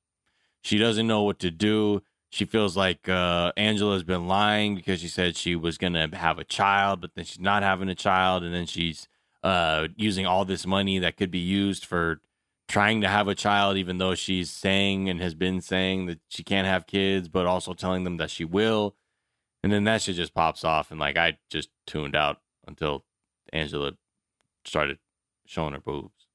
She 0.61 0.77
doesn't 0.77 1.07
know 1.07 1.23
what 1.23 1.39
to 1.39 1.51
do. 1.51 2.03
She 2.29 2.43
feels 2.43 2.75
like 2.75 3.07
uh, 3.07 3.53
Angela's 3.55 4.03
been 4.03 4.27
lying 4.27 4.75
because 4.75 4.99
she 4.99 5.07
said 5.07 5.37
she 5.37 5.55
was 5.55 5.77
gonna 5.77 6.13
have 6.15 6.39
a 6.39 6.43
child, 6.43 6.99
but 6.99 7.11
then 7.15 7.23
she's 7.23 7.39
not 7.39 7.63
having 7.63 7.87
a 7.87 7.95
child, 7.95 8.43
and 8.43 8.53
then 8.53 8.65
she's 8.65 9.07
uh 9.43 9.87
using 9.95 10.25
all 10.25 10.43
this 10.45 10.65
money 10.65 10.99
that 10.99 11.15
could 11.15 11.31
be 11.31 11.39
used 11.39 11.85
for 11.85 12.19
trying 12.67 13.01
to 13.01 13.07
have 13.07 13.27
a 13.27 13.35
child, 13.35 13.77
even 13.77 13.97
though 13.97 14.15
she's 14.15 14.49
saying 14.51 15.09
and 15.09 15.21
has 15.21 15.33
been 15.33 15.61
saying 15.61 16.07
that 16.07 16.19
she 16.27 16.43
can't 16.43 16.67
have 16.67 16.85
kids, 16.87 17.29
but 17.29 17.45
also 17.45 17.73
telling 17.73 18.03
them 18.03 18.17
that 18.17 18.29
she 18.29 18.43
will. 18.43 18.95
And 19.67 19.73
then 19.73 19.83
that 19.83 20.01
shit 20.01 20.15
just 20.15 20.33
pops 20.33 20.63
off. 20.63 20.91
And 20.91 20.99
like, 20.99 21.17
I 21.17 21.37
just 21.49 21.67
tuned 21.85 22.15
out 22.15 22.37
until 22.65 23.03
Angela 23.51 23.91
started 24.63 24.97
showing 25.45 25.73
her 25.73 25.81
boobs. 25.81 26.25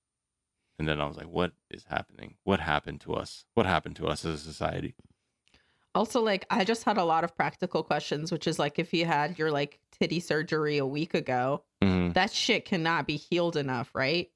And 0.78 0.86
then 0.86 1.00
I 1.00 1.06
was 1.06 1.16
like, 1.16 1.28
what 1.28 1.52
is 1.70 1.86
happening? 1.88 2.34
What 2.44 2.60
happened 2.60 3.00
to 3.02 3.14
us? 3.14 3.46
What 3.54 3.64
happened 3.64 3.96
to 3.96 4.06
us 4.06 4.26
as 4.26 4.34
a 4.34 4.38
society? 4.38 4.94
Also, 5.94 6.20
like 6.20 6.44
I 6.50 6.64
just 6.64 6.84
had 6.84 6.98
a 6.98 7.04
lot 7.04 7.24
of 7.24 7.34
practical 7.34 7.82
questions, 7.82 8.30
which 8.30 8.46
is 8.46 8.58
like 8.58 8.78
if 8.78 8.92
you 8.92 9.06
had 9.06 9.38
your 9.38 9.50
like 9.50 9.78
titty 9.98 10.20
surgery 10.20 10.76
a 10.76 10.84
week 10.84 11.14
ago, 11.14 11.62
Mhm. 11.82 12.12
that 12.12 12.32
shit 12.32 12.66
cannot 12.66 13.06
be 13.06 13.16
healed 13.16 13.56
enough, 13.56 13.94
right? 13.94 14.30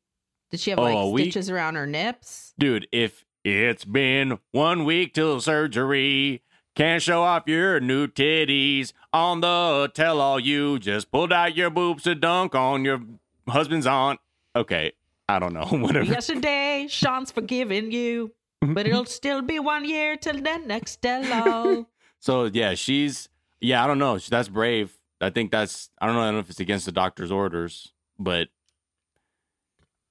Did 0.51 0.61
she 0.61 0.70
have 0.70 0.78
Oh, 0.78 0.84
like 0.84 1.12
week? 1.12 1.24
stitches 1.32 1.51
around 1.51 1.74
her 1.74 1.86
nips? 1.86 2.55
Dude, 2.59 2.88
if 2.92 3.26
it's 3.44 3.84
been 3.84 4.38
one 4.53 4.86
week 4.86 5.12
till 5.12 5.38
surgery, 5.42 6.42
can't 6.77 7.03
show 7.03 7.22
off 7.22 7.45
your 7.47 7.81
new 7.81 8.07
titties 8.07 8.93
on 9.12 9.41
the 9.41 9.91
tell 9.95 10.20
all 10.20 10.39
you 10.39 10.79
just 10.79 11.11
pulled 11.11 11.33
out 11.33 11.57
your 11.57 11.70
boobs 11.70 12.05
to 12.05 12.14
dunk 12.14 12.55
on 12.55 12.85
your 12.85 13.01
husband's 13.49 13.87
aunt. 13.87 14.20
Okay, 14.55 14.93
I 15.29 15.39
don't 15.39 15.55
know. 15.55 15.64
Whatever. 15.70 16.05
Yesterday, 16.05 16.87
Shaun's 16.89 17.33
forgiven 17.33 17.91
you, 17.91 18.33
mm-hmm. 18.62 18.74
but 18.74 18.87
it'll 18.87 19.07
still 19.07 19.41
be 19.41 19.59
one 19.59 19.87
year 19.87 20.16
till 20.16 20.37
the 20.37 20.59
next 20.59 21.01
hello. 21.03 21.87
So 22.18 22.45
yeah, 22.47 22.74
she's 22.74 23.29
yeah, 23.61 23.85
I 23.85 23.87
don't 23.87 23.99
know. 23.99 24.18
That's 24.18 24.49
brave. 24.49 24.99
I 25.20 25.31
think 25.31 25.51
that's 25.53 25.91
I 26.01 26.07
don't 26.07 26.16
know, 26.16 26.22
I 26.22 26.24
don't 26.27 26.35
know 26.35 26.41
if 26.41 26.51
it's 26.51 26.61
against 26.61 26.87
the 26.87 26.93
doctor's 26.93 27.31
orders, 27.31 27.93
but 28.18 28.49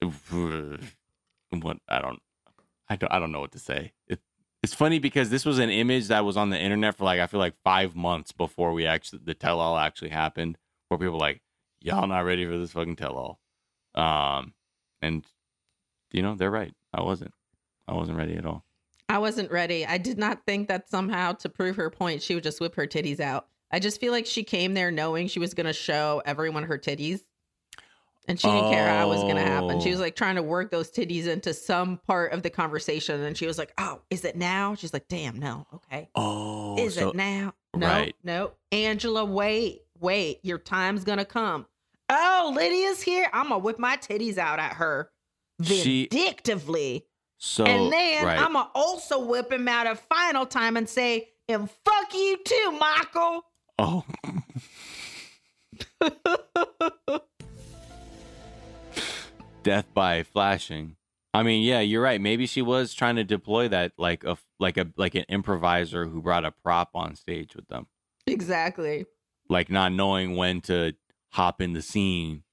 what 0.00 0.16
I 1.88 2.00
don't 2.00 2.22
I 2.88 2.96
don't 2.96 3.12
I 3.12 3.18
don't 3.18 3.32
know 3.32 3.40
what 3.40 3.52
to 3.52 3.58
say. 3.58 3.92
It, 4.08 4.20
it's 4.66 4.74
funny 4.74 4.98
because 4.98 5.30
this 5.30 5.44
was 5.44 5.60
an 5.60 5.70
image 5.70 6.08
that 6.08 6.24
was 6.24 6.36
on 6.36 6.50
the 6.50 6.58
internet 6.58 6.96
for 6.96 7.04
like 7.04 7.20
I 7.20 7.28
feel 7.28 7.38
like 7.38 7.54
five 7.62 7.94
months 7.94 8.32
before 8.32 8.72
we 8.72 8.84
actually 8.84 9.20
the 9.24 9.32
tell 9.32 9.60
all 9.60 9.78
actually 9.78 10.08
happened, 10.08 10.58
where 10.88 10.98
people 10.98 11.12
were 11.12 11.20
like 11.20 11.40
y'all 11.80 12.08
not 12.08 12.24
ready 12.24 12.44
for 12.44 12.58
this 12.58 12.72
fucking 12.72 12.96
tell 12.96 13.14
all, 13.14 13.40
um, 13.94 14.54
and 15.00 15.24
you 16.10 16.20
know 16.20 16.34
they're 16.34 16.50
right. 16.50 16.74
I 16.92 17.02
wasn't. 17.02 17.32
I 17.86 17.94
wasn't 17.94 18.18
ready 18.18 18.34
at 18.34 18.44
all. 18.44 18.64
I 19.08 19.18
wasn't 19.18 19.52
ready. 19.52 19.86
I 19.86 19.98
did 19.98 20.18
not 20.18 20.44
think 20.46 20.66
that 20.66 20.90
somehow 20.90 21.34
to 21.34 21.48
prove 21.48 21.76
her 21.76 21.88
point, 21.88 22.20
she 22.20 22.34
would 22.34 22.42
just 22.42 22.60
whip 22.60 22.74
her 22.74 22.88
titties 22.88 23.20
out. 23.20 23.46
I 23.70 23.78
just 23.78 24.00
feel 24.00 24.10
like 24.10 24.26
she 24.26 24.42
came 24.42 24.74
there 24.74 24.90
knowing 24.90 25.28
she 25.28 25.38
was 25.38 25.54
going 25.54 25.66
to 25.66 25.72
show 25.72 26.22
everyone 26.26 26.64
her 26.64 26.76
titties. 26.76 27.20
And 28.28 28.40
she 28.40 28.48
didn't 28.48 28.70
care 28.72 28.88
how 28.88 29.06
it 29.06 29.08
was 29.14 29.22
going 29.22 29.36
to 29.36 29.42
happen. 29.42 29.80
She 29.80 29.90
was 29.90 30.00
Oh. 30.00 30.02
like 30.02 30.16
trying 30.16 30.34
to 30.36 30.42
work 30.42 30.70
those 30.70 30.90
titties 30.90 31.26
into 31.26 31.54
some 31.54 31.98
part 32.06 32.32
of 32.32 32.42
the 32.42 32.50
conversation. 32.50 33.22
And 33.22 33.36
she 33.38 33.46
was 33.46 33.56
like, 33.58 33.72
Oh, 33.78 34.00
is 34.10 34.24
it 34.24 34.36
now? 34.36 34.74
She's 34.74 34.92
like, 34.92 35.06
Damn, 35.08 35.38
no. 35.38 35.66
Okay. 35.74 36.08
Oh, 36.14 36.76
is 36.78 36.94
so 36.96 37.10
it 37.10 37.16
now? 37.16 37.54
No, 37.76 37.86
right. 37.86 38.16
no. 38.24 38.52
Angela, 38.72 39.24
wait, 39.24 39.82
wait. 40.00 40.40
Your 40.42 40.58
time's 40.58 41.04
going 41.04 41.18
to 41.18 41.24
come. 41.24 41.66
Oh, 42.08 42.52
Lydia's 42.56 43.02
here. 43.02 43.28
I'm 43.32 43.48
going 43.48 43.60
to 43.60 43.64
whip 43.64 43.78
my 43.78 43.96
titties 43.96 44.38
out 44.38 44.58
at 44.58 44.72
her 44.74 45.10
She- 45.62 46.08
vindictively. 46.10 47.06
so 47.38 47.64
And 47.64 47.92
then 47.92 48.24
right. 48.24 48.38
I'm 48.40 48.54
gonna 48.54 48.70
also 48.74 49.24
whip 49.24 49.52
him 49.52 49.68
out 49.68 49.86
a 49.86 49.94
final 49.94 50.46
time 50.46 50.76
and 50.76 50.88
say, 50.88 51.28
and 51.48 51.68
fuck 51.84 52.14
you 52.14 52.38
too, 52.44 52.70
Michael. 52.78 53.44
Oh. 53.78 54.04
Death 59.66 59.86
by 59.92 60.22
flashing. 60.22 60.96
I 61.34 61.42
mean, 61.42 61.62
yeah, 61.64 61.80
you're 61.80 62.00
right. 62.02 62.20
Maybe 62.20 62.46
she 62.46 62.62
was 62.62 62.94
trying 62.94 63.16
to 63.16 63.24
deploy 63.24 63.68
that 63.68 63.92
like 63.98 64.24
a 64.24 64.38
like 64.60 64.76
a 64.78 64.86
like 64.96 65.14
an 65.14 65.24
improviser 65.28 66.06
who 66.06 66.22
brought 66.22 66.44
a 66.44 66.50
prop 66.52 66.90
on 66.94 67.14
stage 67.16 67.54
with 67.56 67.66
them, 67.68 67.88
Exactly. 68.26 69.06
like 69.48 69.68
not 69.70 69.92
knowing 69.92 70.36
when 70.36 70.60
to 70.62 70.94
hop 71.32 71.60
in 71.60 71.72
the 71.72 71.82
scene 71.82 72.44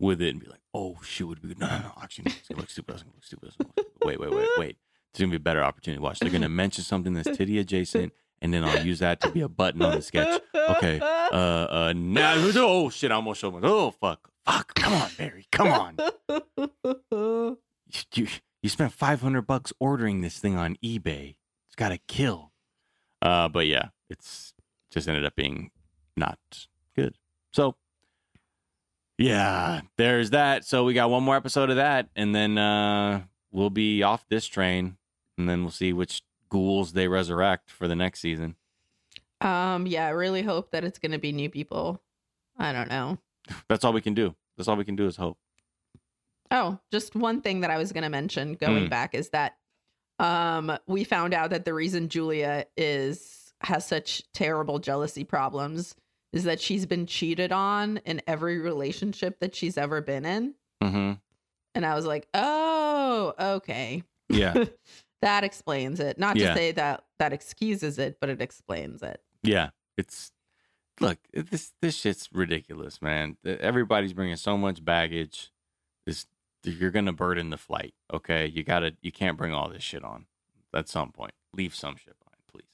with 0.00 0.20
it 0.22 0.30
and 0.30 0.40
be 0.40 0.46
like, 0.48 0.62
"Oh, 0.74 0.98
she 1.04 1.22
would 1.22 1.40
be. 1.42 1.54
No, 1.58 1.66
no, 1.68 1.78
no. 1.78 1.92
Actually, 2.02 2.24
no, 2.30 2.32
it's 2.38 2.48
gonna 2.48 2.60
look 2.62 2.70
stupid. 2.70 2.94
It's 2.94 3.02
gonna 3.04 3.14
look 3.14 3.24
stupid. 3.24 3.52
Gonna 3.58 3.70
look 3.76 3.86
stupid. 3.86 4.06
Wait, 4.06 4.18
wait, 4.18 4.30
wait, 4.34 4.48
wait. 4.58 4.76
It's 5.12 5.20
gonna 5.20 5.30
be 5.30 5.36
a 5.36 5.40
better 5.40 5.62
opportunity. 5.62 6.00
Watch. 6.02 6.18
They're 6.18 6.30
gonna 6.30 6.48
mention 6.48 6.82
something 6.84 7.12
that's 7.12 7.36
titty 7.36 7.58
adjacent, 7.58 8.12
and 8.40 8.52
then 8.52 8.64
I'll 8.64 8.84
use 8.84 8.98
that 9.00 9.20
to 9.20 9.30
be 9.30 9.42
a 9.42 9.48
button 9.48 9.82
on 9.82 9.94
the 9.94 10.02
sketch. 10.02 10.40
Okay. 10.56 10.98
Uh, 11.00 11.04
uh, 11.36 11.92
now, 11.94 12.34
oh 12.56 12.88
shit! 12.90 13.12
I 13.12 13.16
almost 13.16 13.40
showed 13.40 13.52
my. 13.54 13.60
Oh 13.62 13.90
fuck, 13.92 14.30
fuck! 14.46 14.74
Come 14.74 14.92
on, 14.94 15.10
Barry, 15.18 15.46
come 15.50 15.68
on. 15.68 15.96
You 18.14 18.26
you 18.62 18.68
spent 18.70 18.92
five 18.92 19.20
hundred 19.20 19.42
bucks 19.42 19.70
ordering 19.78 20.22
this 20.22 20.38
thing 20.38 20.56
on 20.56 20.76
eBay. 20.82 21.34
It's 21.66 21.76
got 21.76 21.90
to 21.90 21.98
kill. 22.08 22.52
Uh, 23.20 23.48
but 23.48 23.66
yeah, 23.66 23.88
it's 24.08 24.54
just 24.90 25.08
ended 25.08 25.26
up 25.26 25.36
being 25.36 25.70
not 26.16 26.38
good. 26.96 27.14
So 27.52 27.76
yeah, 29.18 29.82
there's 29.98 30.30
that. 30.30 30.64
So 30.64 30.84
we 30.84 30.94
got 30.94 31.10
one 31.10 31.22
more 31.22 31.36
episode 31.36 31.68
of 31.70 31.76
that, 31.76 32.08
and 32.16 32.34
then 32.34 32.56
uh, 32.56 33.22
we'll 33.50 33.68
be 33.70 34.02
off 34.02 34.26
this 34.30 34.46
train, 34.46 34.96
and 35.36 35.46
then 35.48 35.62
we'll 35.62 35.70
see 35.70 35.92
which 35.92 36.22
ghouls 36.48 36.94
they 36.94 37.08
resurrect 37.08 37.70
for 37.70 37.86
the 37.86 37.96
next 37.96 38.20
season. 38.20 38.56
um, 39.42 39.86
yeah, 39.86 40.06
I 40.06 40.10
really 40.10 40.42
hope 40.42 40.70
that 40.70 40.82
it's 40.84 40.98
gonna 40.98 41.18
be 41.18 41.32
new 41.32 41.50
people. 41.50 42.00
I 42.58 42.72
don't 42.72 42.88
know. 42.88 43.18
That's 43.68 43.84
all 43.84 43.92
we 43.92 44.00
can 44.00 44.14
do. 44.14 44.34
That's 44.56 44.68
all 44.68 44.76
we 44.76 44.84
can 44.84 44.96
do 44.96 45.06
is 45.06 45.16
hope. 45.16 45.38
Oh, 46.50 46.78
just 46.90 47.14
one 47.16 47.40
thing 47.40 47.60
that 47.60 47.70
I 47.70 47.78
was 47.78 47.92
gonna 47.92 48.10
mention 48.10 48.54
going 48.54 48.86
Mm. 48.86 48.90
back 48.90 49.14
is 49.14 49.30
that 49.30 49.56
um 50.18 50.76
we 50.86 51.04
found 51.04 51.32
out 51.34 51.50
that 51.50 51.64
the 51.64 51.74
reason 51.74 52.08
Julia 52.08 52.66
is 52.76 53.54
has 53.62 53.86
such 53.86 54.22
terrible 54.32 54.78
jealousy 54.78 55.24
problems 55.24 55.94
is 56.32 56.44
that 56.44 56.60
she's 56.60 56.84
been 56.86 57.06
cheated 57.06 57.52
on 57.52 57.98
in 57.98 58.20
every 58.26 58.58
relationship 58.58 59.38
that 59.40 59.54
she's 59.54 59.78
ever 59.78 60.00
been 60.00 60.24
in. 60.24 60.54
hmm 60.82 61.12
And 61.74 61.86
I 61.86 61.94
was 61.94 62.04
like, 62.06 62.28
oh, 62.34 63.34
okay. 63.38 64.02
Yeah, 64.28 64.64
that 65.22 65.44
explains 65.44 66.00
it. 66.00 66.18
Not 66.18 66.36
Yeah. 66.36 66.48
to 66.50 66.54
say 66.58 66.72
that 66.72 67.04
that 67.18 67.32
excuses 67.32 67.98
it, 67.98 68.18
but 68.20 68.28
it 68.30 68.40
explains 68.42 69.02
it. 69.02 69.22
yeah. 69.42 69.70
It's 69.98 70.32
look 71.02 71.18
this 71.32 71.72
this 71.82 71.96
shit's 71.96 72.28
ridiculous, 72.32 73.02
man. 73.02 73.36
Everybody's 73.44 74.12
bringing 74.12 74.36
so 74.36 74.56
much 74.56 74.84
baggage. 74.84 75.50
This 76.06 76.26
you're 76.64 76.90
gonna 76.90 77.12
burden 77.12 77.50
the 77.50 77.56
flight. 77.56 77.94
Okay, 78.12 78.46
you 78.46 78.62
gotta 78.64 78.96
you 79.02 79.12
can't 79.12 79.36
bring 79.36 79.52
all 79.52 79.68
this 79.68 79.82
shit 79.82 80.04
on. 80.04 80.26
At 80.74 80.88
some 80.88 81.12
point, 81.12 81.32
leave 81.52 81.74
some 81.74 81.96
shit 81.96 82.16
behind, 82.18 82.38
please. 82.50 82.70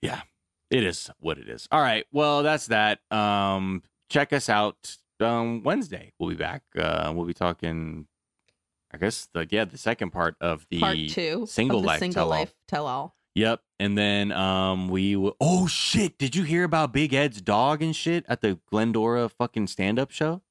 Yeah, 0.00 0.22
it 0.70 0.82
is 0.82 1.10
what 1.20 1.36
it 1.36 1.48
is. 1.48 1.68
All 1.70 1.82
right, 1.82 2.06
well 2.12 2.42
that's 2.42 2.68
that. 2.68 3.00
Um, 3.10 3.82
check 4.08 4.32
us 4.32 4.48
out 4.48 4.96
um 5.20 5.62
Wednesday. 5.62 6.12
We'll 6.18 6.30
be 6.30 6.36
back. 6.36 6.62
Uh, 6.76 7.12
we'll 7.14 7.26
be 7.26 7.34
talking. 7.34 8.06
I 8.92 8.96
guess 8.98 9.28
the 9.32 9.46
yeah 9.50 9.66
the 9.66 9.78
second 9.78 10.10
part 10.10 10.36
of 10.40 10.66
the 10.70 10.80
Part 10.80 10.96
two 11.10 11.46
single 11.46 11.80
life 11.82 12.00
single 12.00 12.22
tell-all. 12.22 12.30
life 12.30 12.54
tell 12.66 12.86
all. 12.86 13.14
Yep. 13.34 13.60
And 13.78 13.96
then 13.96 14.32
um 14.32 14.88
we 14.88 15.14
w- 15.14 15.34
oh 15.40 15.66
shit, 15.66 16.18
did 16.18 16.34
you 16.34 16.42
hear 16.44 16.64
about 16.64 16.92
Big 16.92 17.14
Ed's 17.14 17.40
dog 17.40 17.82
and 17.82 17.94
shit 17.94 18.24
at 18.28 18.40
the 18.40 18.58
Glendora 18.70 19.28
fucking 19.28 19.68
stand-up 19.68 20.10
show? 20.10 20.42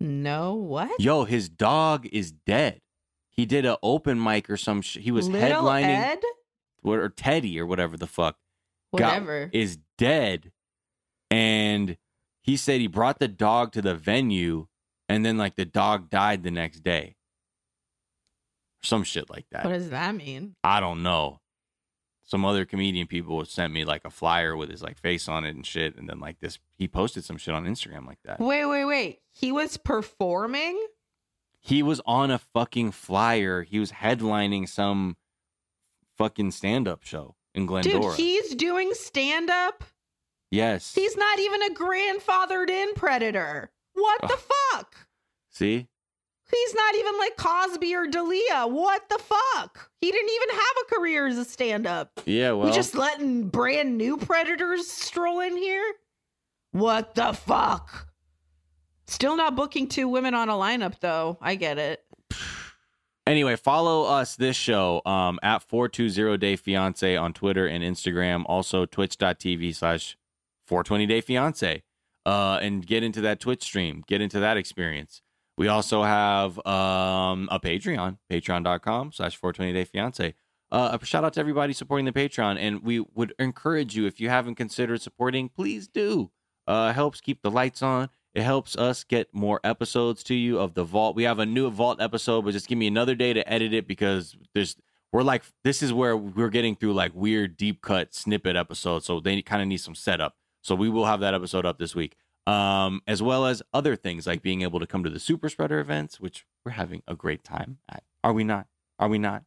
No, 0.00 0.54
what? 0.54 1.00
Yo, 1.00 1.24
his 1.24 1.48
dog 1.48 2.06
is 2.12 2.30
dead. 2.32 2.80
He 3.30 3.46
did 3.46 3.64
a 3.64 3.78
open 3.82 4.22
mic 4.22 4.50
or 4.50 4.56
some 4.56 4.82
shit. 4.82 5.02
He 5.02 5.10
was 5.10 5.28
Little 5.28 5.62
headlining 5.64 5.84
Ed? 5.84 6.20
what- 6.82 6.98
or 6.98 7.08
Teddy 7.08 7.58
or 7.60 7.66
whatever 7.66 7.96
the 7.96 8.06
fuck 8.06 8.36
got- 8.96 9.06
Whatever. 9.14 9.50
is 9.52 9.78
dead. 9.96 10.52
And 11.30 11.96
he 12.42 12.56
said 12.56 12.80
he 12.80 12.86
brought 12.86 13.18
the 13.18 13.28
dog 13.28 13.72
to 13.72 13.82
the 13.82 13.94
venue 13.94 14.66
and 15.08 15.24
then 15.24 15.36
like 15.38 15.56
the 15.56 15.64
dog 15.64 16.10
died 16.10 16.42
the 16.42 16.50
next 16.50 16.80
day. 16.80 17.14
Some 18.82 19.02
shit 19.04 19.28
like 19.28 19.46
that. 19.50 19.64
what 19.64 19.72
does 19.72 19.90
that 19.90 20.14
mean? 20.14 20.54
I 20.62 20.80
don't 20.80 21.02
know. 21.02 21.40
Some 22.28 22.44
other 22.44 22.66
comedian 22.66 23.06
people 23.06 23.42
sent 23.46 23.72
me 23.72 23.86
like 23.86 24.04
a 24.04 24.10
flyer 24.10 24.54
with 24.54 24.68
his 24.68 24.82
like 24.82 24.98
face 24.98 25.28
on 25.28 25.46
it 25.46 25.56
and 25.56 25.64
shit, 25.64 25.96
and 25.96 26.06
then 26.06 26.20
like 26.20 26.40
this, 26.40 26.58
he 26.76 26.86
posted 26.86 27.24
some 27.24 27.38
shit 27.38 27.54
on 27.54 27.64
Instagram 27.64 28.06
like 28.06 28.18
that. 28.24 28.38
Wait, 28.38 28.66
wait, 28.66 28.84
wait. 28.84 29.20
He 29.32 29.50
was 29.50 29.78
performing? 29.78 30.78
He 31.58 31.82
was 31.82 32.02
on 32.04 32.30
a 32.30 32.38
fucking 32.38 32.92
flyer. 32.92 33.62
He 33.62 33.78
was 33.78 33.92
headlining 33.92 34.68
some 34.68 35.16
fucking 36.18 36.50
stand 36.50 36.86
up 36.86 37.02
show 37.02 37.34
in 37.54 37.64
Glendora. 37.64 38.02
Dude, 38.02 38.16
he's 38.16 38.54
doing 38.54 38.92
stand 38.92 39.48
up? 39.48 39.84
yes. 40.50 40.94
He's 40.94 41.16
not 41.16 41.38
even 41.38 41.62
a 41.62 41.74
grandfathered 41.74 42.68
in 42.68 42.92
predator. 42.94 43.70
What 43.94 44.20
the 44.20 44.38
fuck? 44.72 44.94
See? 45.48 45.88
He's 46.50 46.74
not 46.74 46.94
even 46.94 47.18
like 47.18 47.36
Cosby 47.36 47.94
or 47.94 48.06
Dalia. 48.06 48.70
What 48.70 49.08
the 49.08 49.18
fuck? 49.18 49.90
He 50.00 50.10
didn't 50.10 50.30
even 50.30 50.56
have 50.56 50.76
a 50.82 50.94
career 50.94 51.26
as 51.26 51.36
a 51.36 51.44
stand 51.44 51.86
up. 51.86 52.20
Yeah, 52.24 52.52
well. 52.52 52.66
we 52.66 52.72
just 52.72 52.94
letting 52.94 53.48
brand 53.48 53.98
new 53.98 54.16
predators 54.16 54.86
stroll 54.86 55.40
in 55.40 55.56
here? 55.56 55.84
What 56.72 57.14
the 57.14 57.32
fuck? 57.32 58.08
Still 59.06 59.36
not 59.36 59.56
booking 59.56 59.88
two 59.88 60.08
women 60.08 60.34
on 60.34 60.48
a 60.48 60.54
lineup 60.54 61.00
though. 61.00 61.38
I 61.40 61.54
get 61.54 61.78
it. 61.78 62.02
Anyway, 63.26 63.56
follow 63.56 64.04
us 64.04 64.36
this 64.36 64.56
show 64.56 65.02
um, 65.04 65.38
at 65.42 65.62
420 65.62 66.38
Day 66.38 66.56
Fiance 66.56 67.14
on 67.14 67.34
Twitter 67.34 67.66
and 67.66 67.84
Instagram. 67.84 68.44
Also, 68.46 68.86
twitch.tv 68.86 69.74
slash 69.74 70.16
420 70.66 71.04
Day 71.04 71.20
Fiance. 71.20 71.82
Uh, 72.24 72.58
and 72.62 72.86
get 72.86 73.02
into 73.02 73.20
that 73.22 73.40
Twitch 73.40 73.62
stream, 73.62 74.02
get 74.06 74.20
into 74.20 74.40
that 74.40 74.56
experience. 74.56 75.22
We 75.58 75.66
also 75.66 76.04
have 76.04 76.64
um, 76.64 77.48
a 77.50 77.58
Patreon, 77.58 78.18
patreon.com 78.30 79.10
slash 79.10 79.36
420 79.36 79.72
Day 79.72 79.84
Fiance. 79.84 80.34
Uh, 80.70 80.96
a 81.00 81.04
shout 81.04 81.24
out 81.24 81.32
to 81.32 81.40
everybody 81.40 81.72
supporting 81.72 82.04
the 82.04 82.12
Patreon. 82.12 82.58
And 82.60 82.84
we 82.84 83.00
would 83.00 83.34
encourage 83.40 83.96
you, 83.96 84.06
if 84.06 84.20
you 84.20 84.28
haven't 84.28 84.54
considered 84.54 85.02
supporting, 85.02 85.48
please 85.48 85.88
do. 85.88 86.30
Uh, 86.68 86.92
helps 86.92 87.20
keep 87.20 87.42
the 87.42 87.50
lights 87.50 87.82
on. 87.82 88.08
It 88.34 88.42
helps 88.42 88.76
us 88.76 89.02
get 89.02 89.34
more 89.34 89.58
episodes 89.64 90.22
to 90.24 90.34
you 90.34 90.60
of 90.60 90.74
the 90.74 90.84
vault. 90.84 91.16
We 91.16 91.24
have 91.24 91.40
a 91.40 91.46
new 91.46 91.68
vault 91.70 92.00
episode, 92.00 92.44
but 92.44 92.52
just 92.52 92.68
give 92.68 92.78
me 92.78 92.86
another 92.86 93.16
day 93.16 93.32
to 93.32 93.52
edit 93.52 93.72
it 93.72 93.88
because 93.88 94.36
there's 94.54 94.76
we're 95.12 95.22
like 95.22 95.42
this 95.64 95.82
is 95.82 95.92
where 95.92 96.16
we're 96.16 96.50
getting 96.50 96.76
through 96.76 96.92
like 96.92 97.12
weird 97.14 97.56
deep 97.56 97.80
cut 97.82 98.14
snippet 98.14 98.54
episodes, 98.54 99.06
so 99.06 99.18
they 99.18 99.42
kind 99.42 99.62
of 99.62 99.66
need 99.66 99.78
some 99.78 99.96
setup. 99.96 100.36
So 100.60 100.76
we 100.76 100.88
will 100.88 101.06
have 101.06 101.20
that 101.20 101.34
episode 101.34 101.66
up 101.66 101.78
this 101.78 101.96
week, 101.96 102.16
um, 102.48 103.02
as 103.06 103.22
well 103.22 103.46
as 103.46 103.62
other 103.74 103.94
things 103.96 104.26
like 104.26 104.42
being 104.42 104.62
able 104.62 104.80
to 104.80 104.86
come 104.86 105.04
to 105.04 105.10
the 105.10 105.20
super 105.20 105.48
spreader 105.48 105.78
events, 105.80 106.18
which 106.20 106.46
we're 106.64 106.72
having 106.72 107.02
a 107.06 107.14
great 107.14 107.44
time 107.44 107.78
at. 107.88 108.02
Are 108.24 108.32
we 108.32 108.44
not? 108.44 108.66
Are 108.98 109.08
we 109.08 109.18
not? 109.18 109.42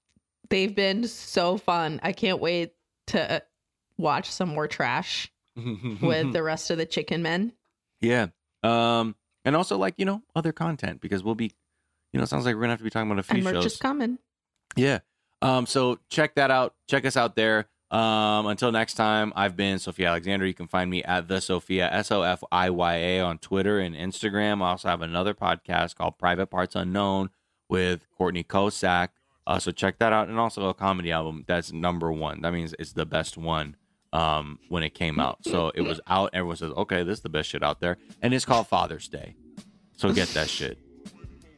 They've 0.50 0.74
been 0.76 1.08
so 1.08 1.58
fun. 1.58 2.00
I 2.04 2.12
can't 2.12 2.40
wait 2.40 2.74
to 3.08 3.42
watch 3.98 4.30
some 4.30 4.50
more 4.50 4.68
trash 4.68 5.32
with 5.56 6.34
the 6.34 6.44
rest 6.44 6.70
of 6.72 6.78
the 6.78 6.86
chicken 6.86 7.22
men. 7.22 7.54
Yeah. 8.02 8.28
Um, 8.64 9.16
and 9.46 9.56
also 9.56 9.78
like, 9.78 9.96
you 9.98 10.06
know, 10.06 10.22
other 10.36 10.52
content 10.52 11.02
because 11.02 11.24
we'll 11.24 11.36
be, 11.36 11.52
you 12.14 12.18
know, 12.20 12.24
it 12.24 12.28
sounds 12.28 12.46
like 12.46 12.56
we're 12.56 12.62
gonna 12.62 12.74
have 12.74 12.80
to 12.80 12.84
be 12.84 12.90
talking 12.90 13.10
about 13.10 13.20
a 13.20 13.24
few 13.24 13.36
And 13.38 13.44
merch 13.46 13.56
shows. 13.56 13.66
is 13.74 13.78
coming. 13.78 14.20
Yeah. 14.76 15.00
Um, 15.42 15.66
so 15.66 15.98
check 16.10 16.36
that 16.36 16.52
out. 16.52 16.76
Check 16.88 17.06
us 17.06 17.18
out 17.18 17.36
there. 17.36 17.68
Um, 17.92 18.48
until 18.48 18.72
next 18.72 18.94
time, 18.94 19.34
I've 19.36 19.58
been 19.58 19.78
Sofiya 19.78 20.08
Alexandra. 20.08 20.48
You 20.48 20.54
can 20.54 20.68
find 20.68 20.90
me 20.90 21.04
at 21.04 21.28
the 21.28 21.42
Sophia 21.42 21.92
S 21.92 22.10
O 22.10 22.22
F 22.22 22.42
I 22.52 22.70
Y 22.70 22.96
A 22.96 23.20
on 23.20 23.38
Twitter 23.38 23.80
and 23.80 23.94
Instagram. 23.94 24.62
I 24.64 24.70
also 24.70 24.88
have 24.88 25.02
another 25.02 25.34
podcast 25.34 25.96
called 25.96 26.18
Private 26.18 26.48
Parts 26.48 26.74
Unknown 26.76 27.32
with 27.68 28.08
Courtney 28.18 28.46
Kosak. 28.46 29.10
Uh, 29.46 29.60
so 29.60 29.72
check 29.72 30.00
that 30.00 30.14
out, 30.14 30.30
and 30.30 30.40
also 30.40 30.70
a 30.70 30.74
comedy 30.74 31.12
album 31.12 31.44
that's 31.48 31.74
number 31.74 32.12
one. 32.14 32.42
That 32.42 32.54
means 32.54 32.74
it's 32.80 32.94
the 32.94 33.06
best 33.06 33.38
one 33.38 33.76
um, 34.14 34.60
when 34.70 34.84
it 34.84 34.94
came 34.94 35.20
out. 35.20 35.40
So 35.44 35.72
it 35.76 35.82
was 35.82 36.00
out. 36.08 36.30
Everyone 36.32 36.56
says, 36.56 36.72
"Okay, 36.72 37.04
this 37.04 37.18
is 37.18 37.24
the 37.24 37.30
best 37.30 37.50
shit 37.50 37.62
out 37.64 37.82
there," 37.82 37.98
and 38.22 38.34
it's 38.34 38.46
called 38.46 38.68
Father's 38.68 39.10
Day. 39.10 39.36
So 39.98 40.14
get 40.14 40.30
that 40.30 40.50
shit. 40.50 40.78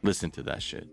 Listen 0.02 0.30
to 0.32 0.42
that 0.44 0.62
shit. 0.62 0.88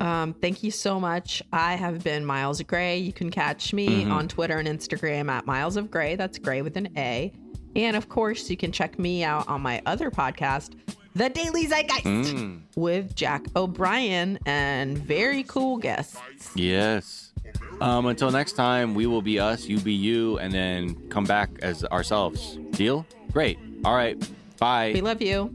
Um, 0.00 0.34
thank 0.34 0.62
you 0.62 0.70
so 0.70 0.98
much. 0.98 1.42
I 1.52 1.74
have 1.74 2.02
been 2.02 2.24
Miles 2.24 2.60
Gray. 2.62 2.98
You 2.98 3.12
can 3.12 3.30
catch 3.30 3.72
me 3.74 4.04
Mhm. 4.04 4.10
on 4.12 4.28
Twitter 4.28 4.58
and 4.58 4.66
Instagram 4.66 5.28
at 5.30 5.46
Miles 5.46 5.76
of 5.76 5.90
Gray. 5.90 6.16
That's 6.16 6.38
Gray 6.38 6.62
with 6.62 6.76
an 6.76 6.88
A. 6.96 7.32
And 7.76 7.96
of 7.96 8.08
course, 8.08 8.48
you 8.50 8.56
can 8.56 8.72
check 8.72 8.98
me 8.98 9.22
out 9.22 9.46
on 9.48 9.60
my 9.60 9.80
other 9.86 10.10
podcast, 10.10 10.70
The 11.14 11.28
Daily 11.28 11.66
Zeitgeist, 11.66 12.04
Mm. 12.34 12.60
with 12.76 13.14
Jack 13.14 13.44
O'Brien 13.54 14.38
and 14.46 14.96
very 14.98 15.42
cool 15.44 15.76
guests. 15.76 16.16
Yes. 16.54 17.32
Um, 17.80 18.06
until 18.06 18.30
next 18.30 18.52
time, 18.52 18.94
we 18.94 19.06
will 19.06 19.22
be 19.22 19.38
us, 19.38 19.66
you 19.66 19.78
be 19.80 19.92
you, 19.94 20.38
and 20.38 20.52
then 20.52 20.94
come 21.10 21.24
back 21.24 21.50
as 21.62 21.84
ourselves. 21.84 22.58
Deal? 22.72 23.04
Great. 23.32 23.58
All 23.84 23.94
right. 23.94 24.16
Bye. 24.58 24.92
We 24.94 25.00
love 25.00 25.20
you. 25.22 25.50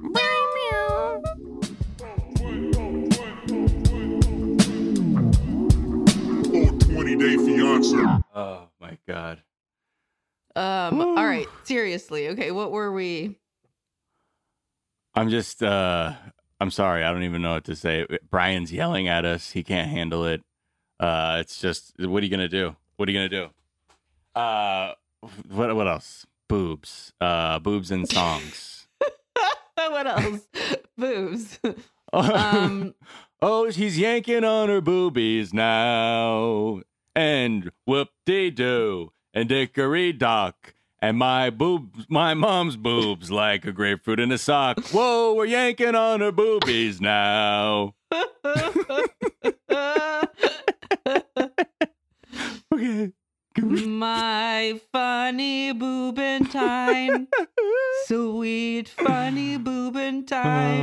420 7.15 7.17
Day 7.17 7.37
Fiance. 7.37 8.23
oh 8.35 8.67
my 8.79 8.97
god. 9.07 9.41
Um, 10.55 10.97
Woo. 10.97 11.17
all 11.17 11.25
right, 11.25 11.47
seriously. 11.63 12.29
Okay, 12.29 12.51
what 12.51 12.71
were 12.71 12.91
we? 12.91 13.37
I'm 15.13 15.29
just. 15.29 15.63
uh 15.63 16.13
I'm 16.61 16.71
sorry. 16.71 17.03
I 17.03 17.11
don't 17.11 17.23
even 17.23 17.41
know 17.41 17.53
what 17.53 17.65
to 17.65 17.75
say. 17.75 18.05
Brian's 18.29 18.71
yelling 18.71 19.07
at 19.07 19.25
us. 19.25 19.51
He 19.51 19.63
can't 19.63 19.89
handle 19.89 20.25
it. 20.25 20.41
Uh 20.99 21.37
It's 21.41 21.59
just. 21.59 21.93
What 21.99 22.21
are 22.21 22.25
you 22.25 22.31
gonna 22.31 22.47
do? 22.47 22.75
What 22.97 23.09
are 23.09 23.11
you 23.11 23.17
gonna 23.17 23.29
do? 23.29 23.49
Uh, 24.39 24.93
what? 25.49 25.75
What 25.75 25.87
else? 25.87 26.25
Boobs. 26.47 27.13
Uh, 27.19 27.59
boobs 27.59 27.91
and 27.91 28.07
songs. 28.07 28.87
what 29.75 30.07
else? 30.07 30.47
Boobs. 30.97 31.59
Um, 32.13 32.95
oh, 33.41 33.69
she's 33.71 33.99
yanking 33.99 34.45
on 34.45 34.69
her 34.69 34.79
boobies 34.79 35.53
now. 35.53 36.81
And 37.15 37.71
whoop 37.85 38.09
de 38.25 38.51
doo. 38.51 39.11
And 39.33 39.49
dickory 39.49 40.13
dock. 40.13 40.73
And 40.99 41.17
my 41.17 41.49
boobs, 41.49 42.05
my 42.09 42.33
mom's 42.33 42.77
boobs 42.77 43.29
like 43.29 43.65
a 43.65 43.71
grapefruit 43.71 44.19
in 44.19 44.31
a 44.31 44.37
sock. 44.37 44.79
Whoa, 44.91 45.33
we're 45.33 45.45
yanking 45.45 45.95
on 45.95 46.21
her 46.21 46.31
boobies 46.31 46.99
now. 47.01 47.95
Okay. 52.75 53.13
My 53.57 54.81
funny 54.91 55.73
boobentine. 55.73 57.27
Sweet 58.05 58.89
funny 58.89 59.57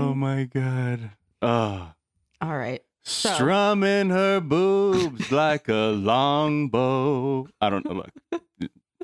Oh 0.00 0.14
my 0.14 0.44
god. 0.44 1.10
Oh. 1.42 1.92
All 2.40 2.56
right. 2.56 2.82
So- 3.04 3.30
Strumming 3.34 4.10
her 4.10 4.40
boobs 4.40 5.32
like 5.32 5.68
a 5.68 5.90
long 5.90 6.68
bow. 6.68 7.48
I 7.60 7.68
don't 7.70 7.84
know. 7.84 7.94
Look. 7.94 8.10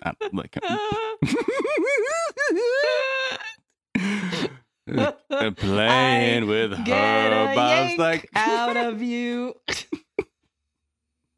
I 0.01 0.13
don't, 0.21 0.35
like, 0.35 0.57
and 5.31 5.57
playing 5.57 6.47
with 6.47 6.73
her 6.73 7.55
bobs 7.57 7.99
like 7.99 8.31
out 8.37 8.77
of 8.77 9.03
you. 9.03 9.55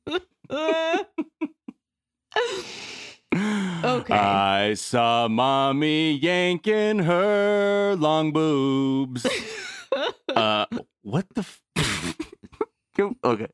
Okay. 3.33 4.15
I 4.15 4.75
saw 4.75 5.29
mommy 5.29 6.13
yanking 6.13 7.01
her 7.01 7.95
long 7.97 8.33
boobs. 8.33 9.27
uh, 10.35 10.67
what 11.03 11.27
the? 11.35 11.41
F- 11.43 11.63
okay. 12.99 13.47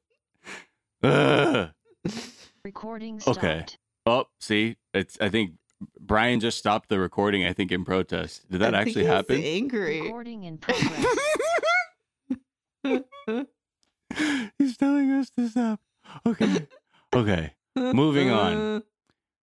Ugh. 1.02 1.70
Recording 2.64 3.20
stopped. 3.20 3.38
Okay. 3.38 3.64
Oh, 4.06 4.24
see, 4.40 4.76
it's. 4.94 5.18
I 5.20 5.28
think 5.28 5.52
Brian 6.00 6.40
just 6.40 6.58
stopped 6.58 6.88
the 6.88 6.98
recording. 6.98 7.44
I 7.44 7.52
think 7.52 7.70
in 7.70 7.84
protest. 7.84 8.50
Did 8.50 8.60
that 8.60 8.74
I 8.74 8.80
actually 8.80 9.02
he's 9.02 9.12
happen? 9.12 9.42
Angry. 9.42 10.00
Recording 10.02 10.44
in 10.44 10.58
progress. 10.58 11.06
He's 14.58 14.76
telling 14.76 15.10
us 15.12 15.30
to 15.30 15.48
stop. 15.48 15.80
Okay. 16.24 16.66
Okay. 17.14 17.52
Moving 17.74 18.30
on. 18.30 18.82